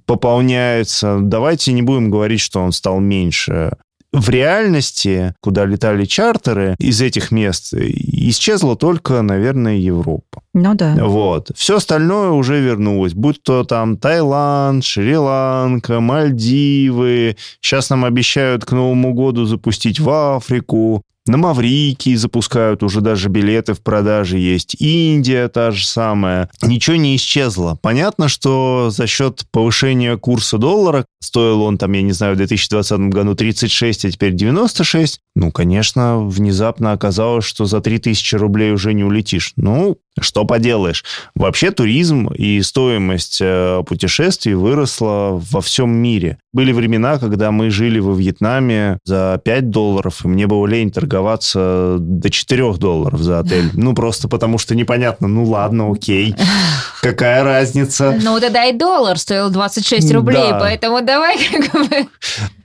пополняется. 0.05 1.19
Давайте 1.21 1.73
не 1.73 1.81
будем 1.81 2.09
говорить, 2.09 2.39
что 2.39 2.61
он 2.61 2.71
стал 2.71 2.99
меньше. 2.99 3.77
В 4.13 4.29
реальности, 4.29 5.33
куда 5.39 5.65
летали 5.65 6.03
чартеры 6.03 6.75
из 6.79 7.01
этих 7.01 7.31
мест, 7.31 7.73
исчезла 7.73 8.75
только, 8.75 9.21
наверное, 9.21 9.75
Европа. 9.75 10.41
Ну 10.53 10.73
да. 10.73 10.95
Вот. 10.99 11.51
Все 11.55 11.77
остальное 11.77 12.31
уже 12.31 12.59
вернулось. 12.59 13.13
Будь 13.13 13.41
то 13.41 13.63
там 13.63 13.97
Таиланд, 13.97 14.83
Шри-Ланка, 14.83 16.01
Мальдивы. 16.01 17.37
Сейчас 17.61 17.89
нам 17.89 18.03
обещают 18.03 18.65
к 18.65 18.73
Новому 18.73 19.13
году 19.13 19.45
запустить 19.45 20.01
в 20.01 20.09
Африку. 20.09 21.03
На 21.27 21.37
Маврикии 21.37 22.15
запускают 22.15 22.81
уже 22.81 22.99
даже 22.99 23.29
билеты 23.29 23.75
в 23.75 23.81
продаже 23.81 24.39
есть. 24.39 24.75
Индия 24.79 25.47
та 25.49 25.69
же 25.69 25.85
самая. 25.85 26.49
Ничего 26.63 26.95
не 26.95 27.15
исчезло. 27.15 27.77
Понятно, 27.79 28.27
что 28.27 28.89
за 28.89 29.05
счет 29.05 29.43
повышения 29.51 30.17
курса 30.17 30.57
доллара, 30.57 31.05
стоил 31.21 31.61
он 31.61 31.77
там, 31.77 31.91
я 31.91 32.01
не 32.01 32.11
знаю, 32.11 32.33
в 32.33 32.37
2020 32.37 32.99
году 33.09 33.35
36, 33.35 34.05
а 34.05 34.11
теперь 34.11 34.33
96, 34.33 35.19
ну, 35.33 35.49
конечно, 35.51 36.19
внезапно 36.19 36.91
оказалось, 36.91 37.45
что 37.45 37.65
за 37.65 37.79
3000 37.79 38.35
рублей 38.35 38.73
уже 38.73 38.93
не 38.93 39.03
улетишь. 39.05 39.53
Ну, 39.55 39.97
что 40.19 40.43
поделаешь. 40.43 41.05
Вообще 41.35 41.71
туризм 41.71 42.27
и 42.27 42.61
стоимость 42.61 43.39
э, 43.41 43.81
путешествий 43.87 44.55
выросла 44.55 45.29
во 45.31 45.61
всем 45.61 45.89
мире. 45.91 46.37
Были 46.51 46.73
времена, 46.73 47.17
когда 47.17 47.51
мы 47.51 47.69
жили 47.69 47.99
во 47.99 48.13
Вьетнаме 48.13 48.99
за 49.05 49.41
5 49.43 49.69
долларов, 49.69 50.25
и 50.25 50.27
мне 50.27 50.47
было 50.47 50.67
лень 50.67 50.91
торговаться 50.91 51.95
до 51.97 52.29
4 52.29 52.73
долларов 52.73 53.21
за 53.21 53.39
отель. 53.39 53.69
Ну, 53.73 53.93
просто 53.93 54.27
потому 54.27 54.57
что 54.57 54.75
непонятно. 54.75 55.29
Ну, 55.29 55.45
ладно, 55.45 55.91
окей. 55.91 56.35
Какая 57.01 57.43
разница? 57.43 58.17
Ну, 58.21 58.39
тогда 58.39 58.65
и 58.65 58.73
доллар 58.73 59.17
стоил 59.17 59.49
26 59.49 60.11
рублей, 60.13 60.51
Да. 60.51 60.59
поэтому 60.59 61.01
давай 61.01 61.37
как 61.51 61.89
бы... 61.89 62.07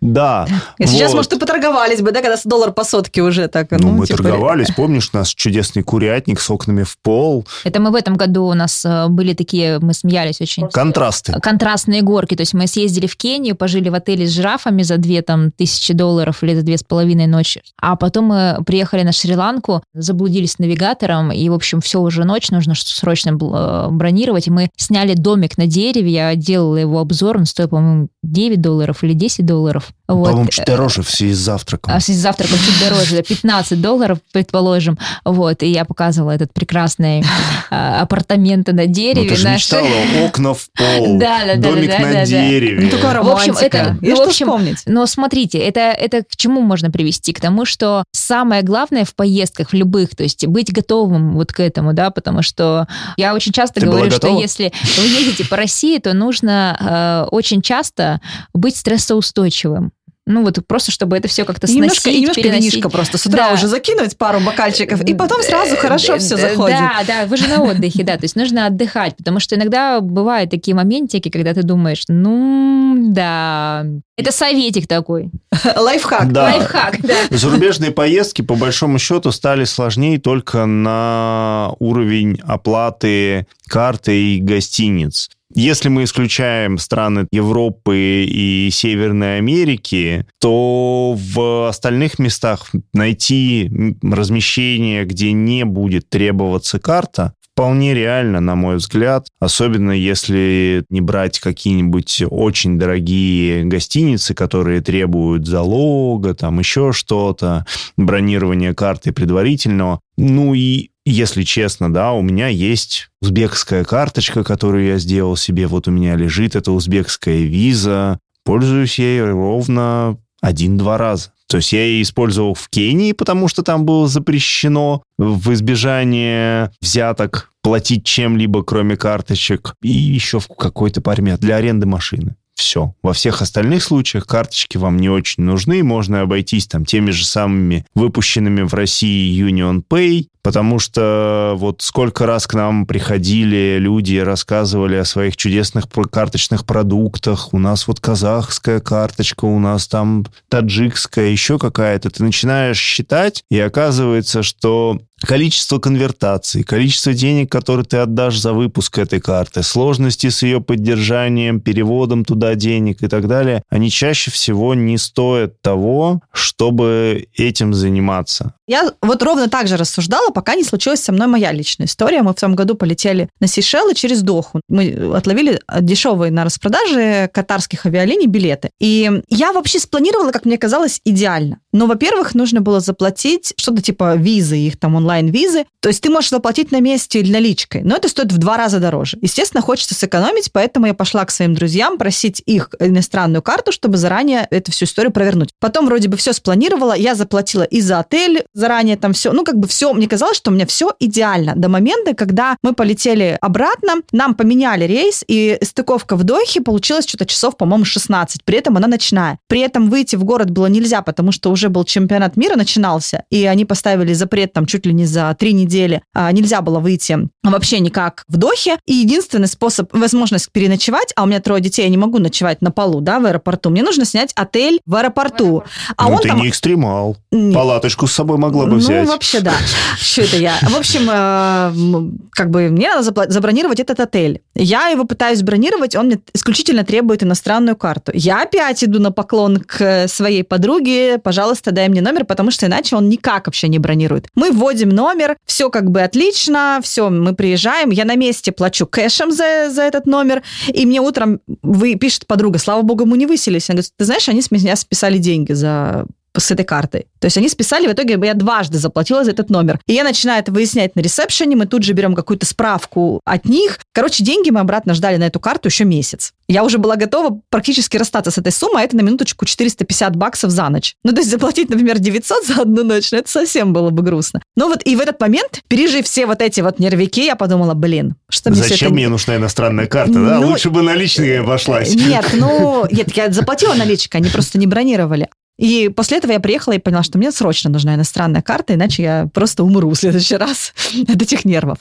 Да. 0.01 0.47
И 0.79 0.87
сейчас, 0.87 1.13
вот. 1.13 1.17
может, 1.17 1.33
и 1.33 1.39
поторговались 1.39 2.01
бы, 2.01 2.13
да, 2.13 2.21
когда 2.21 2.37
доллар 2.45 2.73
по 2.73 2.85
сотке 2.85 3.23
уже 3.23 3.49
так. 3.49 3.71
Ну, 3.71 3.89
мы 3.89 4.07
типа, 4.07 4.23
торговались. 4.23 4.71
Помнишь, 4.77 5.11
у 5.13 5.17
нас 5.17 5.29
чудесный 5.31 5.83
курятник 5.83 6.41
с 6.41 6.51
окнами 6.51 6.83
в 6.83 6.99
пол. 6.99 7.47
Это 7.65 7.81
мы 7.81 7.91
в 7.91 7.95
этом 7.95 8.17
году 8.17 8.45
у 8.45 8.55
нас 8.55 8.85
э, 8.85 9.09
были 9.09 9.33
такие, 9.35 9.79
мы 9.81 9.95
смеялись 9.95 10.41
очень. 10.41 10.69
Контрасты. 10.69 11.33
контрастные 11.41 12.03
горки. 12.03 12.37
То 12.37 12.43
есть 12.43 12.55
мы 12.55 12.67
съездили 12.67 13.07
в 13.07 13.17
Кению, 13.17 13.57
пожили 13.57 13.89
в 13.89 13.95
отеле 13.95 14.27
с 14.27 14.31
жирафами 14.31 14.83
за 14.83 14.99
две 14.99 15.23
там, 15.23 15.51
тысячи 15.51 15.93
долларов 15.93 16.43
или 16.43 16.55
за 16.55 16.63
две 16.63 16.77
с 16.77 16.83
половиной 16.83 17.27
ночи. 17.27 17.63
А 17.81 17.97
потом 17.97 18.27
мы 18.27 18.59
приехали 18.65 19.03
на 19.03 19.13
Шри-Ланку, 19.13 19.83
заблудились 19.95 20.53
с 20.53 20.59
навигатором, 20.59 21.33
и, 21.33 21.49
в 21.49 21.55
общем, 21.55 21.81
все 21.81 22.01
уже 22.01 22.25
ночь, 22.25 22.51
нужно 22.51 22.75
срочно 22.77 23.31
э, 23.31 23.89
бронировать. 23.91 24.26
И 24.47 24.51
мы 24.51 24.69
сняли 24.77 25.15
домик 25.15 25.57
на 25.59 25.67
дереве, 25.67 26.11
я 26.11 26.35
делала 26.35 26.77
его 26.77 26.99
обзор, 26.99 27.37
он 27.37 27.47
стоил, 27.47 27.69
по-моему, 27.69 28.09
9 28.23 28.61
долларов 28.61 29.05
или 29.05 29.13
10 29.13 29.47
долларов. 29.47 29.89
Вот. 30.09 30.27
По-моему, 30.31 30.49
чуть 30.51 30.65
дороже 30.67 31.03
в 31.03 31.11
связи 31.11 31.33
с 31.35 31.39
завтраком. 31.39 31.93
А 31.95 32.01
с 32.01 32.07
завтраком 32.07 32.59
чуть 32.65 32.81
дороже, 32.81 33.17
да, 33.17 33.23
15 33.23 33.81
долларов, 33.81 34.19
предположим. 34.33 34.99
Вот, 35.25 35.63
и 35.63 35.67
я 35.69 35.85
показывала 35.85 36.31
этот 36.33 36.53
прекрасный 36.53 37.25
а, 37.71 38.03
апартаменты 38.03 38.73
на 38.73 38.85
Ну, 38.87 38.93
дереве. 38.93 39.29
ты 39.29 39.37
же 39.37 39.45
наши. 39.45 39.57
мечтала 39.77 39.87
окна 40.27 40.55
в 40.55 40.69
пол, 40.71 41.19
Да, 41.19 41.45
да, 41.45 41.57
да, 41.57 41.71
домик 41.71 41.91
да, 41.91 41.99
на 41.99 42.13
да, 42.13 42.19
да. 42.21 42.25
дереве. 42.25 42.85
Ну, 42.85 42.91
такая 42.91 43.23
В 43.23 43.29
общем, 43.29 43.53
романтика. 43.55 43.77
это- 43.79 43.99
Есть 44.01 44.03
ну, 44.03 44.13
в 44.13 44.17
что 44.17 44.25
общем, 44.29 44.47
вспомнить. 44.47 44.79
Но 44.87 45.07
смотрите, 45.07 45.59
это, 45.59 45.81
это 45.81 46.23
к 46.23 46.37
чему 46.37 46.61
можно 46.63 46.91
привести? 46.91 47.33
К 47.33 47.41
тому, 47.41 47.65
что 47.65 48.05
самое 48.13 48.63
главное 48.63 49.05
в 49.05 49.15
поездках, 49.15 49.71
в 49.71 49.75
любых, 49.75 50.15
то 50.15 50.23
есть 50.23 50.47
быть 50.47 50.73
готовым 50.73 51.35
вот 51.35 51.53
к 51.53 51.61
этому, 51.61 51.93
да, 51.93 52.11
потому 52.11 52.43
что 52.43 52.87
я 53.17 53.35
очень 53.35 53.53
часто 53.53 53.81
Ты 53.81 53.87
была 53.87 54.07
что 54.17 54.41
если 54.41 54.73
вы 54.99 55.07
едете 55.07 55.45
по 55.45 55.57
России, 55.57 55.99
то 55.99 56.13
нужно 56.13 57.27
э, 57.29 57.35
очень 57.35 57.63
часто 57.63 58.21
быть 58.53 58.77
стрессоустойчивым. 58.77 59.93
Ну 60.29 60.43
вот 60.43 60.59
просто, 60.67 60.91
чтобы 60.91 61.17
это 61.17 61.29
все 61.29 61.45
как-то 61.45 61.69
сносить, 61.69 61.83
немножко, 61.83 62.11
и 62.11 62.21
немножко 62.21 62.43
переносить. 62.43 62.73
винишко 62.75 62.89
просто 62.89 63.17
с 63.17 63.27
утра 63.27 63.49
Да. 63.49 63.55
уже 63.55 63.69
закинуть 63.69 64.19
пару 64.19 64.41
бокальчиков, 64.41 65.01
и 65.03 65.15
потом 65.15 65.41
сразу 65.43 65.77
хорошо 65.77 66.15
Э, 66.15 66.19
все 66.19 66.35
э, 66.35 66.39
заходит. 66.39 66.79
Да, 66.79 66.93
да, 67.07 67.27
вы 67.27 67.37
же 67.37 67.47
на 67.47 67.63
отдыхе, 67.63 68.03
да, 68.03 68.17
то 68.17 68.25
есть 68.25 68.35
нужно 68.35 68.67
отдыхать, 68.67 69.17
потому 69.17 69.39
что 69.39 69.55
иногда 69.55 70.01
бывают 70.01 70.51
такие 70.51 70.75
моментики, 70.75 71.29
когда 71.29 71.55
ты 71.55 71.63
думаешь, 71.63 72.03
ну, 72.09 72.97
да, 73.11 73.85
это 74.17 74.33
советик 74.33 74.89
такой, 74.89 75.31
Лайфхак. 75.77 76.33
Да. 76.33 76.45
лайфхак, 76.45 77.01
да. 77.03 77.15
Зарубежные 77.31 77.93
поездки, 77.93 78.43
по 78.43 78.57
большому 78.57 78.99
счету, 78.99 79.31
стали 79.31 79.65
сложнее 79.65 80.19
только 80.19 80.67
на 80.67 81.73
уровень 81.79 82.41
оплаты 82.45 83.47
карты 83.69 84.17
и 84.37 84.41
гостиниц. 84.41 85.29
Если 85.55 85.89
мы 85.89 86.05
исключаем 86.05 86.77
страны 86.77 87.29
Европы 87.31 88.25
и 88.29 88.69
Северной 88.71 89.39
Америки, 89.39 90.27
то 90.41 91.17
в 91.17 91.69
остальных 91.69 92.19
местах 92.19 92.71
найти 92.93 93.71
размещение, 94.03 95.05
где 95.05 95.33
не 95.33 95.65
будет 95.65 96.11
требоваться 96.11 96.79
карта, 96.81 97.33
вполне 97.57 97.95
реально, 97.95 98.41
на 98.41 98.55
мой 98.55 98.77
взгляд, 98.77 99.29
особенно 99.41 99.93
если 99.93 100.85
не 100.91 101.01
брать 101.01 101.39
какие-нибудь 101.41 102.25
очень 102.29 102.79
дорогие 102.79 103.65
гостиницы, 103.65 104.35
которые 104.35 104.83
требуют 104.83 105.47
залога, 105.47 106.35
там 106.35 106.59
еще 106.59 106.93
что-то, 106.93 107.65
бронирование 107.97 108.75
карты 108.75 109.13
предварительного. 109.13 110.01
Ну 110.19 110.53
и 110.53 110.91
если 111.11 111.45
честно, 111.45 111.93
да, 111.93 112.13
у 112.13 112.23
меня 112.23 112.49
есть 112.49 113.09
узбекская 113.23 113.85
карточка, 113.85 114.43
которую 114.43 114.87
я 114.87 114.99
сделал 114.99 115.37
себе. 115.37 115.67
Вот 115.67 115.87
у 115.89 115.91
меня 115.91 116.17
лежит 116.17 116.57
эта 116.57 116.73
узбекская 116.73 117.43
виза. 117.43 118.19
Пользуюсь 118.45 118.99
ей 118.99 119.23
ровно 119.23 120.19
один-два 120.41 120.99
раза. 120.99 121.31
То 121.49 121.59
есть 121.59 121.73
я 121.73 121.85
ее 121.85 122.03
использовал 122.03 122.55
в 122.55 122.69
Кении, 122.69 123.13
потому 123.13 123.47
что 123.47 123.63
там 123.63 123.85
было 123.85 124.09
запрещено 124.09 125.03
в 125.17 125.53
избежание 125.53 126.73
взяток 126.81 127.53
платить 127.63 128.05
чем-либо, 128.05 128.65
кроме 128.65 128.97
карточек. 128.97 129.75
И 129.83 129.89
еще 129.89 130.41
в 130.41 130.49
какой-то 130.49 131.01
парме 131.01 131.37
для 131.37 131.57
аренды 131.57 131.87
машины. 131.87 132.35
Все. 132.57 132.95
Во 133.03 133.13
всех 133.13 133.43
остальных 133.43 133.83
случаях 133.83 134.27
карточки 134.27 134.79
вам 134.79 134.97
не 134.97 135.11
очень 135.11 135.45
нужны. 135.45 135.85
Можно 135.85 136.23
обойтись 136.23 136.67
там 136.67 136.87
теми 136.87 137.11
же 137.11 137.27
самыми 137.27 137.85
выпущенными 137.95 138.63
в 138.63 138.73
России 138.73 139.47
Union 139.47 139.83
Pay, 139.87 140.29
потому 140.43 140.79
что 140.79 141.53
вот 141.57 141.83
сколько 141.83 142.25
раз 142.25 142.47
к 142.47 142.55
нам 142.55 142.87
приходили 142.87 143.77
люди 143.79 144.17
рассказывали 144.17 144.97
о 144.97 145.05
своих 145.05 145.37
чудесных 145.37 145.85
карточных 146.11 146.65
продуктах. 146.65 147.53
У 147.53 147.59
нас 147.59 147.87
вот 147.89 148.01
казахская 148.01 148.81
карточка, 148.81 149.45
у 149.45 149.59
нас 149.59 149.87
там 149.87 150.25
таджикская, 150.49 151.29
еще 151.29 151.59
какая-то. 151.59 152.09
Ты 152.09 152.25
начинаешь 152.25 152.79
считать, 152.79 153.45
и 153.51 153.61
оказывается, 153.61 154.43
что 154.43 154.99
количество 155.21 155.79
конвертаций, 155.79 156.63
количество 156.63 157.15
денег, 157.15 157.51
которые 157.51 157.85
ты 157.85 157.99
отдашь 157.99 158.39
за 158.39 158.53
выпуск 158.53 158.99
этой 158.99 159.21
карты, 159.21 159.63
сложности 159.63 160.29
с 160.29 160.43
ее 160.43 160.61
поддержанием, 160.61 161.61
переводом 161.61 162.25
туда 162.25 162.55
денег 162.55 163.03
и 163.03 163.09
так 163.09 163.27
далее, 163.29 163.63
они 163.71 163.91
чаще 163.91 164.31
всего 164.31 164.75
не 164.75 164.99
стоят 164.99 165.61
того, 165.63 166.21
чтобы 166.33 167.29
этим 167.35 167.75
заниматься. 167.75 168.55
Я 168.69 168.91
вот 169.01 169.23
ровно 169.23 169.49
так 169.49 169.69
же 169.69 169.77
рассуждала, 169.77 170.31
пока 170.31 170.57
не 170.57 170.65
случилась 170.65 171.01
со 171.01 171.13
мной 171.13 171.29
моя 171.29 171.53
личная 171.53 171.87
история. 171.87 172.23
Мы 172.23 172.33
в 172.33 172.41
том 172.41 172.57
году 172.57 172.75
полетели 172.75 173.29
на 173.39 173.47
Сейшелы 173.47 173.95
через 173.95 174.23
Доху. 174.23 174.61
Мы 174.69 175.13
отловили 175.15 175.61
дешевые 175.81 176.33
на 176.33 176.45
распродаже 176.45 177.31
катарских 177.33 177.87
авиалиний 177.87 178.27
билеты. 178.27 178.71
И 178.81 179.23
я 179.29 179.53
вообще 179.53 179.79
спланировала, 179.79 180.33
как 180.33 180.47
мне 180.47 180.59
казалось, 180.59 181.01
идеально. 181.05 181.61
Но, 181.73 181.87
во-первых, 181.87 182.35
нужно 182.35 182.61
было 182.61 182.81
заплатить 182.81 183.55
что-то 183.57 183.83
типа 183.83 184.17
визы, 184.17 184.57
их 184.57 184.79
там 184.81 184.97
онлайн-визы. 185.07 185.65
То 185.81 185.89
есть 185.89 186.03
ты 186.03 186.11
можешь 186.11 186.31
заплатить 186.31 186.73
на 186.73 186.81
месте 186.81 187.21
или 187.21 187.33
наличкой, 187.33 187.83
но 187.85 187.97
это 187.97 188.09
стоит 188.09 188.33
в 188.33 188.39
два 188.39 188.57
раза 188.57 188.81
дороже. 188.81 189.19
Естественно, 189.23 189.63
хочется 189.63 189.95
сэкономить, 189.95 190.51
поэтому 190.53 190.87
я 190.87 190.95
пошла 190.95 191.25
к 191.25 191.31
своим 191.31 191.55
друзьям 191.55 191.97
просить 191.97 192.43
их 192.45 192.71
иностранную 192.81 193.43
карту, 193.43 193.71
чтобы 193.71 193.97
заранее 193.97 194.49
эту 194.51 194.73
всю 194.73 194.85
историю 194.87 195.13
провернуть. 195.13 195.51
Потом 195.61 195.87
вроде 195.87 196.09
бы 196.09 196.17
все 196.17 196.33
спланировала, 196.33 196.97
я 196.97 197.15
заплатила 197.15 197.63
и 197.63 197.81
за 197.81 198.01
отель 198.01 198.45
заранее 198.53 198.97
там 198.97 199.13
все. 199.13 199.33
Ну, 199.33 199.45
как 199.45 199.57
бы 199.59 199.69
все, 199.69 199.93
мне 199.93 200.09
казалось, 200.09 200.37
что 200.37 200.51
у 200.51 200.55
меня 200.55 200.67
все 200.67 200.93
идеально. 200.99 201.55
До 201.55 201.69
момента, 201.69 202.15
когда 202.15 202.57
мы 202.63 202.73
полетели 202.73 203.39
обратно, 203.41 204.03
нам 204.11 204.35
поменяли 204.35 204.85
рейс, 204.85 205.25
и 205.29 205.59
стыковка 205.63 206.17
в 206.17 206.25
Дохе 206.25 206.61
получилась 206.61 207.07
что-то 207.07 207.27
часов, 207.27 207.57
по-моему, 207.57 207.85
16. 207.85 208.45
При 208.45 208.59
этом 208.59 208.77
она 208.77 208.89
ночная. 208.89 209.39
При 209.47 209.61
этом 209.61 209.89
выйти 209.89 210.17
в 210.17 210.25
город 210.25 210.51
было 210.51 210.67
нельзя, 210.67 211.03
потому 211.03 211.31
что 211.31 211.51
уже 211.51 211.69
был 211.69 211.85
чемпионат 211.85 212.37
мира 212.37 212.57
начинался, 212.57 213.25
и 213.31 213.45
они 213.45 213.65
поставили 213.65 214.13
запрет 214.13 214.53
там 214.53 214.67
чуть 214.67 214.85
ли 214.87 214.93
не 214.97 215.07
за 215.07 215.35
три 215.39 215.53
недели. 215.53 216.03
А, 216.15 216.33
нельзя 216.33 216.61
было 216.61 216.81
выйти 216.81 217.29
вообще 217.51 217.81
никак 217.81 218.25
в 218.29 218.37
Дохе. 218.37 218.79
И 218.87 218.95
единственный 218.95 219.49
способ, 219.49 219.93
возможность 219.93 220.51
переночевать, 220.53 221.13
а 221.17 221.23
у 221.23 221.27
меня 221.27 221.41
трое 221.41 221.63
детей, 221.63 221.83
я 221.83 221.89
не 221.89 221.97
могу 221.97 222.19
ночевать 222.19 222.63
на 222.63 222.71
полу, 222.71 223.01
да, 223.01 223.21
в 223.21 223.27
аэропорту. 223.27 223.71
Мне 223.71 223.83
нужно 223.83 224.05
снять 224.05 224.33
отель 224.35 224.81
в 224.87 224.95
аэропорту. 224.95 225.65
А 225.97 226.09
ну, 226.09 226.17
он 226.17 226.23
ты 226.23 226.29
там... 226.29 226.41
не 226.41 226.49
экстремал. 226.49 227.17
Нет. 227.31 227.55
Палаточку 227.55 228.07
с 228.07 228.13
собой 228.13 228.39
могла 228.39 228.65
бы 228.65 228.73
ну, 228.73 228.77
взять. 228.77 229.05
Ну, 229.05 229.13
вообще, 229.13 229.41
да. 229.41 229.55
Что 229.99 230.23
это 230.23 230.37
я? 230.37 230.55
В 230.63 230.77
общем, 230.77 231.09
э, 231.11 232.11
как 232.31 232.51
бы 232.51 232.69
мне 232.69 232.89
надо 232.95 233.31
забронировать 233.31 233.81
этот 233.81 234.01
отель. 234.01 234.43
Я 234.55 234.89
его 234.89 235.05
пытаюсь 235.05 235.43
бронировать, 235.43 235.95
он 235.95 236.07
мне 236.07 236.21
исключительно 236.35 236.85
требует 236.85 237.23
иностранную 237.23 237.77
карту. 237.77 238.13
Я 238.15 238.43
опять 238.43 238.83
иду 238.85 239.01
на 239.01 239.13
поклон 239.13 239.59
к 239.59 240.09
своей 240.09 240.43
подруге, 240.43 241.19
пожалуйста, 241.19 241.73
дай 241.73 241.89
мне 241.89 242.01
номер, 242.01 242.25
потому 242.25 242.51
что 242.51 242.67
иначе 242.67 242.97
он 242.97 243.09
никак 243.09 243.47
вообще 243.47 243.69
не 243.69 243.79
бронирует. 243.79 244.29
Мы 244.35 244.51
вводим 244.51 244.86
номер, 244.89 245.37
все 245.45 245.71
как 245.71 245.91
бы 245.91 246.03
отлично, 246.03 246.81
все, 246.83 247.11
мы 247.11 247.35
приезжаем, 247.35 247.91
я 247.91 248.05
на 248.05 248.17
месте 248.17 248.53
плачу 248.53 248.87
кэшем 248.87 249.33
за, 249.33 249.71
за 249.71 249.83
этот 249.83 250.07
номер, 250.07 250.43
и 250.69 250.87
мне 250.87 251.01
утром 251.01 251.41
вы, 251.63 251.95
пишет 251.97 252.27
подруга, 252.27 252.59
слава 252.59 252.83
богу, 252.83 253.07
мы 253.07 253.19
не 253.19 253.27
выселись. 253.27 253.71
Она 253.71 253.77
говорит, 253.77 253.93
ты 253.97 254.05
знаешь, 254.05 254.29
они 254.29 254.43
с 254.43 254.51
меня 254.51 254.77
списали 254.77 255.19
деньги 255.19 255.53
за 255.53 256.07
с 256.41 256.51
этой 256.51 256.65
картой. 256.65 257.07
То 257.19 257.27
есть 257.27 257.37
они 257.37 257.49
списали, 257.49 257.87
в 257.87 257.93
итоге 257.93 258.19
я 258.23 258.35
дважды 258.35 258.79
заплатила 258.79 259.25
за 259.25 259.33
этот 259.33 259.51
номер. 259.51 259.81
И 259.87 259.93
я 259.93 260.05
начинаю 260.05 260.41
это 260.41 260.53
выяснять 260.53 260.97
на 260.97 261.01
ресепшене, 261.01 261.57
мы 261.57 261.67
тут 261.67 261.83
же 261.83 261.93
берем 261.93 262.15
какую-то 262.15 262.47
справку 262.47 263.21
от 263.25 263.47
них. 263.47 263.79
Короче, 263.93 264.25
деньги 264.25 264.51
мы 264.51 264.61
обратно 264.61 264.95
ждали 264.95 265.17
на 265.17 265.25
эту 265.25 265.41
карту 265.41 265.69
еще 265.69 265.85
месяц. 265.85 266.33
Я 266.49 266.63
уже 266.63 266.79
была 266.79 266.97
готова 266.97 267.41
практически 267.51 267.97
расстаться 267.97 268.31
с 268.31 268.39
этой 268.39 268.53
суммой, 268.53 268.83
а 268.83 268.85
это 268.85 268.97
на 268.97 269.01
минуточку 269.01 269.45
450 269.45 270.15
баксов 270.15 270.51
за 270.51 270.69
ночь. 270.69 270.95
Ну, 271.03 271.13
то 271.13 271.19
есть 271.19 271.31
заплатить, 271.31 271.71
например, 271.71 271.99
900 271.99 272.47
за 272.47 272.63
одну 272.63 272.85
ночь, 272.85 273.11
ну, 273.11 273.19
это 273.19 273.29
совсем 273.31 273.73
было 273.73 273.91
бы 273.91 274.03
грустно. 274.03 274.41
Ну 274.55 274.69
вот 274.69 274.83
и 274.85 274.95
в 274.95 275.01
этот 275.01 275.21
момент, 275.21 275.63
пережив 275.69 276.07
все 276.07 276.27
вот 276.27 276.41
эти 276.43 276.61
вот 276.61 276.79
нервики, 276.79 277.21
я 277.21 277.37
подумала, 277.37 277.75
блин, 277.75 278.15
что 278.29 278.51
мне 278.51 278.63
Зачем 278.63 278.93
мне 278.93 279.09
нужна 279.09 279.37
иностранная 279.37 279.87
карта, 279.87 280.15
да? 280.15 280.41
Ну, 280.41 280.49
Лучше 280.49 280.71
бы 280.71 280.83
наличные 280.83 281.41
обошлась. 281.41 281.95
Нет, 281.95 282.31
ну, 282.35 282.87
нет, 282.91 283.17
я 283.17 283.31
заплатила 283.31 283.75
наличкой, 283.75 284.21
они 284.21 284.31
просто 284.31 284.59
не 284.59 284.67
бронировали. 284.67 285.29
И 285.59 285.89
после 285.89 286.19
этого 286.19 286.33
я 286.33 286.41
приехала 286.41 286.75
и 286.75 286.79
поняла, 286.79 287.03
что 287.03 287.19
мне 287.19 287.33
срочно 287.33 287.71
нужна 287.71 287.95
иностранная 287.95 288.43
карта, 288.43 288.75
иначе 288.75 289.03
я 289.03 289.29
просто 289.33 289.65
умру 289.65 289.91
в 289.91 289.97
следующий 289.97 290.37
раз 290.37 290.75
от 291.09 291.23
этих 291.23 291.45
нервов. 291.45 291.79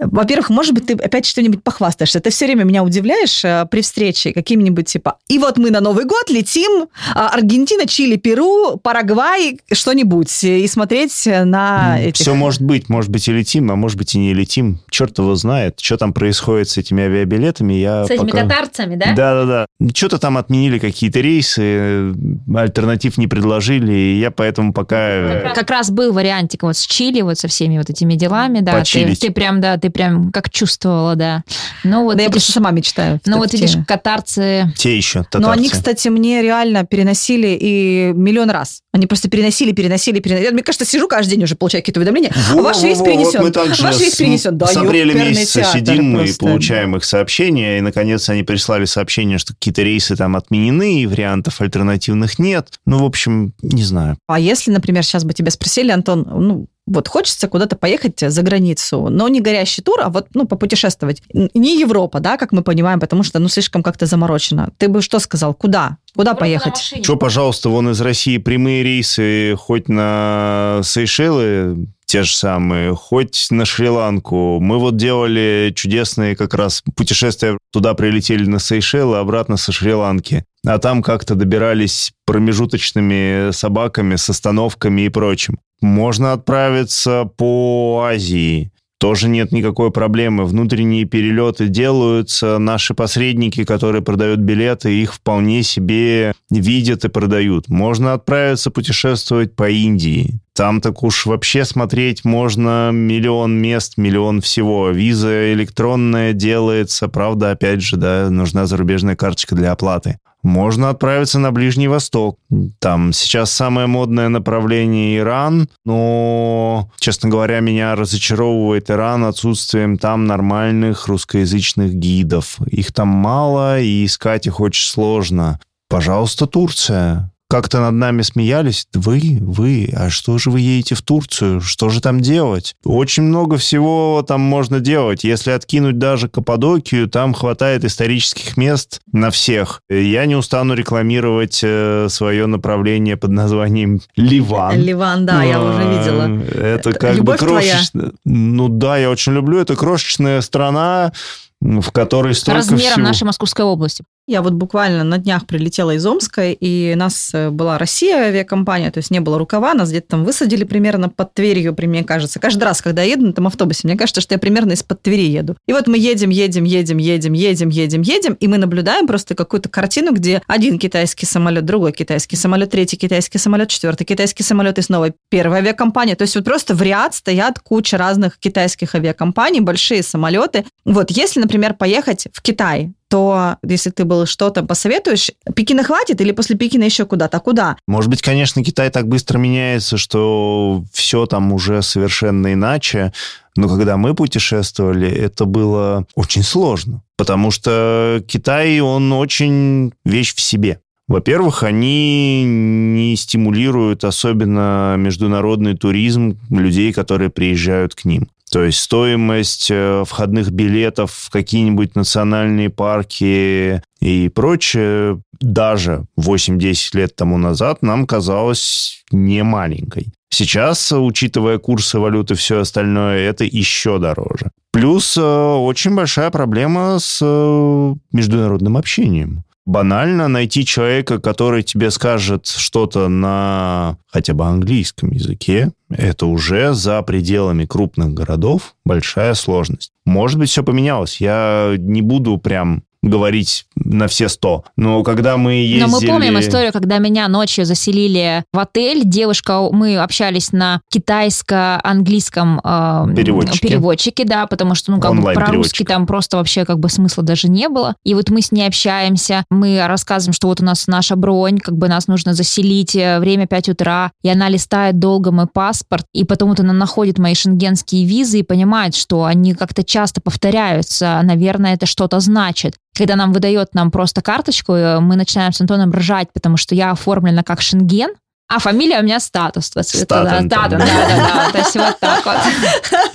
Во-первых, 0.00 0.50
может 0.50 0.74
быть, 0.74 0.86
ты 0.86 0.94
опять 0.94 1.24
что-нибудь 1.24 1.62
похвастаешься. 1.62 2.20
Ты 2.20 2.30
все 2.30 2.46
время 2.46 2.64
меня 2.64 2.82
удивляешь 2.82 3.44
э, 3.44 3.66
при 3.70 3.80
встрече 3.80 4.32
какими-нибудь 4.32 4.86
типа 4.86 5.18
«И 5.28 5.38
вот 5.38 5.56
мы 5.56 5.70
на 5.70 5.80
Новый 5.80 6.04
год 6.04 6.30
летим, 6.30 6.88
а, 7.14 7.28
Аргентина, 7.28 7.86
Чили, 7.86 8.16
Перу, 8.16 8.76
Парагвай, 8.82 9.60
что-нибудь» 9.72 10.42
и 10.42 10.66
смотреть 10.66 11.26
на 11.26 12.00
этих... 12.00 12.22
Все 12.22 12.34
может 12.34 12.62
быть. 12.62 12.88
Может 12.88 13.10
быть, 13.10 13.28
и 13.28 13.32
летим, 13.32 13.70
а 13.70 13.76
может 13.76 13.96
быть, 13.96 14.16
и 14.16 14.18
не 14.18 14.34
летим. 14.34 14.80
Черт 14.90 15.16
его 15.18 15.36
знает. 15.36 15.78
Что 15.80 15.96
там 15.96 16.12
происходит 16.12 16.68
с 16.70 16.76
этими 16.76 17.04
авиабилетами, 17.04 17.74
я 17.74 18.04
С 18.04 18.10
этими 18.10 18.30
пока... 18.30 18.42
катарцами, 18.42 18.96
да? 18.96 19.14
Да-да-да. 19.14 19.66
Что-то 19.94 20.18
там 20.18 20.38
отменили 20.38 20.80
какие-то 20.80 21.20
рейсы, 21.20 22.14
альтернатив 22.54 23.16
не 23.16 23.28
предложили, 23.28 23.92
и 23.92 24.18
я 24.18 24.32
поэтому 24.32 24.72
пока... 24.72 25.42
Как, 25.44 25.54
как 25.54 25.70
раз 25.70 25.90
был 25.90 26.12
вариантик 26.12 26.64
вот 26.64 26.76
с 26.76 26.84
Чили, 26.84 27.20
вот 27.20 27.38
со 27.38 27.46
всеми 27.46 27.78
вот 27.78 27.90
этими 27.90 28.14
делами, 28.14 28.58
да. 28.58 28.82
Ты, 28.82 29.14
ты 29.14 29.30
прям, 29.30 29.60
да, 29.60 29.76
ты 29.84 29.90
прям 29.90 30.32
как 30.32 30.48
чувствовала, 30.48 31.14
да. 31.14 31.44
Ну, 31.84 32.04
вот 32.04 32.16
да 32.16 32.22
видишь, 32.22 32.24
я 32.24 32.30
просто 32.30 32.52
сама 32.52 32.70
мечтаю. 32.70 33.20
Ну, 33.26 33.36
вот 33.36 33.52
видишь, 33.52 33.76
катарцы... 33.86 34.72
Те 34.78 34.96
еще 34.96 35.24
татарцы. 35.24 35.46
Но 35.46 35.50
они, 35.50 35.68
кстати, 35.68 36.08
мне 36.08 36.40
реально 36.40 36.86
переносили 36.86 37.48
и 37.60 38.12
миллион 38.14 38.48
раз. 38.48 38.80
Они 38.94 39.06
просто 39.06 39.28
переносили, 39.28 39.72
переносили, 39.72 40.20
переносили. 40.20 40.46
Я, 40.46 40.52
мне 40.52 40.62
кажется, 40.62 40.86
сижу 40.86 41.06
каждый 41.06 41.32
день 41.32 41.44
уже, 41.44 41.54
получаю 41.54 41.82
какие-то 41.82 42.00
уведомления. 42.00 42.32
Во, 42.52 42.60
а 42.60 42.62
ваш 42.62 42.82
рейс 42.82 42.98
перенесен. 43.02 43.40
Вот 43.40 43.48
мы 43.48 43.50
также 43.50 43.82
ваш 43.82 44.00
рейс 44.00 44.14
перенесен. 44.14 44.56
Да, 44.56 44.68
с 44.68 44.76
апреля 44.78 45.12
месяца 45.12 45.60
театр, 45.60 45.80
сидим 45.80 46.14
просто. 46.14 46.34
и 46.34 46.38
получаем 46.38 46.96
их 46.96 47.04
сообщения. 47.04 47.76
И, 47.76 47.80
наконец, 47.82 48.26
они 48.30 48.42
прислали 48.42 48.86
сообщение, 48.86 49.36
что 49.36 49.52
какие-то 49.52 49.82
рейсы 49.82 50.16
там 50.16 50.34
отменены, 50.34 51.02
и 51.02 51.06
вариантов 51.06 51.60
альтернативных 51.60 52.38
нет. 52.38 52.68
Ну, 52.86 53.00
в 53.00 53.04
общем, 53.04 53.52
не 53.60 53.82
знаю. 53.82 54.16
А 54.28 54.40
если, 54.40 54.70
например, 54.70 55.02
сейчас 55.04 55.24
бы 55.24 55.34
тебя 55.34 55.50
спросили, 55.50 55.90
Антон, 55.90 56.26
ну, 56.26 56.68
вот 56.86 57.08
хочется 57.08 57.48
куда-то 57.48 57.76
поехать 57.76 58.20
за 58.20 58.42
границу, 58.42 59.08
но 59.08 59.28
не 59.28 59.40
горящий 59.40 59.82
тур, 59.82 60.00
а 60.02 60.10
вот, 60.10 60.28
ну, 60.34 60.46
попутешествовать. 60.46 61.22
Не 61.32 61.80
Европа, 61.80 62.20
да, 62.20 62.36
как 62.36 62.52
мы 62.52 62.62
понимаем, 62.62 63.00
потому 63.00 63.22
что, 63.22 63.38
ну, 63.38 63.48
слишком 63.48 63.82
как-то 63.82 64.06
заморочено. 64.06 64.70
Ты 64.78 64.88
бы 64.88 65.00
что 65.00 65.18
сказал? 65.18 65.54
Куда? 65.54 65.98
Куда 66.14 66.34
Просто 66.34 66.40
поехать? 66.40 67.02
Что, 67.02 67.16
пожалуйста, 67.16 67.68
вон 67.70 67.90
из 67.90 68.00
России 68.00 68.38
прямые 68.38 68.82
рейсы 68.82 69.56
хоть 69.56 69.88
на 69.88 70.80
Сейшелы, 70.84 71.88
те 72.06 72.22
же 72.22 72.34
самые, 72.34 72.94
хоть 72.94 73.48
на 73.50 73.64
Шри-Ланку. 73.64 74.60
Мы 74.60 74.78
вот 74.78 74.96
делали 74.96 75.72
чудесные 75.74 76.36
как 76.36 76.54
раз 76.54 76.82
путешествия. 76.94 77.58
Туда 77.72 77.94
прилетели 77.94 78.44
на 78.44 78.58
Сейшелы, 78.58 79.16
обратно 79.16 79.56
со 79.56 79.72
Шри-Ланки. 79.72 80.44
А 80.66 80.78
там 80.78 81.02
как-то 81.02 81.34
добирались 81.34 82.12
промежуточными 82.26 83.50
собаками 83.52 84.16
с 84.16 84.28
остановками 84.28 85.02
и 85.02 85.08
прочим. 85.08 85.58
Можно 85.84 86.32
отправиться 86.32 87.30
по 87.36 88.06
Азии 88.08 88.70
тоже 89.04 89.28
нет 89.28 89.52
никакой 89.52 89.90
проблемы. 89.90 90.46
Внутренние 90.46 91.04
перелеты 91.04 91.68
делаются, 91.68 92.56
наши 92.56 92.94
посредники, 92.94 93.62
которые 93.64 94.00
продают 94.00 94.40
билеты, 94.40 94.94
их 94.94 95.12
вполне 95.12 95.62
себе 95.62 96.32
видят 96.48 97.04
и 97.04 97.10
продают. 97.10 97.68
Можно 97.68 98.14
отправиться 98.14 98.70
путешествовать 98.70 99.54
по 99.54 99.68
Индии. 99.68 100.40
Там 100.54 100.80
так 100.80 101.02
уж 101.02 101.26
вообще 101.26 101.66
смотреть 101.66 102.24
можно 102.24 102.92
миллион 102.94 103.60
мест, 103.60 103.98
миллион 103.98 104.40
всего. 104.40 104.88
Виза 104.88 105.52
электронная 105.52 106.32
делается, 106.32 107.08
правда, 107.08 107.50
опять 107.50 107.82
же, 107.82 107.98
да, 107.98 108.30
нужна 108.30 108.64
зарубежная 108.64 109.16
карточка 109.16 109.54
для 109.54 109.72
оплаты. 109.72 110.16
Можно 110.44 110.90
отправиться 110.90 111.38
на 111.38 111.52
Ближний 111.52 111.88
Восток. 111.88 112.38
Там 112.78 113.14
сейчас 113.14 113.50
самое 113.50 113.86
модное 113.86 114.28
направление 114.28 115.16
Иран, 115.18 115.68
но, 115.86 116.90
честно 116.98 117.30
говоря, 117.30 117.60
меня 117.60 117.96
разочаровывает 117.96 118.90
Иран 118.90 119.24
отсутствием 119.24 119.96
там 119.96 120.26
нормальных 120.26 121.08
русскоязычных 121.08 121.94
гидов. 121.94 122.58
Их 122.66 122.92
там 122.92 123.08
мало, 123.08 123.80
и 123.80 124.04
искать 124.04 124.46
их 124.46 124.60
очень 124.60 124.86
сложно. 124.86 125.58
Пожалуйста, 125.88 126.46
Турция 126.46 127.33
как-то 127.54 127.78
над 127.78 127.94
нами 127.94 128.22
смеялись. 128.22 128.88
Вы, 128.94 129.38
вы, 129.40 129.88
а 129.94 130.10
что 130.10 130.38
же 130.38 130.50
вы 130.50 130.58
едете 130.58 130.96
в 130.96 131.02
Турцию? 131.02 131.60
Что 131.60 131.88
же 131.88 132.00
там 132.00 132.18
делать? 132.18 132.74
Очень 132.84 133.22
много 133.22 133.58
всего 133.58 134.24
там 134.26 134.40
можно 134.40 134.80
делать. 134.80 135.22
Если 135.22 135.52
откинуть 135.52 135.96
даже 135.96 136.28
Каппадокию, 136.28 137.08
там 137.08 137.32
хватает 137.32 137.84
исторических 137.84 138.56
мест 138.56 139.02
на 139.12 139.30
всех. 139.30 139.82
Я 139.88 140.26
не 140.26 140.34
устану 140.34 140.74
рекламировать 140.74 141.60
э, 141.62 142.08
свое 142.10 142.46
направление 142.46 143.16
под 143.16 143.30
названием 143.30 144.00
Ливан. 144.16 144.76
Ливан, 144.76 145.24
да, 145.24 145.44
я 145.44 145.62
уже 145.62 145.78
видела. 145.78 146.42
Это 146.60 146.92
как 146.92 147.14
Любовь 147.14 147.38
бы 147.40 147.46
крошечная... 147.46 148.10
Ну 148.24 148.68
да, 148.68 148.96
я 148.96 149.10
очень 149.10 149.32
люблю. 149.32 149.60
Это 149.60 149.76
крошечная 149.76 150.40
страна, 150.40 151.12
в 151.60 151.92
которой 151.92 152.34
столько 152.34 152.58
Размером 152.58 152.94
всего. 152.94 153.06
нашей 153.06 153.24
Московской 153.24 153.64
области. 153.64 154.04
Я 154.26 154.40
вот 154.40 154.54
буквально 154.54 155.04
на 155.04 155.18
днях 155.18 155.46
прилетела 155.46 155.90
из 155.90 156.06
Омска, 156.06 156.50
и 156.50 156.94
у 156.94 156.96
нас 156.96 157.30
э, 157.34 157.50
была 157.50 157.76
Россия 157.76 158.16
авиакомпания, 158.16 158.90
то 158.90 158.96
есть 158.96 159.10
не 159.10 159.20
было 159.20 159.38
рукава, 159.38 159.74
нас 159.74 159.90
где-то 159.90 160.08
там 160.08 160.24
высадили 160.24 160.64
примерно 160.64 161.10
под 161.10 161.34
Тверью, 161.34 161.76
мне 161.78 162.04
кажется. 162.04 162.40
Каждый 162.40 162.64
раз, 162.64 162.80
когда 162.80 163.02
я 163.02 163.12
еду 163.12 163.26
на 163.26 163.30
этом 163.32 163.46
автобусе, 163.46 163.80
мне 163.84 163.98
кажется, 163.98 164.22
что 164.22 164.34
я 164.34 164.38
примерно 164.38 164.72
из-под 164.72 165.02
Твери 165.02 165.28
еду. 165.28 165.56
И 165.66 165.74
вот 165.74 165.88
мы 165.88 165.98
едем, 165.98 166.30
едем, 166.30 166.64
едем, 166.64 166.96
едем, 166.96 167.34
едем, 167.34 167.68
едем, 167.68 168.00
едем, 168.00 168.32
и 168.32 168.48
мы 168.48 168.56
наблюдаем 168.56 169.06
просто 169.06 169.34
какую-то 169.34 169.68
картину, 169.68 170.14
где 170.14 170.40
один 170.46 170.78
китайский 170.78 171.26
самолет, 171.26 171.66
другой 171.66 171.92
китайский 171.92 172.36
самолет, 172.36 172.70
третий 172.70 172.96
китайский 172.96 173.36
самолет, 173.36 173.68
четвертый 173.68 174.04
китайский 174.06 174.42
самолет 174.42 174.78
и 174.78 174.82
снова 174.82 175.12
первая 175.28 175.60
авиакомпания. 175.60 176.16
То 176.16 176.22
есть 176.22 176.34
вот 176.34 176.46
просто 176.46 176.74
в 176.74 176.80
ряд 176.80 177.14
стоят 177.14 177.58
куча 177.58 177.98
разных 177.98 178.38
китайских 178.38 178.94
авиакомпаний, 178.94 179.60
большие 179.60 180.02
самолеты. 180.02 180.64
Вот 180.86 181.10
если, 181.10 181.40
например, 181.40 181.74
поехать 181.74 182.28
в 182.32 182.40
Китай, 182.40 182.94
то 183.14 183.58
если 183.64 183.90
ты 183.90 184.04
был 184.04 184.26
что-то 184.26 184.64
посоветуешь, 184.64 185.30
Пекина 185.54 185.84
хватит 185.84 186.20
или 186.20 186.32
после 186.32 186.56
Пекина 186.56 186.82
еще 186.82 187.06
куда-то? 187.06 187.36
А 187.36 187.40
куда? 187.40 187.76
Может 187.86 188.10
быть, 188.10 188.20
конечно, 188.22 188.64
Китай 188.64 188.90
так 188.90 189.06
быстро 189.06 189.38
меняется, 189.38 189.96
что 189.98 190.82
все 190.92 191.24
там 191.26 191.52
уже 191.52 191.80
совершенно 191.82 192.52
иначе. 192.52 193.12
Но 193.54 193.68
когда 193.68 193.96
мы 193.96 194.16
путешествовали, 194.16 195.08
это 195.08 195.44
было 195.44 196.06
очень 196.16 196.42
сложно. 196.42 197.02
Потому 197.16 197.52
что 197.52 198.20
Китай, 198.26 198.80
он 198.80 199.12
очень 199.12 199.92
вещь 200.04 200.34
в 200.34 200.40
себе. 200.40 200.80
Во-первых, 201.06 201.62
они 201.62 202.42
не 202.44 203.14
стимулируют 203.14 204.02
особенно 204.02 204.96
международный 204.98 205.76
туризм 205.76 206.40
людей, 206.50 206.92
которые 206.92 207.30
приезжают 207.30 207.94
к 207.94 208.04
ним. 208.04 208.28
То 208.54 208.62
есть 208.62 208.78
стоимость 208.78 209.66
э, 209.68 210.04
входных 210.06 210.52
билетов 210.52 211.10
в 211.10 211.30
какие-нибудь 211.30 211.96
национальные 211.96 212.70
парки 212.70 213.82
и 214.00 214.28
прочее 214.32 215.20
даже 215.40 216.04
8-10 216.20 216.96
лет 216.96 217.16
тому 217.16 217.36
назад 217.36 217.82
нам 217.82 218.06
казалось 218.06 219.02
не 219.10 219.42
маленькой. 219.42 220.12
Сейчас, 220.30 220.92
учитывая 220.92 221.58
курсы 221.58 221.98
валюты 221.98 222.34
и 222.34 222.36
все 222.36 222.60
остальное, 222.60 223.28
это 223.28 223.42
еще 223.42 223.98
дороже. 223.98 224.52
Плюс 224.70 225.16
э, 225.16 225.20
очень 225.20 225.96
большая 225.96 226.30
проблема 226.30 227.00
с 227.00 227.18
э, 227.20 227.94
международным 228.12 228.76
общением 228.76 229.42
банально 229.66 230.28
найти 230.28 230.64
человека, 230.64 231.18
который 231.18 231.62
тебе 231.62 231.90
скажет 231.90 232.46
что-то 232.46 233.08
на 233.08 233.98
хотя 234.06 234.34
бы 234.34 234.44
английском 234.44 235.10
языке, 235.10 235.72
это 235.90 236.26
уже 236.26 236.74
за 236.74 237.02
пределами 237.02 237.64
крупных 237.64 238.12
городов 238.12 238.74
большая 238.84 239.34
сложность. 239.34 239.92
Может 240.04 240.38
быть, 240.38 240.50
все 240.50 240.62
поменялось. 240.62 241.20
Я 241.20 241.74
не 241.78 242.02
буду 242.02 242.38
прям 242.38 242.82
говорить 243.08 243.66
на 243.76 244.08
все 244.08 244.28
сто. 244.28 244.64
Но 244.76 245.02
когда 245.02 245.36
мы 245.36 245.54
ездили... 245.54 245.80
Но 245.80 245.88
мы 245.88 246.00
помним 246.00 246.38
историю, 246.40 246.72
когда 246.72 246.98
меня 246.98 247.28
ночью 247.28 247.64
заселили 247.64 248.44
в 248.52 248.58
отель. 248.58 249.02
Девушка, 249.04 249.68
мы 249.70 249.98
общались 249.98 250.52
на 250.52 250.80
китайско-английском 250.90 252.60
э, 252.62 253.14
Переводчике. 253.14 253.68
переводчике, 253.68 254.24
да, 254.24 254.46
потому 254.46 254.74
что, 254.74 254.92
ну, 254.92 255.00
как 255.00 255.12
бы 255.12 255.18
Онлайн-переводчик. 255.18 255.52
про-русский 255.52 255.84
там 255.84 256.06
просто 256.06 256.36
вообще 256.38 256.64
как 256.64 256.78
бы 256.78 256.88
смысла 256.88 257.22
даже 257.22 257.48
не 257.48 257.68
было. 257.68 257.94
И 258.04 258.14
вот 258.14 258.30
мы 258.30 258.40
с 258.40 258.52
ней 258.52 258.66
общаемся, 258.66 259.44
мы 259.50 259.82
рассказываем, 259.86 260.32
что 260.32 260.48
вот 260.48 260.60
у 260.60 260.64
нас 260.64 260.86
наша 260.86 261.16
бронь, 261.16 261.58
как 261.58 261.76
бы 261.76 261.88
нас 261.88 262.08
нужно 262.08 262.34
заселить, 262.34 262.96
э, 262.96 263.18
время 263.20 263.46
5 263.46 263.70
утра, 263.70 264.12
и 264.22 264.28
она 264.28 264.48
листает 264.48 264.98
долго 264.98 265.30
мой 265.30 265.46
паспорт, 265.46 266.06
и 266.12 266.24
потом 266.24 266.50
вот 266.50 266.60
она 266.60 266.72
находит 266.72 267.18
мои 267.18 267.34
шенгенские 267.34 268.04
визы 268.04 268.40
и 268.40 268.42
понимает, 268.42 268.94
что 268.94 269.24
они 269.24 269.54
как-то 269.54 269.84
часто 269.84 270.20
повторяются, 270.20 271.20
наверное, 271.22 271.74
это 271.74 271.86
что-то 271.86 272.20
значит. 272.20 272.74
Когда 272.94 273.16
нам 273.16 273.32
выдает 273.32 273.74
нам 273.74 273.90
просто 273.90 274.22
карточку, 274.22 274.72
э, 274.72 275.00
мы 275.00 275.16
начинаем 275.16 275.52
с 275.52 275.60
Антоном 275.60 275.92
ржать, 275.92 276.28
потому 276.32 276.56
что 276.56 276.74
я 276.74 276.92
оформлена 276.92 277.42
как 277.42 277.60
Шенген, 277.60 278.10
а 278.46 278.58
фамилия 278.58 279.00
у 279.00 279.02
меня 279.02 279.20
статус. 279.20 279.66
Статен, 279.66 280.48
да, 280.48 280.68
да, 280.68 280.78
да, 280.78 280.78
да, 280.78 281.50
то 281.50 281.58
есть 281.58 281.74
вот 281.74 281.98
так 281.98 282.24
вот. 282.26 282.36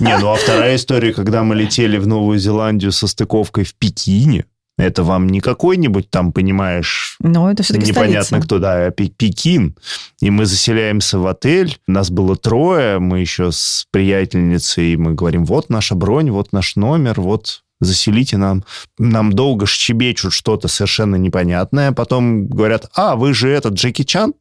Не, 0.00 0.18
ну 0.18 0.32
а 0.32 0.36
вторая 0.36 0.76
история, 0.76 1.12
когда 1.14 1.44
мы 1.44 1.54
летели 1.54 1.98
в 1.98 2.06
Новую 2.06 2.38
Зеландию 2.38 2.92
со 2.92 3.06
стыковкой 3.06 3.64
в 3.64 3.74
Пекине, 3.74 4.44
это 4.76 5.02
вам 5.04 5.28
не 5.28 5.40
какой-нибудь 5.40 6.10
там, 6.10 6.32
понимаешь, 6.32 7.16
Ну, 7.20 7.48
это 7.48 7.62
все-таки 7.62 7.90
непонятно 7.90 8.22
столица. 8.24 8.46
кто, 8.46 8.58
да, 8.58 8.86
а 8.86 8.90
Пе- 8.90 9.08
Пекин. 9.08 9.76
И 10.20 10.30
мы 10.30 10.46
заселяемся 10.46 11.18
в 11.18 11.26
отель, 11.26 11.78
нас 11.86 12.10
было 12.10 12.34
трое, 12.34 12.98
мы 12.98 13.20
еще 13.20 13.52
с 13.52 13.86
приятельницей, 13.90 14.96
мы 14.96 15.14
говорим, 15.14 15.44
вот 15.44 15.68
наша 15.70 15.94
бронь, 15.94 16.30
вот 16.30 16.52
наш 16.52 16.76
номер, 16.76 17.20
вот 17.20 17.62
заселите 17.80 18.36
нам. 18.36 18.64
Нам 18.98 19.32
долго 19.32 19.66
щебечут 19.66 20.32
что-то 20.32 20.68
совершенно 20.68 21.16
непонятное, 21.16 21.92
потом 21.92 22.46
говорят, 22.46 22.90
а, 22.94 23.16
вы 23.16 23.34
же 23.34 23.48
этот 23.50 23.74
Джеки 23.74 24.02
Чан? 24.04 24.34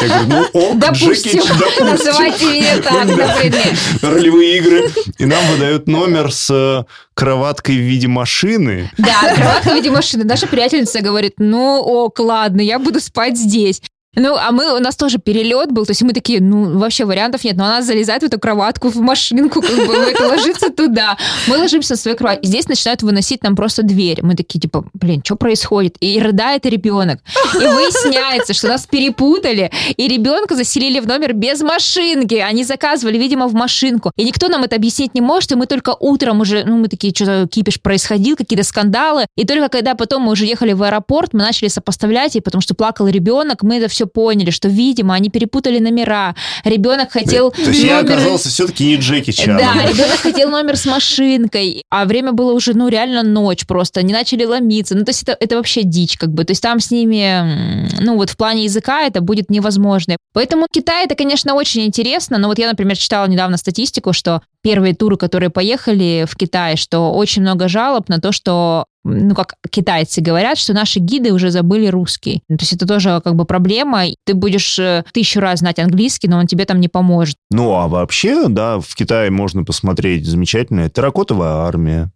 Я 0.00 0.08
говорю, 0.08 0.28
ну 0.28 0.60
ок, 0.60 0.78
Допустим, 0.78 1.40
Джеки 1.40 1.48
допустим. 1.58 1.86
называйте 1.90 2.44
меня 2.46 2.76
так, 2.82 3.04
например. 3.04 3.78
Ролевые 4.02 4.58
игры. 4.58 4.90
И 5.18 5.26
нам 5.26 5.44
выдают 5.46 5.88
номер 5.88 6.32
с 6.32 6.48
э, 6.50 6.84
кроваткой 7.14 7.76
в 7.76 7.80
виде 7.80 8.06
машины. 8.06 8.90
Да, 8.96 9.34
кроватка 9.34 9.70
в 9.70 9.74
виде 9.74 9.90
машины. 9.90 10.24
Наша 10.24 10.46
приятельница 10.46 11.00
говорит, 11.00 11.34
ну 11.38 11.80
ок, 11.80 12.20
ладно, 12.20 12.60
я 12.60 12.78
буду 12.78 13.00
спать 13.00 13.36
здесь. 13.36 13.82
Ну, 14.18 14.36
а 14.36 14.50
мы, 14.50 14.76
у 14.76 14.80
нас 14.80 14.96
тоже 14.96 15.18
перелет 15.18 15.70
был, 15.70 15.86
то 15.86 15.92
есть 15.92 16.02
мы 16.02 16.12
такие, 16.12 16.40
ну, 16.40 16.78
вообще 16.78 17.04
вариантов 17.04 17.44
нет, 17.44 17.56
но 17.56 17.64
она 17.64 17.82
залезает 17.82 18.22
в 18.22 18.26
эту 18.26 18.40
кроватку, 18.40 18.88
в 18.88 18.96
машинку, 18.96 19.62
как 19.62 19.74
бы, 19.74 19.94
это 19.94 20.26
ложится 20.26 20.70
туда. 20.70 21.16
Мы 21.46 21.58
ложимся 21.58 21.92
на 21.92 21.96
свою 21.96 22.16
кровать, 22.16 22.40
здесь 22.42 22.68
начинают 22.68 23.02
выносить 23.02 23.42
нам 23.44 23.54
просто 23.54 23.82
дверь. 23.82 24.18
Мы 24.22 24.34
такие, 24.34 24.58
типа, 24.60 24.84
блин, 24.92 25.22
что 25.24 25.36
происходит? 25.36 25.96
И 26.00 26.18
рыдает 26.20 26.66
ребенок. 26.66 27.20
И 27.54 27.58
выясняется, 27.58 28.54
что 28.54 28.68
нас 28.68 28.86
перепутали, 28.86 29.70
и 29.96 30.08
ребенка 30.08 30.56
заселили 30.56 31.00
в 31.00 31.06
номер 31.06 31.32
без 31.32 31.60
машинки. 31.62 32.34
Они 32.34 32.64
заказывали, 32.64 33.18
видимо, 33.18 33.46
в 33.46 33.54
машинку. 33.54 34.10
И 34.16 34.24
никто 34.24 34.48
нам 34.48 34.64
это 34.64 34.76
объяснить 34.76 35.14
не 35.14 35.20
может, 35.20 35.52
и 35.52 35.54
мы 35.54 35.66
только 35.66 35.94
утром 35.98 36.40
уже, 36.40 36.64
ну, 36.64 36.78
мы 36.78 36.88
такие, 36.88 37.14
что-то 37.14 37.46
кипиш 37.48 37.80
происходил, 37.80 38.36
какие-то 38.36 38.64
скандалы. 38.64 39.26
И 39.36 39.46
только 39.46 39.68
когда 39.68 39.94
потом 39.94 40.22
мы 40.22 40.32
уже 40.32 40.44
ехали 40.44 40.72
в 40.72 40.82
аэропорт, 40.82 41.34
мы 41.34 41.40
начали 41.40 41.68
сопоставлять, 41.68 42.34
и 42.36 42.40
потому 42.40 42.60
что 42.60 42.74
плакал 42.74 43.06
ребенок, 43.06 43.62
мы 43.62 43.76
это 43.78 43.88
все 43.88 44.07
поняли, 44.08 44.50
что, 44.50 44.68
видимо, 44.68 45.14
они 45.14 45.30
перепутали 45.30 45.78
номера. 45.78 46.34
Ребенок 46.64 47.12
хотел 47.12 47.50
То 47.50 47.62
есть 47.62 47.82
я 47.82 48.02
номер- 48.02 48.14
оказался 48.14 48.48
все-таки 48.48 48.84
не 48.86 48.96
Джеки 48.96 49.30
Чаном. 49.30 49.58
да, 49.58 49.86
ребенок 49.86 50.16
хотел 50.18 50.50
номер 50.50 50.76
с 50.76 50.86
машинкой, 50.86 51.82
а 51.90 52.04
время 52.04 52.32
было 52.32 52.52
уже, 52.52 52.74
ну, 52.74 52.88
реально 52.88 53.22
ночь 53.22 53.66
просто, 53.66 54.00
они 54.00 54.12
начали 54.12 54.44
ломиться. 54.44 54.96
Ну, 54.96 55.04
то 55.04 55.10
есть 55.10 55.22
это, 55.22 55.36
это 55.38 55.56
вообще 55.56 55.82
дичь, 55.82 56.16
как 56.16 56.30
бы. 56.32 56.44
То 56.44 56.52
есть 56.52 56.62
там 56.62 56.80
с 56.80 56.90
ними, 56.90 57.88
ну, 58.00 58.16
вот 58.16 58.30
в 58.30 58.36
плане 58.36 58.64
языка 58.64 59.02
это 59.02 59.20
будет 59.20 59.50
невозможно. 59.50 60.16
Поэтому 60.32 60.66
Китай 60.72 61.04
это, 61.04 61.14
конечно, 61.14 61.54
очень 61.54 61.84
интересно, 61.84 62.38
но 62.38 62.48
вот 62.48 62.58
я, 62.58 62.68
например, 62.68 62.96
читала 62.96 63.26
недавно 63.26 63.56
статистику, 63.56 64.12
что 64.12 64.42
первые 64.68 64.94
туры, 64.94 65.16
которые 65.16 65.48
поехали 65.48 66.26
в 66.28 66.36
Китай, 66.36 66.76
что 66.76 67.14
очень 67.14 67.40
много 67.40 67.68
жалоб 67.68 68.10
на 68.10 68.18
то, 68.18 68.32
что 68.32 68.84
ну, 69.02 69.34
как 69.34 69.54
китайцы 69.70 70.20
говорят, 70.20 70.58
что 70.58 70.74
наши 70.74 70.98
гиды 70.98 71.32
уже 71.32 71.50
забыли 71.50 71.86
русский. 71.86 72.42
То 72.48 72.56
есть 72.60 72.74
это 72.74 72.86
тоже 72.86 73.22
как 73.24 73.34
бы 73.34 73.46
проблема. 73.46 74.04
Ты 74.26 74.34
будешь 74.34 74.78
э, 74.78 75.04
тысячу 75.14 75.40
раз 75.40 75.60
знать 75.60 75.78
английский, 75.78 76.28
но 76.28 76.36
он 76.38 76.46
тебе 76.46 76.66
там 76.66 76.80
не 76.80 76.88
поможет. 76.88 77.36
Ну, 77.50 77.72
а 77.72 77.88
вообще, 77.88 78.48
да, 78.48 78.78
в 78.78 78.94
Китае 78.94 79.30
можно 79.30 79.64
посмотреть 79.64 80.26
замечательная 80.26 80.90
терракотовая 80.90 81.66
армия. 81.66 82.10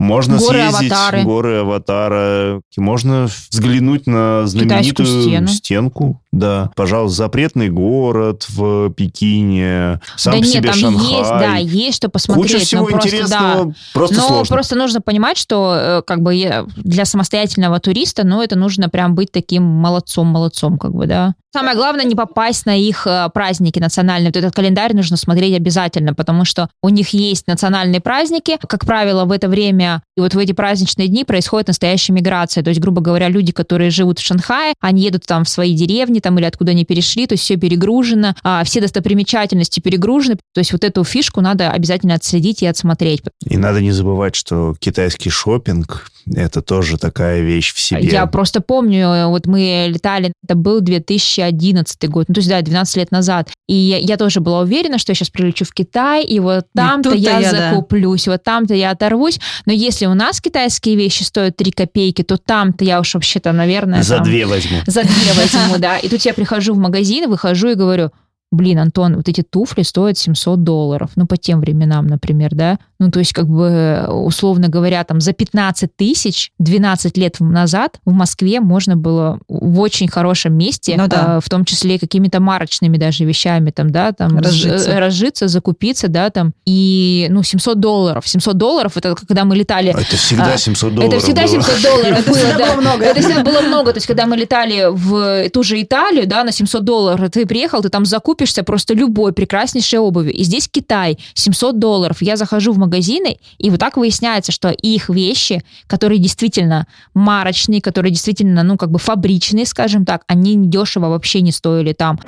Можно 0.00 0.38
Горы 0.38 0.58
съездить 0.58 0.90
Аватары. 0.90 1.22
горы 1.22 1.56
Аватара, 1.58 2.60
можно 2.76 3.28
взглянуть 3.50 4.08
на 4.08 4.44
знаменитую 4.48 5.22
стену. 5.22 5.46
стенку. 5.46 6.21
Да, 6.32 6.70
пожалуйста, 6.76 7.18
запретный 7.18 7.68
город 7.68 8.46
в 8.48 8.90
Пекине, 8.94 10.00
сам 10.16 10.32
да 10.32 10.38
по 10.38 10.44
нет, 10.44 10.52
себе 10.52 10.70
там 10.70 10.80
Шанхай. 10.80 11.18
есть, 11.18 11.30
да, 11.30 11.56
есть 11.56 11.96
что 11.98 12.08
посмотреть. 12.08 12.52
Куча 12.52 12.64
всего 12.64 12.82
но 12.84 12.88
просто, 12.88 13.08
интересного, 13.08 13.64
да, 13.66 13.72
просто 13.92 14.16
но 14.16 14.28
сложно. 14.28 14.54
просто 14.54 14.76
нужно 14.76 15.00
понимать, 15.02 15.36
что 15.36 15.74
э, 15.76 16.02
как 16.06 16.22
бы 16.22 16.66
для 16.76 17.04
самостоятельного 17.04 17.80
туриста, 17.80 18.26
ну, 18.26 18.40
это 18.40 18.56
нужно 18.56 18.88
прям 18.88 19.14
быть 19.14 19.30
таким 19.30 19.62
молодцом-молодцом, 19.62 20.78
как 20.78 20.94
бы, 20.94 21.06
да. 21.06 21.34
Самое 21.54 21.76
главное, 21.76 22.06
не 22.06 22.14
попасть 22.14 22.64
на 22.64 22.74
их 22.74 23.06
э, 23.06 23.28
праздники 23.34 23.78
национальные. 23.78 24.30
Вот 24.30 24.36
этот 24.38 24.54
календарь 24.54 24.94
нужно 24.96 25.18
смотреть 25.18 25.54
обязательно, 25.54 26.14
потому 26.14 26.46
что 26.46 26.70
у 26.82 26.88
них 26.88 27.10
есть 27.10 27.46
национальные 27.46 28.00
праздники. 28.00 28.56
Как 28.66 28.86
правило, 28.86 29.26
в 29.26 29.32
это 29.32 29.48
время 29.48 30.02
и 30.16 30.22
вот 30.22 30.34
в 30.34 30.38
эти 30.38 30.52
праздничные 30.52 31.08
дни 31.08 31.24
происходит 31.24 31.68
настоящая 31.68 32.14
миграция. 32.14 32.64
То 32.64 32.70
есть, 32.70 32.80
грубо 32.80 33.02
говоря, 33.02 33.28
люди, 33.28 33.52
которые 33.52 33.90
живут 33.90 34.18
в 34.18 34.22
Шанхае, 34.22 34.72
они 34.80 35.02
едут 35.02 35.26
там 35.26 35.44
в 35.44 35.48
свои 35.50 35.74
деревни 35.74 36.20
там 36.22 36.38
или 36.38 36.44
откуда 36.44 36.72
они 36.72 36.84
перешли, 36.84 37.26
то 37.26 37.34
есть 37.34 37.44
все 37.44 37.56
перегружено, 37.56 38.34
а, 38.42 38.64
все 38.64 38.80
достопримечательности 38.80 39.80
перегружены. 39.80 40.36
То 40.54 40.60
есть 40.60 40.72
вот 40.72 40.84
эту 40.84 41.04
фишку 41.04 41.40
надо 41.40 41.70
обязательно 41.70 42.14
отследить 42.14 42.62
и 42.62 42.66
отсмотреть. 42.66 43.22
И 43.44 43.56
надо 43.56 43.80
не 43.80 43.92
забывать, 43.92 44.34
что 44.34 44.74
китайский 44.78 45.30
шопинг 45.30 46.11
это 46.34 46.62
тоже 46.62 46.98
такая 46.98 47.40
вещь 47.40 47.72
в 47.74 47.80
себе. 47.80 48.08
Я 48.08 48.26
просто 48.26 48.60
помню, 48.60 49.06
э, 49.08 49.26
вот 49.26 49.46
мы 49.46 49.86
летали, 49.88 50.32
это 50.44 50.54
был 50.54 50.80
2011 50.80 52.08
год, 52.08 52.26
ну, 52.28 52.34
то 52.34 52.38
есть, 52.38 52.48
да, 52.48 52.60
12 52.60 52.96
лет 52.96 53.10
назад. 53.10 53.50
И 53.68 53.74
я, 53.74 53.98
я 53.98 54.16
тоже 54.16 54.40
была 54.40 54.60
уверена, 54.60 54.98
что 54.98 55.10
я 55.10 55.14
сейчас 55.14 55.30
прилечу 55.30 55.64
в 55.64 55.72
Китай, 55.72 56.24
и 56.24 56.38
вот 56.40 56.66
там-то 56.74 57.14
я, 57.14 57.38
я, 57.40 57.50
да. 57.50 57.70
закуплюсь, 57.70 58.28
вот 58.28 58.42
там-то 58.42 58.74
я 58.74 58.90
оторвусь. 58.90 59.40
Но 59.66 59.72
если 59.72 60.06
у 60.06 60.14
нас 60.14 60.40
китайские 60.40 60.96
вещи 60.96 61.22
стоят 61.22 61.56
3 61.56 61.70
копейки, 61.72 62.22
то 62.22 62.36
там-то 62.36 62.84
я 62.84 63.00
уж 63.00 63.14
вообще-то, 63.14 63.52
наверное... 63.52 64.02
За 64.02 64.16
там- 64.16 64.24
две 64.24 64.46
возьму. 64.46 64.78
За 64.86 65.02
две 65.02 65.32
возьму, 65.34 65.78
да. 65.78 65.98
И 65.98 66.08
тут 66.08 66.20
я 66.22 66.34
прихожу 66.34 66.74
в 66.74 66.78
магазин, 66.78 67.28
выхожу 67.28 67.70
и 67.70 67.74
говорю, 67.74 68.10
блин, 68.52 68.78
Антон, 68.78 69.16
вот 69.16 69.28
эти 69.28 69.42
туфли 69.42 69.82
стоят 69.82 70.16
700 70.18 70.62
долларов. 70.62 71.10
Ну, 71.16 71.26
по 71.26 71.36
тем 71.36 71.60
временам, 71.60 72.06
например, 72.06 72.54
да. 72.54 72.78
Ну, 73.00 73.10
то 73.10 73.18
есть, 73.18 73.32
как 73.32 73.48
бы, 73.48 74.06
условно 74.08 74.68
говоря, 74.68 75.02
там, 75.02 75.20
за 75.20 75.32
15 75.32 75.90
тысяч 75.96 76.52
12 76.60 77.16
лет 77.16 77.40
назад 77.40 77.98
в 78.04 78.12
Москве 78.12 78.60
можно 78.60 78.96
было 78.96 79.40
в 79.48 79.80
очень 79.80 80.06
хорошем 80.06 80.54
месте, 80.54 80.94
Ну 80.96 81.08
да. 81.08 81.38
э, 81.38 81.40
в 81.44 81.48
том 81.48 81.64
числе 81.64 81.98
какими-то 81.98 82.38
марочными 82.38 82.98
даже 82.98 83.24
вещами, 83.24 83.70
там, 83.70 83.90
да, 83.90 84.12
там, 84.12 84.38
Разжиться. 84.38 84.90
э, 84.90 84.98
разжиться, 85.00 85.48
закупиться, 85.48 86.06
да, 86.08 86.30
там. 86.30 86.52
И, 86.64 87.26
ну, 87.30 87.42
700 87.42 87.80
долларов. 87.80 88.28
700 88.28 88.56
долларов, 88.56 88.96
это 88.96 89.14
когда 89.16 89.44
мы 89.44 89.56
летали 89.56 89.90
Это 89.90 90.16
всегда 90.16 90.52
А, 90.52 90.56
700 90.56 90.94
долларов 90.94 91.12
это 91.14 91.24
всегда 91.24 91.42
было. 91.42 91.50
700 91.50 91.82
долларов 91.82 92.18
Это 92.20 92.30
было, 92.30 92.40
да. 92.58 92.66
было 92.72 92.80
много. 92.80 93.04
Это 93.04 93.20
всегда 93.20 93.42
было 93.42 93.60
много. 93.62 93.92
То 93.92 93.96
есть, 93.96 94.06
когда 94.06 94.26
мы 94.26 94.36
летали 94.36 94.86
в 94.90 95.48
ту 95.50 95.62
же 95.62 95.80
Италию, 95.82 96.26
да, 96.28 96.44
на 96.44 96.52
700 96.52 96.84
долларов, 96.84 97.30
ты 97.30 97.46
приехал, 97.46 97.82
ты 97.82 97.88
там 97.88 98.04
закупишься 98.42 98.64
просто 98.64 98.94
любой 98.94 99.32
прекраснейшей 99.32 99.98
обувью. 99.98 100.32
И 100.32 100.42
здесь 100.44 100.68
Китай, 100.68 101.18
700 101.34 101.78
долларов. 101.78 102.22
Я 102.22 102.36
захожу 102.36 102.72
в 102.72 102.78
магазины, 102.78 103.36
и 103.58 103.70
вот 103.70 103.80
так 103.80 103.96
выясняется, 103.96 104.52
что 104.52 104.70
их 104.70 105.08
вещи, 105.08 105.62
которые 105.86 106.18
действительно 106.18 106.86
марочные, 107.14 107.80
которые 107.80 108.10
действительно, 108.10 108.62
ну, 108.62 108.76
как 108.76 108.90
бы 108.90 108.98
фабричные, 108.98 109.66
скажем 109.66 110.04
так, 110.04 110.22
они 110.26 110.56
дешево 110.56 111.08
вообще 111.08 111.40
не 111.40 111.52
стоили 111.52 111.92
там. 111.92 112.18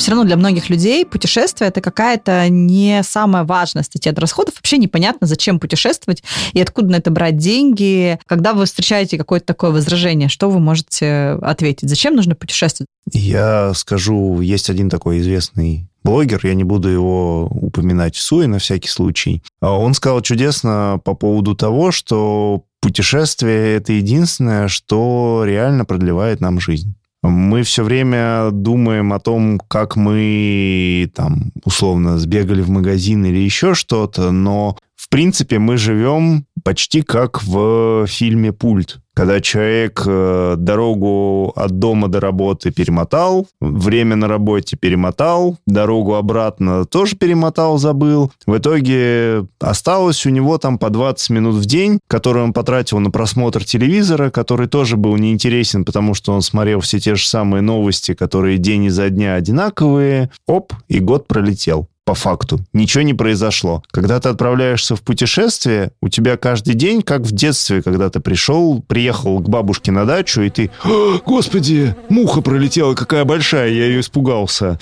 Все 0.00 0.12
равно 0.12 0.24
для 0.24 0.36
многих 0.36 0.70
людей 0.70 1.04
путешествие 1.04 1.68
это 1.68 1.80
какая-то 1.80 2.48
не 2.48 3.02
самая 3.04 3.44
важная 3.44 3.82
статья 3.82 4.12
для 4.12 4.22
расходов. 4.22 4.54
Вообще 4.56 4.78
непонятно, 4.78 5.26
зачем 5.26 5.60
путешествовать 5.60 6.22
и 6.54 6.60
откуда 6.60 6.92
на 6.92 6.96
это 6.96 7.10
брать 7.10 7.36
деньги. 7.36 8.18
Когда 8.26 8.54
вы 8.54 8.64
встречаете 8.64 9.18
какое-то 9.18 9.46
такое 9.46 9.70
возражение, 9.70 10.28
что 10.28 10.48
вы 10.50 10.58
можете 10.58 11.38
ответить? 11.42 11.88
Зачем 11.88 12.16
нужно 12.16 12.34
путешествовать? 12.34 12.88
Я 13.12 13.74
скажу, 13.74 14.40
есть 14.40 14.70
один 14.70 14.88
такой 14.88 15.20
известный 15.20 15.86
блогер, 16.02 16.40
я 16.44 16.54
не 16.54 16.64
буду 16.64 16.88
его 16.88 17.46
упоминать 17.46 18.16
в 18.16 18.22
суе 18.22 18.46
на 18.46 18.58
всякий 18.58 18.88
случай. 18.88 19.42
А 19.60 19.76
Он 19.76 19.92
сказал 19.92 20.22
чудесно 20.22 20.98
по 21.04 21.14
поводу 21.14 21.54
того, 21.54 21.92
что 21.92 22.64
путешествие– 22.80 23.76
это 23.76 23.92
единственное, 23.92 24.68
что 24.68 25.42
реально 25.44 25.84
продлевает 25.84 26.40
нам 26.40 26.58
жизнь. 26.58 26.94
Мы 27.22 27.62
все 27.64 27.82
время 27.84 28.50
думаем 28.50 29.12
о 29.12 29.20
том, 29.20 29.60
как 29.68 29.96
мы 29.96 31.10
там 31.14 31.52
условно 31.64 32.16
сбегали 32.18 32.62
в 32.62 32.70
магазин 32.70 33.24
или 33.26 33.38
еще 33.38 33.74
что-то, 33.74 34.30
но 34.30 34.78
принципе 35.10 35.58
мы 35.58 35.76
живем 35.76 36.46
почти 36.64 37.02
как 37.02 37.42
в 37.42 38.06
фильме 38.06 38.52
«Пульт», 38.52 39.00
когда 39.14 39.40
человек 39.40 40.02
э, 40.06 40.54
дорогу 40.56 41.52
от 41.56 41.78
дома 41.78 42.08
до 42.08 42.20
работы 42.20 42.70
перемотал, 42.70 43.46
время 43.60 44.16
на 44.16 44.28
работе 44.28 44.76
перемотал, 44.76 45.58
дорогу 45.66 46.14
обратно 46.14 46.84
тоже 46.84 47.16
перемотал, 47.16 47.76
забыл. 47.76 48.32
В 48.46 48.56
итоге 48.56 49.46
осталось 49.58 50.24
у 50.26 50.30
него 50.30 50.58
там 50.58 50.78
по 50.78 50.90
20 50.90 51.30
минут 51.30 51.56
в 51.56 51.66
день, 51.66 51.98
которые 52.06 52.44
он 52.44 52.52
потратил 52.52 52.98
на 53.00 53.10
просмотр 53.10 53.64
телевизора, 53.64 54.30
который 54.30 54.68
тоже 54.68 54.96
был 54.96 55.16
неинтересен, 55.16 55.84
потому 55.84 56.14
что 56.14 56.32
он 56.32 56.40
смотрел 56.40 56.80
все 56.80 57.00
те 57.00 57.14
же 57.16 57.26
самые 57.26 57.62
новости, 57.62 58.14
которые 58.14 58.58
день 58.58 58.84
изо 58.84 59.10
дня 59.10 59.34
одинаковые. 59.34 60.30
Оп, 60.46 60.72
и 60.88 61.00
год 61.00 61.26
пролетел 61.26 61.88
по 62.10 62.14
факту. 62.14 62.58
Ничего 62.72 63.04
не 63.04 63.14
произошло. 63.14 63.84
Когда 63.92 64.18
ты 64.18 64.30
отправляешься 64.30 64.96
в 64.96 65.02
путешествие, 65.02 65.92
у 66.02 66.08
тебя 66.08 66.36
каждый 66.36 66.74
день, 66.74 67.02
как 67.02 67.20
в 67.20 67.30
детстве, 67.30 67.82
когда 67.82 68.10
ты 68.10 68.18
пришел, 68.18 68.82
приехал 68.82 69.38
к 69.38 69.48
бабушке 69.48 69.92
на 69.92 70.04
дачу, 70.04 70.40
и 70.40 70.50
ты, 70.50 70.72
«А, 70.82 71.18
господи, 71.24 71.94
муха 72.08 72.40
пролетела, 72.40 72.94
какая 72.94 73.24
большая, 73.24 73.68
я 73.68 73.86
ее 73.86 74.00
испугался. 74.00 74.80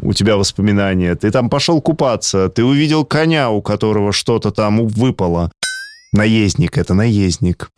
У 0.00 0.14
тебя 0.14 0.38
воспоминания. 0.38 1.14
Ты 1.16 1.30
там 1.30 1.50
пошел 1.50 1.82
купаться, 1.82 2.48
ты 2.48 2.64
увидел 2.64 3.04
коня, 3.04 3.50
у 3.50 3.60
которого 3.60 4.10
что-то 4.10 4.50
там 4.50 4.86
выпало. 4.86 5.52
Наездник 6.14 6.78
это, 6.78 6.94
наездник. 6.94 7.70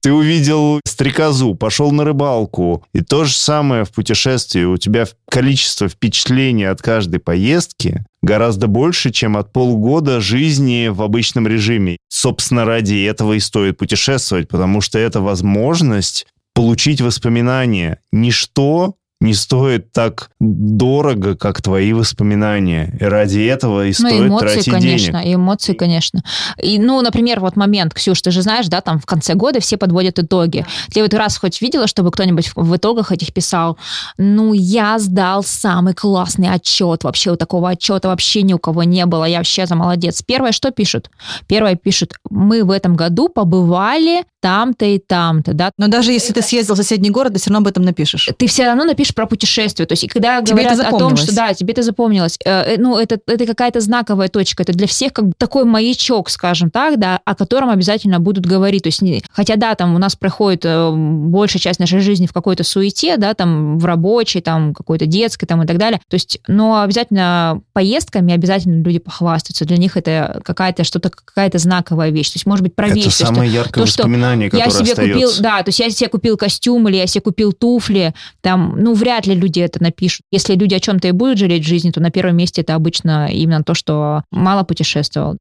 Ты 0.00 0.12
увидел 0.12 0.80
стрекозу, 0.84 1.54
пошел 1.54 1.90
на 1.92 2.04
рыбалку. 2.04 2.84
И 2.92 3.00
то 3.00 3.24
же 3.24 3.34
самое 3.34 3.84
в 3.84 3.90
путешествии. 3.90 4.64
У 4.64 4.76
тебя 4.76 5.06
количество 5.28 5.88
впечатлений 5.88 6.64
от 6.64 6.82
каждой 6.82 7.20
поездки 7.20 8.04
гораздо 8.22 8.66
больше, 8.66 9.10
чем 9.10 9.36
от 9.36 9.52
полгода 9.52 10.20
жизни 10.20 10.88
в 10.88 11.02
обычном 11.02 11.46
режиме. 11.46 11.98
Собственно, 12.08 12.64
ради 12.64 13.04
этого 13.04 13.34
и 13.34 13.40
стоит 13.40 13.78
путешествовать, 13.78 14.48
потому 14.48 14.80
что 14.80 14.98
это 14.98 15.20
возможность 15.20 16.26
получить 16.54 17.00
воспоминания. 17.00 18.00
Ничто 18.12 18.94
не 19.22 19.34
стоит 19.34 19.92
так 19.92 20.30
дорого, 20.40 21.36
как 21.36 21.62
твои 21.62 21.92
воспоминания. 21.92 22.96
И 23.00 23.04
ради 23.04 23.40
этого 23.40 23.84
и 23.86 23.88
Ну, 23.88 24.08
стоит 24.08 24.26
эмоции, 24.26 24.46
тратить 24.46 24.72
конечно, 24.72 25.12
денег. 25.20 25.26
и 25.26 25.34
эмоции, 25.34 25.72
конечно. 25.74 26.22
И, 26.58 26.78
ну, 26.78 27.00
например, 27.02 27.40
вот 27.40 27.56
момент, 27.56 27.94
Ксюш, 27.94 28.20
ты 28.20 28.30
же 28.30 28.42
знаешь, 28.42 28.66
да, 28.68 28.80
там 28.80 28.98
в 28.98 29.06
конце 29.06 29.34
года 29.34 29.60
все 29.60 29.76
подводят 29.76 30.18
итоги. 30.18 30.66
Ты 30.92 31.02
вот 31.02 31.14
раз 31.14 31.38
хоть 31.38 31.60
видела, 31.62 31.86
чтобы 31.86 32.10
кто-нибудь 32.10 32.48
в- 32.48 32.56
в 32.56 32.76
итогах 32.76 33.12
этих 33.12 33.32
писал, 33.32 33.78
ну, 34.18 34.52
я 34.52 34.98
сдал 34.98 35.42
самый 35.42 35.94
классный 35.94 36.48
отчет, 36.50 37.04
вообще 37.04 37.30
у 37.32 37.36
такого 37.36 37.70
отчета 37.70 38.08
вообще 38.08 38.42
ни 38.42 38.52
у 38.52 38.58
кого 38.58 38.82
не 38.82 39.06
было, 39.06 39.24
я 39.24 39.38
вообще 39.38 39.66
за 39.66 39.74
молодец. 39.76 40.22
Первое, 40.26 40.52
что 40.52 40.70
пишут? 40.70 41.10
Первое 41.46 41.76
пишут, 41.76 42.14
мы 42.30 42.64
в 42.64 42.70
этом 42.70 42.96
году 42.96 43.28
побывали 43.28 44.24
там-то 44.42 44.84
и 44.84 44.98
там-то, 44.98 45.54
да, 45.54 45.70
Но 45.78 45.86
даже 45.86 46.12
если 46.12 46.32
ты 46.32 46.42
съездил 46.42 46.74
в 46.74 46.76
соседний 46.76 47.10
город, 47.10 47.34
ты 47.34 47.38
все 47.38 47.50
равно 47.50 47.60
об 47.64 47.68
этом 47.68 47.84
напишешь. 47.84 48.28
ты 48.36 48.46
все 48.48 48.66
равно 48.66 48.84
напишешь 48.84 49.14
про 49.14 49.26
путешествие. 49.26 49.86
То 49.86 49.92
есть, 49.92 50.02
и 50.04 50.08
когда 50.08 50.40
Тебе 50.42 50.52
говорят 50.54 50.72
это 50.80 50.88
о 50.88 50.90
том, 50.98 51.16
что 51.16 51.34
да, 51.34 51.54
тебе 51.54 51.72
это 51.72 51.82
запомнилось, 51.82 52.36
э, 52.44 52.74
э, 52.74 52.76
ну, 52.78 52.98
это, 52.98 53.18
это 53.26 53.46
какая-то 53.46 53.80
знаковая 53.80 54.28
точка, 54.28 54.64
это 54.64 54.72
для 54.72 54.86
всех 54.88 55.12
как 55.12 55.26
бы 55.28 55.32
такой 55.38 55.64
маячок, 55.64 56.28
скажем 56.28 56.70
так, 56.70 56.98
да, 56.98 57.20
о 57.24 57.34
котором 57.36 57.70
обязательно 57.70 58.18
будут 58.18 58.44
говорить. 58.44 58.82
То 58.82 58.88
есть, 58.88 59.00
не- 59.00 59.22
хотя 59.30 59.54
да, 59.56 59.74
там 59.76 59.94
у 59.94 59.98
нас 59.98 60.16
проходит 60.16 60.64
э, 60.64 60.90
большая 60.92 61.60
часть 61.60 61.78
нашей 61.78 62.00
жизни 62.00 62.26
в 62.26 62.32
какой-то 62.32 62.64
суете, 62.64 63.16
да, 63.18 63.34
там 63.34 63.78
в 63.78 63.84
рабочей, 63.84 64.40
там 64.40 64.74
какой-то 64.74 65.06
детской, 65.06 65.46
там 65.46 65.62
и 65.62 65.66
так 65.66 65.78
далее. 65.78 66.00
То 66.08 66.14
есть, 66.14 66.40
но 66.48 66.80
обязательно 66.80 67.60
поездками 67.72 68.32
обязательно 68.34 68.82
люди 68.82 68.98
похвастаются. 68.98 69.64
Для 69.64 69.76
них 69.76 69.96
это 69.96 70.40
какая-то 70.44 70.82
что-то, 70.84 71.10
какая-то 71.10 71.58
знаковая 71.58 72.10
вещь. 72.10 72.30
То 72.30 72.36
есть, 72.36 72.46
может 72.46 72.62
быть, 72.64 72.74
про 72.74 72.86
Это 72.86 72.96
вещи, 72.96 73.10
что- 73.10 73.26
самое 73.26 73.52
яркое 73.52 73.84
то, 73.84 73.90
что 73.90 74.02
воспоминание 74.32 74.42
воспоминание, 74.48 74.50
я 74.52 74.64
которое 74.64 74.84
себе 74.84 74.92
остается. 74.92 75.26
купил, 75.26 75.42
да, 75.42 75.62
то 75.62 75.68
есть 75.68 75.78
я 75.80 75.90
себе 75.90 76.08
купил 76.08 76.36
костюм 76.36 76.88
или 76.88 76.96
я 76.96 77.06
себе 77.06 77.22
купил 77.22 77.52
туфли, 77.52 78.14
там, 78.40 78.74
ну, 78.78 78.94
вряд 78.94 79.26
ли 79.26 79.34
люди 79.34 79.60
это 79.60 79.82
напишут. 79.82 80.26
Если 80.30 80.54
люди 80.54 80.74
о 80.74 80.80
чем-то 80.80 81.08
и 81.08 81.12
будут 81.12 81.38
жалеть 81.38 81.64
в 81.64 81.68
жизни, 81.68 81.90
то 81.90 82.00
на 82.00 82.10
первом 82.10 82.36
месте 82.36 82.62
это 82.62 82.74
обычно 82.74 83.28
именно 83.30 83.62
то, 83.62 83.74
что 83.74 84.24
мало 84.30 84.64
путешествовал. 84.64 85.38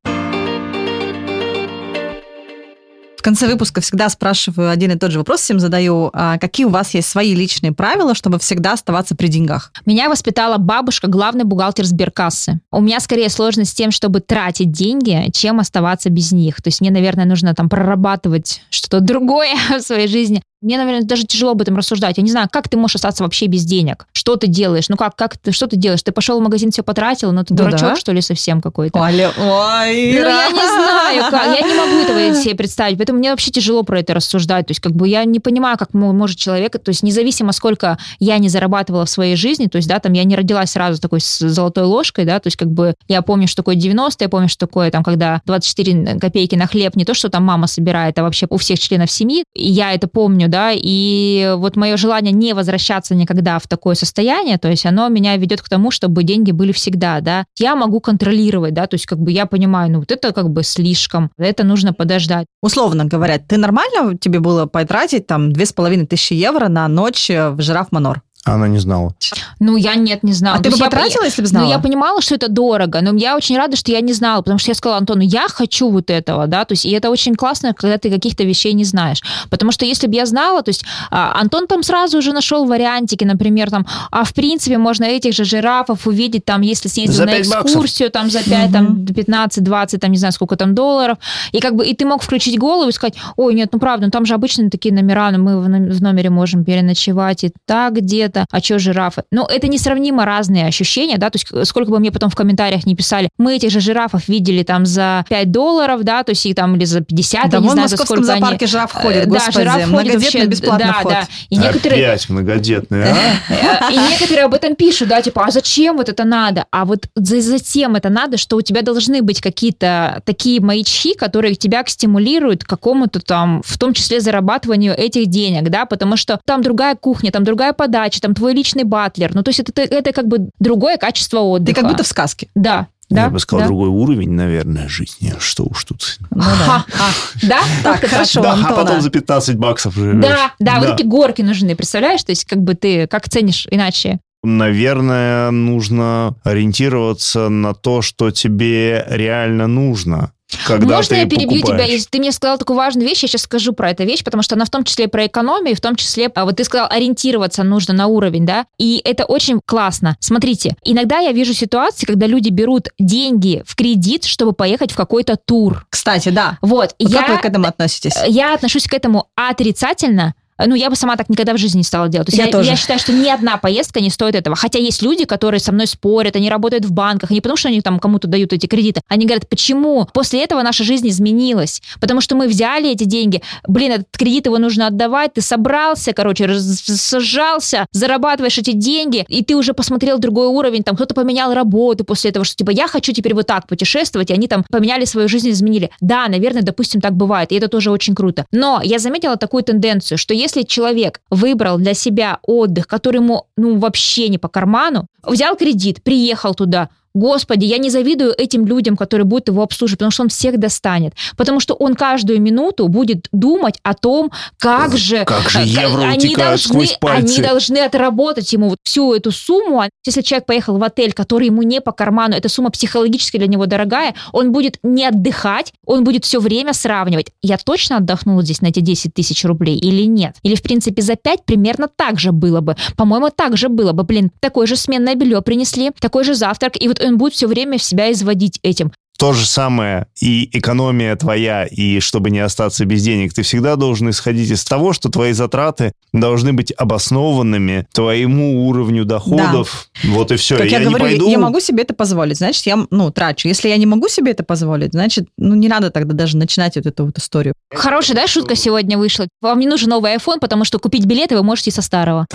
В 3.22 3.24
конце 3.24 3.46
выпуска 3.46 3.82
всегда 3.82 4.10
спрашиваю 4.10 4.72
один 4.72 4.94
и 4.94 4.96
тот 4.96 5.12
же 5.12 5.20
вопрос, 5.20 5.42
всем 5.42 5.60
задаю. 5.60 6.10
А 6.12 6.40
какие 6.40 6.66
у 6.66 6.70
вас 6.70 6.96
есть 6.96 7.08
свои 7.08 7.36
личные 7.36 7.72
правила, 7.72 8.16
чтобы 8.16 8.40
всегда 8.40 8.74
оставаться 8.74 9.16
при 9.16 9.28
деньгах? 9.28 9.72
Меня 9.86 10.10
воспитала 10.10 10.58
бабушка, 10.58 11.06
главный 11.06 11.44
бухгалтер 11.44 11.86
сберкассы. 11.86 12.60
У 12.72 12.82
меня 12.82 13.00
скорее 13.00 13.30
сложность 13.30 13.74
с 13.74 13.76
тем, 13.76 13.92
чтобы 13.92 14.22
тратить 14.22 14.72
деньги, 14.72 15.30
чем 15.34 15.60
оставаться 15.60 16.10
без 16.10 16.32
них. 16.32 16.64
То 16.64 16.70
есть 16.70 16.82
мне, 16.82 16.90
наверное, 16.90 17.26
нужно 17.26 17.54
там 17.54 17.70
прорабатывать 17.70 18.64
что-то 18.72 19.00
другое 19.02 19.54
в 19.70 19.82
своей 19.82 20.08
жизни. 20.08 20.42
Мне, 20.62 20.78
наверное, 20.78 21.04
даже 21.04 21.24
тяжело 21.24 21.52
об 21.52 21.62
этом 21.62 21.76
рассуждать. 21.76 22.18
Я 22.18 22.24
не 22.24 22.32
знаю, 22.32 22.48
как 22.52 22.70
ты 22.70 22.78
можешь 22.78 22.96
остаться 22.96 23.24
вообще 23.24 23.48
без 23.48 23.64
денег? 23.66 24.08
Что 24.14 24.36
ты 24.36 24.48
делаешь? 24.48 24.90
Ну 24.90 24.96
как, 24.98 25.16
как 25.16 25.38
ты, 25.38 25.52
что 25.52 25.68
ты 25.68 25.76
делаешь? 25.76 26.04
Ты 26.04 26.12
пошел 26.12 26.40
в 26.40 26.44
магазин, 26.44 26.72
все 26.72 26.84
потратил, 26.84 27.32
но 27.32 27.44
ты 27.44 27.54
Ну 27.54 27.58
дурачок, 27.58 27.90
да. 27.90 27.96
что 27.96 28.12
ли, 28.12 28.22
совсем 28.22 28.62
какой-то? 28.62 29.00
Ой, 29.00 29.26
ой, 29.26 30.14
Ну, 30.14 30.20
я 30.20 30.50
не 30.52 30.68
знаю, 30.68 31.24
как. 31.32 31.60
Я 31.60 31.68
не 31.68 31.74
могу 31.74 31.96
этого 31.98 32.36
себе 32.36 32.56
представить. 32.56 32.98
Поэтому 32.98 33.20
мне 33.20 33.32
вообще 33.32 33.52
тяжело 33.52 33.84
про 33.84 34.00
это 34.00 34.14
рассуждать. 34.14 34.68
То 34.68 34.72
есть, 34.72 34.82
как 34.82 34.94
бы 34.94 35.08
я 35.08 35.24
не 35.26 35.40
понимаю, 35.40 35.78
как 35.78 35.94
мо- 35.94 36.14
может 36.14 36.38
человек, 36.38 36.74
то 36.74 36.90
есть, 36.90 37.04
независимо, 37.04 37.52
сколько 37.54 37.98
я 38.20 38.38
не 38.38 38.50
зарабатывала 38.50 39.06
в 39.06 39.10
своей 39.10 39.36
жизни, 39.36 39.66
то 39.68 39.78
есть, 39.78 39.88
да, 39.88 40.00
там 40.00 40.14
я 40.14 40.24
не 40.24 40.36
родилась 40.36 40.72
сразу 40.72 41.02
такой 41.02 41.22
с 41.22 41.40
золотой 41.40 41.86
ложкой, 41.86 42.26
да, 42.26 42.40
то 42.40 42.48
есть, 42.48 42.58
как 42.58 42.70
бы 42.70 42.94
я 43.08 43.22
помню, 43.22 43.48
что 43.48 43.58
такое 43.58 43.76
90 43.76 44.24
я 44.24 44.30
помню, 44.30 44.48
что 44.48 44.68
такое 44.68 44.92
там, 44.92 45.04
когда 45.04 45.42
24 45.46 46.20
копейки 46.20 46.56
на 46.56 46.68
хлеб, 46.68 46.96
не 46.96 47.06
то, 47.06 47.14
что 47.14 47.30
там 47.30 47.44
мама 47.44 47.68
собирает, 47.68 48.18
а 48.20 48.24
вообще 48.24 48.46
у 48.50 48.58
всех 48.58 48.80
членов 48.80 49.12
семьи. 49.12 49.44
И 49.56 49.70
я 49.70 49.94
это 49.94 50.08
помню, 50.08 50.48
да, 50.52 50.72
и 50.74 51.56
вот 51.58 51.76
мое 51.76 51.98
желание 51.98 52.32
не 52.32 52.54
возвращаться 52.54 53.16
никогда 53.16 53.58
в 53.58 53.68
такое 53.68 53.96
состояние, 53.96 54.60
то 54.60 54.70
есть, 54.70 54.86
оно 54.86 55.08
меня 55.10 55.36
ведет 55.38 55.64
к 55.64 55.70
тому, 55.70 55.90
чтобы 55.90 56.24
деньги 56.24 56.52
были 56.52 56.72
всегда, 56.72 57.22
да. 57.22 57.46
Я 57.58 57.76
могу 57.76 58.00
контролировать, 58.00 58.76
да, 58.76 58.86
то 58.86 58.94
есть, 58.94 59.08
как 59.08 59.18
бы 59.18 59.32
я 59.32 59.48
понимаю, 59.48 59.92
ну, 59.92 60.00
вот 60.00 60.12
это 60.12 60.34
как 60.34 60.52
бы 60.52 60.62
слишком, 60.64 61.32
это 61.40 61.64
нужно 61.64 61.94
подождать. 61.94 62.46
Условно 62.62 63.06
говоря, 63.06 63.40
ты 63.40 63.58
нормально 63.58 64.18
тебе 64.18 64.40
было 64.40 64.68
потратить 64.68 65.26
там 65.26 65.52
две 65.52 65.66
с 65.66 65.74
половиной 65.74 66.06
тысячи 66.06 66.34
евро 66.34 66.68
на 66.68 66.88
ночь 66.88 67.30
в 67.30 67.60
жираф 67.62 67.92
Манор? 67.92 68.22
Она 68.44 68.68
не 68.68 68.80
знала. 68.80 69.14
Ну, 69.60 69.76
я 69.78 69.94
нет, 69.94 70.24
не 70.24 70.34
знала. 70.34 70.58
А 70.58 70.62
ты 70.62 70.70
бы 70.70 70.76
есть 70.76 70.80
я 70.80 70.86
потратила, 70.86 71.24
если 71.26 71.44
бы 71.44 71.48
знала? 71.48 71.66
Ну, 71.66 71.72
я 71.72 71.78
понимала, 71.78 72.22
что 72.22 72.34
это 72.34 72.48
дорого, 72.48 73.02
но 73.02 73.14
я 73.16 73.36
очень 73.36 73.56
рада, 73.56 73.76
что 73.78 73.92
я 73.92 74.02
не 74.02 74.14
знала, 74.14 74.42
потому 74.42 74.58
что 74.58 74.72
я 74.72 74.76
сказала 74.76 74.98
Антону, 74.98 75.22
я 75.22 75.48
хочу 75.48 75.90
вот 75.92 76.10
этого, 76.10 76.48
да, 76.48 76.66
то 76.66 76.72
есть, 76.74 76.86
и 76.86 76.92
это 76.92 77.12
очень 77.12 77.36
классно, 77.36 77.74
когда 77.76 78.00
ты 78.00 78.10
каких-то 78.10 78.44
вещей 78.44 78.74
не 78.74 78.84
знаешь, 78.84 79.22
потому 79.52 79.72
что 79.72 79.86
если 79.86 80.08
бы 80.08 80.16
я 80.16 80.26
знала, 80.26 80.64
то 80.64 80.70
есть, 80.70 80.84
а, 81.12 81.40
Антон 81.40 81.68
там 81.68 81.84
сразу 81.84 82.18
уже 82.18 82.34
нашел 82.34 82.66
вариантики, 82.66 83.24
например, 83.24 83.70
там, 83.70 83.86
а 84.10 84.24
в 84.24 84.34
принципе 84.34 84.80
можно 84.80 85.04
этих 85.04 85.36
же 85.36 85.44
жирафов 85.46 86.08
увидеть, 86.08 86.44
там, 86.44 86.62
если 86.62 86.88
съездил 86.90 87.18
За 87.18 87.26
на 87.26 87.34
5 87.34 87.48
баксов. 87.48 87.66
экскурсию, 87.66 88.10
там, 88.10 88.32
за 88.32 88.44
5, 88.44 88.72
там, 88.72 89.06
15, 89.06 89.64
20, 89.64 90.02
там, 90.02 90.12
не 90.12 90.18
знаю, 90.18 90.32
сколько 90.32 90.56
там 90.56 90.74
долларов, 90.74 91.20
и 91.52 91.60
как 91.60 91.76
бы, 91.76 91.86
и 91.86 91.94
ты 91.96 92.06
мог 92.06 92.24
включить 92.24 92.58
голову 92.58 92.90
и 92.90 92.92
сказать, 92.92 93.14
ой, 93.36 93.54
нет, 93.54 93.70
ну, 93.72 93.78
правда, 93.78 94.08
ну, 94.08 94.12
там 94.12 94.26
же 94.26 94.34
обычно 94.34 94.72
такие 94.72 94.96
номера, 94.96 95.30
ну, 95.30 95.38
мы 95.44 95.62
в 95.62 95.70
ном- 95.70 95.92
в 95.92 96.02
номере 96.02 96.32
можем 96.32 96.64
переночевать 96.66 97.44
и 97.44 97.52
так 97.68 98.02
где-то, 98.32 98.46
а 98.52 98.60
что 98.62 98.80
жирафы? 98.80 99.24
Ну, 99.32 99.46
это 99.46 99.68
несравнимо 99.68 100.26
разные 100.26 100.66
ощущения, 100.68 101.18
да, 101.18 101.30
то 101.30 101.38
есть 101.38 101.48
э, 101.52 101.66
сколько 101.66 101.92
бы 101.92 102.00
мне 102.00 102.12
потом 102.12 102.30
в 102.30 102.36
комментариях 102.36 102.86
не 102.86 102.96
писали, 102.96 103.30
мы 103.38 103.56
этих 103.56 103.72
же 103.72 103.80
жирафов 103.80 104.28
видели 104.28 104.64
там 104.64 104.86
за 104.86 105.26
5 105.30 105.52
долларов, 105.52 106.04
да, 106.04 106.24
то 106.24 106.32
есть 106.32 106.46
и 106.46 106.54
там 106.54 106.76
или 106.76 106.86
за 106.86 107.02
50, 107.02 107.50
Да 107.50 107.58
я 107.58 107.64
не 107.64 107.70
знаю, 107.70 107.88
за 107.88 107.94
московском 107.96 108.18
сколько 108.24 108.34
они- 108.34 108.42
зоопарке 108.42 108.68
жираф 108.68 108.92
ходит, 108.92 109.26
Э, 109.26 109.30
господи, 109.30 109.66
да, 109.66 109.74
жираф 109.74 109.92
ходит 109.92 110.14
вообще, 110.16 110.46
бесплатный 110.46 110.88
да, 110.88 110.94
вход. 110.94 111.12
да. 111.14 111.28
И 111.50 111.58
некоторые, 111.58 112.08
Опять 112.08 112.30
многодетные, 112.30 113.04
а? 113.06 113.90
Э, 113.90 113.92
И 113.94 113.98
некоторые 113.98 114.46
об 114.46 114.54
этом 114.54 114.76
пишут, 114.76 115.10
да, 115.10 115.22
типа, 115.22 115.46
а 115.46 115.52
зачем 115.52 115.98
вот 115.98 116.10
это 116.10 116.24
надо? 116.24 116.66
А 116.72 116.86
вот 116.86 117.08
за- 117.16 117.42
затем 117.42 117.96
это 117.96 118.10
надо, 118.10 118.38
что 118.38 118.56
у 118.56 118.62
тебя 118.62 118.82
должны 118.82 119.22
быть 119.22 119.42
какие-то 119.42 120.22
такие 120.26 120.62
маячки, 120.62 121.14
которые 121.16 121.56
тебя 121.56 121.84
стимулируют 121.86 122.64
к 122.64 122.68
какому-то 122.68 123.20
там, 123.20 123.62
в 123.66 123.78
том 123.78 123.94
числе 123.94 124.20
зарабатыванию 124.22 124.96
этих 124.98 125.28
денег, 125.28 125.70
да, 125.70 125.86
потому 125.86 126.16
что 126.18 126.40
там 126.46 126.62
другая 126.62 126.96
кухня, 126.96 127.32
там 127.32 127.44
другая 127.44 127.74
подача, 127.74 128.21
там 128.22 128.34
твой 128.34 128.54
личный 128.54 128.84
батлер. 128.84 129.34
Ну, 129.34 129.44
то 129.44 129.50
есть 129.50 129.60
это, 129.60 129.82
это 129.82 130.14
как 130.14 130.28
бы 130.28 130.50
другое 130.60 130.98
качество 130.98 131.40
Ты 131.40 131.46
отдыха. 131.46 131.82
как 131.82 131.90
будто 131.90 132.04
в 132.04 132.08
сказке. 132.08 132.48
Да, 132.56 132.88
да. 133.12 133.24
Я 133.24 133.30
бы 133.30 133.40
сказал, 133.40 133.62
да. 133.62 133.68
другой 133.68 133.90
уровень, 133.90 134.32
наверное, 134.32 134.88
жизни. 134.88 135.34
Что 135.38 135.64
уж 135.66 135.84
тут. 135.84 136.18
Ну 136.30 136.42
да. 137.44 137.62
Так, 137.84 138.06
хорошо, 138.06 138.42
Да, 138.42 138.58
а 138.66 138.74
потом 138.74 139.02
за 139.02 139.10
15 139.10 139.58
баксов 139.58 139.94
живешь. 139.96 140.24
Да, 140.24 140.54
да, 140.60 140.80
вот 140.80 140.98
эти 140.98 141.04
горки 141.06 141.42
нужны, 141.42 141.76
представляешь? 141.76 142.24
То 142.24 142.32
есть 142.32 142.46
как 142.46 142.60
бы 142.60 142.74
ты 142.74 143.08
как 143.08 143.28
ценишь 143.28 143.68
иначе? 143.70 144.20
Наверное, 144.44 145.52
нужно 145.52 146.36
ориентироваться 146.44 147.50
на 147.50 147.76
то, 147.76 148.02
что 148.02 148.32
тебе 148.32 149.06
реально 149.08 149.68
нужно. 149.68 150.32
Когда 150.66 150.96
Можно 150.98 151.16
ты 151.16 151.22
я 151.22 151.26
перебью 151.28 151.62
покупаешь. 151.62 151.84
тебя? 151.84 151.94
Если 151.94 152.08
ты 152.10 152.20
мне 152.20 152.32
сказал 152.32 152.58
такую 152.58 152.78
важную 152.78 153.08
вещь, 153.08 153.22
я 153.24 153.28
сейчас 153.28 153.44
скажу 153.44 153.74
про 153.74 153.92
эту 153.92 154.04
вещь, 154.04 154.24
потому 154.24 154.44
что 154.44 154.56
она 154.56 154.66
в 154.66 154.70
том 154.70 154.84
числе 154.84 155.08
про 155.08 155.26
экономию, 155.28 155.72
и 155.72 155.76
в 155.76 155.82
том 155.82 155.96
числе, 155.96 156.30
а 156.34 156.46
вот 156.46 156.58
ты 156.58 156.64
сказал, 156.64 156.88
ориентироваться 156.90 157.64
нужно 157.64 157.94
на 157.94 158.08
уровень, 158.08 158.46
да, 158.46 158.66
и 158.78 159.02
это 159.04 159.26
очень 159.26 159.60
классно. 159.66 160.18
Смотрите, 160.20 160.76
иногда 160.84 161.20
я 161.20 161.32
вижу 161.32 161.54
ситуации, 161.54 162.06
когда 162.06 162.28
люди 162.28 162.50
берут 162.50 162.90
деньги 163.00 163.64
в 163.66 163.76
кредит, 163.76 164.26
чтобы 164.26 164.54
поехать 164.54 164.92
в 164.92 164.96
какой-то 164.96 165.38
тур. 165.38 165.86
Кстати, 165.90 166.30
да. 166.30 166.58
Вот, 166.62 166.96
Вот 167.00 167.10
я, 167.12 167.22
Как 167.22 167.30
вы 167.30 167.38
к 167.38 167.46
этому 167.46 167.68
относитесь? 167.68 168.14
я 168.28 168.54
отношусь 168.54 168.88
к 168.88 168.94
этому 168.94 169.28
отрицательно, 169.36 170.34
ну, 170.58 170.76
я 170.76 170.90
бы 170.90 170.96
сама 170.96 171.16
так 171.16 171.30
никогда 171.30 171.54
в 171.54 171.58
жизни 171.58 171.80
не 171.80 171.84
стала 171.84 172.08
делать. 172.10 172.28
То 172.28 172.32
есть 172.32 172.40
Я 172.40 172.46
я, 172.46 172.52
тоже. 172.52 172.70
я 172.70 172.76
считаю, 172.76 173.00
что 173.00 173.14
ни 173.14 173.28
одна 173.28 173.58
поездка 173.58 174.00
не 174.00 174.10
стоит 174.10 174.36
этого. 174.36 174.56
Хотя 174.56 174.80
есть 174.80 175.02
люди, 175.02 175.26
которые 175.26 175.60
со 175.60 175.72
мной 175.72 175.88
спорят, 175.88 176.36
они 176.36 176.50
работают 176.50 176.86
в 176.86 176.92
банках, 176.92 177.32
не 177.32 177.42
потому 177.42 177.58
что 177.58 177.70
они 177.70 177.82
там 177.82 178.00
кому-то 178.00 178.28
дают 178.28 178.54
эти 178.54 178.68
кредиты. 178.68 179.02
Они 179.08 179.26
говорят, 179.26 179.48
почему? 179.50 180.08
После 180.14 180.44
этого 180.44 180.62
наша 180.62 180.84
жизнь 180.84 181.08
изменилась. 181.10 181.82
Потому 182.00 182.22
что 182.22 182.36
мы 182.36 182.48
взяли 182.48 182.90
эти 182.92 183.04
деньги, 183.04 183.42
блин, 183.68 183.94
этот 183.94 184.08
кредит 184.12 184.46
его 184.46 184.58
нужно 184.58 184.88
отдавать, 184.88 185.34
ты 185.34 185.42
собрался, 185.42 186.14
короче, 186.14 186.48
сжался, 186.50 187.86
зарабатываешь 187.92 188.58
эти 188.58 188.72
деньги, 188.72 189.26
и 189.28 189.44
ты 189.44 189.56
уже 189.56 189.74
посмотрел 189.74 190.20
другой 190.20 190.48
уровень, 190.48 190.84
там 190.84 190.96
кто-то 190.96 191.14
поменял 191.14 191.54
работу 191.54 192.04
после 192.04 192.32
этого, 192.32 192.46
что 192.46 192.56
типа 192.56 192.72
я 192.72 192.88
хочу 192.88 193.14
теперь 193.14 193.34
вот 193.34 193.48
так 193.48 193.68
путешествовать, 193.68 194.30
и 194.30 194.34
они 194.34 194.48
там 194.48 194.64
поменяли 194.70 195.06
свою 195.06 195.28
жизнь, 195.28 195.50
изменили. 195.50 195.90
Да, 196.02 196.28
наверное, 196.28 196.62
допустим, 196.62 197.02
так 197.02 197.14
бывает, 197.14 197.52
и 197.52 197.56
это 197.56 197.68
тоже 197.68 197.92
очень 197.92 198.16
круто. 198.16 198.46
Но 198.52 198.82
я 198.84 199.00
заметила 199.00 199.38
такую 199.38 199.64
тенденцию, 199.64 200.18
что 200.18 200.34
если 200.34 200.51
человек 200.64 201.22
выбрал 201.30 201.78
для 201.78 201.94
себя 201.94 202.40
отдых, 202.44 202.88
который 202.88 203.18
ему, 203.18 203.48
ну, 203.58 203.78
вообще 203.78 204.28
не 204.30 204.38
по 204.38 204.48
карману, 204.48 205.08
взял 205.24 205.56
кредит, 205.56 206.04
приехал 206.04 206.54
туда, 206.54 206.90
Господи, 207.14 207.66
я 207.66 207.78
не 207.78 207.90
завидую 207.90 208.34
этим 208.38 208.66
людям, 208.66 208.96
которые 208.96 209.26
будут 209.26 209.50
его 209.50 209.64
обслуживать, 209.64 210.00
потому 210.00 210.12
что 210.12 210.24
он 210.24 210.30
всех 210.30 210.58
достанет. 210.58 211.14
Потому 211.36 211.60
что 211.60 211.74
он 211.74 211.96
каждую 211.96 212.42
минуту 212.42 212.88
будет 212.88 213.28
думать 213.32 213.76
о 213.84 213.94
том, 213.94 214.32
как 214.58 214.98
же... 214.98 215.26
Как 215.26 215.50
же 215.50 215.60
э, 215.60 215.66
евро 215.66 216.04
они 216.04 216.36
должны. 216.36 216.88
Они 217.02 217.38
должны 217.38 217.80
отработать 217.80 218.52
ему 218.54 218.70
вот 218.70 218.80
всю 218.84 219.14
эту 219.14 219.32
сумму. 219.32 219.82
А 219.82 219.90
Если 220.06 220.22
человек 220.22 220.46
поехал 220.46 220.78
в 220.78 220.84
отель, 220.84 221.14
который 221.14 221.48
ему 221.48 221.64
не 221.64 221.82
по 221.82 221.92
карману, 221.92 222.36
эта 222.36 222.50
сумма 222.50 222.70
психологически 222.72 223.38
для 223.38 223.48
него 223.48 223.66
дорогая, 223.66 224.16
он 224.32 224.52
будет 224.52 224.80
не 224.84 225.06
отдыхать, 225.06 225.74
он 225.86 226.04
будет 226.04 226.26
все 226.26 226.40
время 226.40 226.74
сравнивать. 226.74 227.28
Я 227.42 227.58
точно 227.58 227.98
отдохнула 227.98 228.44
здесь 228.44 228.62
на 228.62 228.68
эти 228.68 228.80
10 228.80 229.14
тысяч 229.14 229.44
рублей 229.44 229.78
или 229.78 230.04
нет? 230.04 230.36
Или, 230.44 230.56
в 230.56 230.62
принципе, 230.62 231.02
за 231.02 231.16
5 231.16 231.46
примерно 231.46 231.88
так 231.94 232.20
же 232.20 232.32
было 232.32 232.62
бы. 232.62 232.76
По-моему, 232.96 233.30
так 233.36 233.58
же 233.58 233.70
было 233.70 233.92
бы. 233.92 234.04
Блин, 234.04 234.32
такое 234.40 234.68
же 234.68 234.76
сменное 234.76 235.16
белье 235.16 235.42
принесли, 235.42 235.92
такой 236.00 236.24
же 236.24 236.36
завтрак, 236.36 236.82
и 236.82 236.88
вот 236.88 237.01
он 237.04 237.18
будет 237.18 237.34
все 237.34 237.48
время 237.48 237.78
в 237.78 237.84
себя 237.84 238.12
изводить 238.12 238.60
этим. 238.64 238.92
То 239.22 239.34
же 239.34 239.46
самое 239.46 240.08
и 240.20 240.50
экономия 240.52 241.16
твоя, 241.16 241.66
и 241.66 242.00
чтобы 242.00 242.32
не 242.32 242.40
остаться 242.40 242.86
без 242.86 243.04
денег, 243.04 243.36
ты 243.36 243.44
всегда 243.44 243.76
должен 243.76 244.10
исходить 244.10 244.50
из 244.50 244.64
того, 244.64 244.94
что 244.94 245.10
твои 245.10 245.34
затраты 245.34 245.94
должны 246.12 246.54
быть 246.54 246.74
обоснованными 246.76 247.86
твоему 247.94 248.68
уровню 248.68 249.06
доходов. 249.06 249.90
Вот 250.06 250.32
и 250.32 250.38
все. 250.38 250.58
Как 250.58 250.72
я, 250.72 250.80
не 250.80 250.86
говорю, 250.86 251.06
я- 251.06 251.12
пойду... 251.12 251.30
я 251.30 251.38
могу 251.38 251.60
себе 251.60 251.84
это 251.84 251.94
позволить, 251.94 252.38
значит, 252.38 252.66
я, 252.66 252.84
ну, 252.90 253.12
трачу. 253.12 253.48
Если 253.48 253.70
я 253.70 253.78
не 253.78 253.86
могу 253.86 254.08
себе 254.08 254.32
это 254.32 254.44
позволить, 254.44 254.94
значит, 254.94 255.28
ну, 255.38 255.54
не 255.54 255.68
надо 255.68 255.92
тогда 255.92 256.16
даже 256.16 256.36
начинать 256.36 256.76
вот 256.78 256.88
эту 256.88 257.06
вот 257.06 257.20
историю. 257.20 257.54
Хорошая, 257.72 258.16
да, 258.16 258.26
шутка 258.26 258.56
сегодня 258.56 258.98
вышла? 258.98 259.28
Вам 259.40 259.60
не 259.60 259.68
нужен 259.68 259.90
новый 259.90 260.16
iPhone, 260.16 260.40
потому 260.40 260.66
что 260.66 260.80
купить 260.80 261.06
билеты 261.06 261.36
вы 261.36 261.44
можете 261.44 261.70
со 261.70 261.84
старого. 261.84 262.26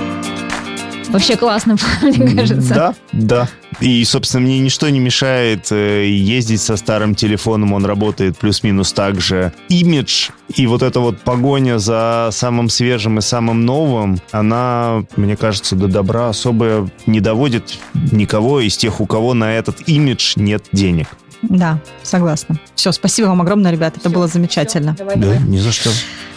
Вообще 1.08 1.36
классно, 1.36 1.76
мне 2.02 2.34
кажется. 2.34 2.74
Да, 2.74 2.94
да. 3.12 3.48
И, 3.80 4.04
собственно, 4.04 4.42
мне 4.42 4.58
ничто 4.58 4.88
не 4.88 5.00
мешает 5.00 5.70
э, 5.70 6.08
ездить 6.08 6.60
со 6.62 6.76
старым 6.76 7.14
телефоном, 7.14 7.74
он 7.74 7.84
работает 7.84 8.38
плюс-минус 8.38 8.92
так 8.92 9.20
же. 9.20 9.52
Имидж 9.68 10.30
и 10.54 10.66
вот 10.66 10.82
эта 10.82 11.00
вот 11.00 11.20
погоня 11.20 11.78
за 11.78 12.30
самым 12.32 12.68
свежим 12.68 13.18
и 13.18 13.20
самым 13.20 13.64
новым, 13.66 14.18
она, 14.30 15.04
мне 15.16 15.36
кажется, 15.36 15.76
до 15.76 15.88
добра 15.88 16.28
особо 16.28 16.88
не 17.06 17.20
доводит 17.20 17.78
никого 18.12 18.60
из 18.60 18.76
тех, 18.76 19.00
у 19.00 19.06
кого 19.06 19.34
на 19.34 19.52
этот 19.54 19.88
имидж 19.88 20.34
нет 20.36 20.64
денег. 20.72 21.08
Да, 21.42 21.78
согласна. 22.02 22.58
Все, 22.74 22.92
спасибо 22.92 23.26
вам 23.26 23.42
огромное, 23.42 23.70
ребят. 23.70 23.96
Это 23.96 24.10
было 24.10 24.26
замечательно. 24.26 24.96
Да, 24.98 25.36
ни 25.38 25.58
за 25.58 25.72
что. 25.72 25.90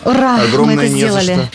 Ура! 0.05 0.37
мы 0.37 0.43
Огромное 0.43 0.85
это 0.85 0.93
не 0.93 1.01
за 1.01 1.21
сделали. 1.21 1.49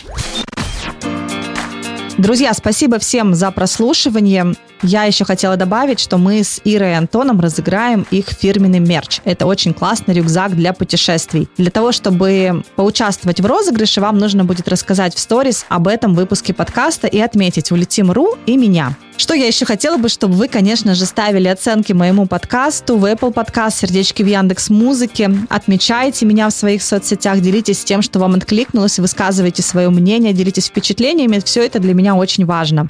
Друзья, 2.17 2.53
спасибо 2.53 2.97
всем 2.97 3.33
за 3.33 3.51
прослушивание. 3.51 4.53
Я 4.87 5.05
еще 5.05 5.25
хотела 5.25 5.57
добавить, 5.57 5.99
что 5.99 6.19
мы 6.19 6.43
с 6.43 6.61
Ирой 6.63 6.91
и 6.91 6.93
Антоном 6.93 7.39
разыграем 7.39 8.05
их 8.11 8.27
фирменный 8.27 8.77
мерч. 8.77 9.19
Это 9.25 9.47
очень 9.47 9.73
классный 9.73 10.13
рюкзак 10.13 10.55
для 10.55 10.73
путешествий. 10.73 11.49
Для 11.57 11.71
того, 11.71 11.91
чтобы 11.91 12.63
поучаствовать 12.75 13.41
в 13.41 13.45
розыгрыше, 13.47 13.99
вам 13.99 14.19
нужно 14.19 14.45
будет 14.45 14.67
рассказать 14.67 15.15
в 15.15 15.19
сторис 15.19 15.65
об 15.69 15.87
этом 15.87 16.13
выпуске 16.13 16.53
подкаста 16.53 17.07
и 17.07 17.19
отметить 17.19 17.71
«Улетим.ру» 17.71 18.37
и 18.45 18.57
меня. 18.57 18.95
Что 19.17 19.33
я 19.33 19.47
еще 19.47 19.65
хотела 19.65 19.97
бы, 19.97 20.07
чтобы 20.07 20.35
вы, 20.35 20.47
конечно 20.47 20.93
же, 20.93 21.07
ставили 21.07 21.47
оценки 21.47 21.91
моему 21.91 22.27
подкасту 22.27 22.97
в 22.97 23.05
Apple 23.05 23.33
Podcast, 23.33 23.77
сердечки 23.77 24.21
в 24.21 24.27
Яндекс 24.27 24.69
Музыке, 24.69 25.31
отмечайте 25.49 26.27
меня 26.27 26.47
в 26.47 26.53
своих 26.53 26.83
соцсетях, 26.83 27.39
делитесь 27.39 27.83
тем, 27.83 28.03
что 28.03 28.19
вам 28.19 28.35
откликнулось, 28.35 28.99
высказывайте 28.99 29.63
свое 29.63 29.89
мнение, 29.89 30.31
делитесь 30.33 30.67
впечатлениями. 30.67 31.41
Все 31.43 31.65
это 31.65 31.79
для 31.79 31.95
меня 31.95 32.13
очень 32.13 32.45
важно. 32.45 32.87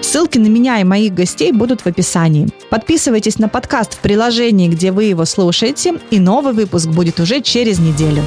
Ссылки 0.00 0.38
на 0.38 0.46
меня 0.46 0.80
и 0.80 0.84
моих 0.84 1.14
гостей 1.14 1.52
будут 1.52 1.82
в 1.82 1.86
описании. 1.86 2.48
Подписывайтесь 2.70 3.38
на 3.38 3.48
подкаст 3.48 3.94
в 3.94 3.98
приложении, 3.98 4.68
где 4.68 4.92
вы 4.92 5.04
его 5.04 5.24
слушаете, 5.24 5.94
и 6.10 6.18
новый 6.18 6.52
выпуск 6.52 6.88
будет 6.88 7.20
уже 7.20 7.40
через 7.40 7.78
неделю. 7.78 8.22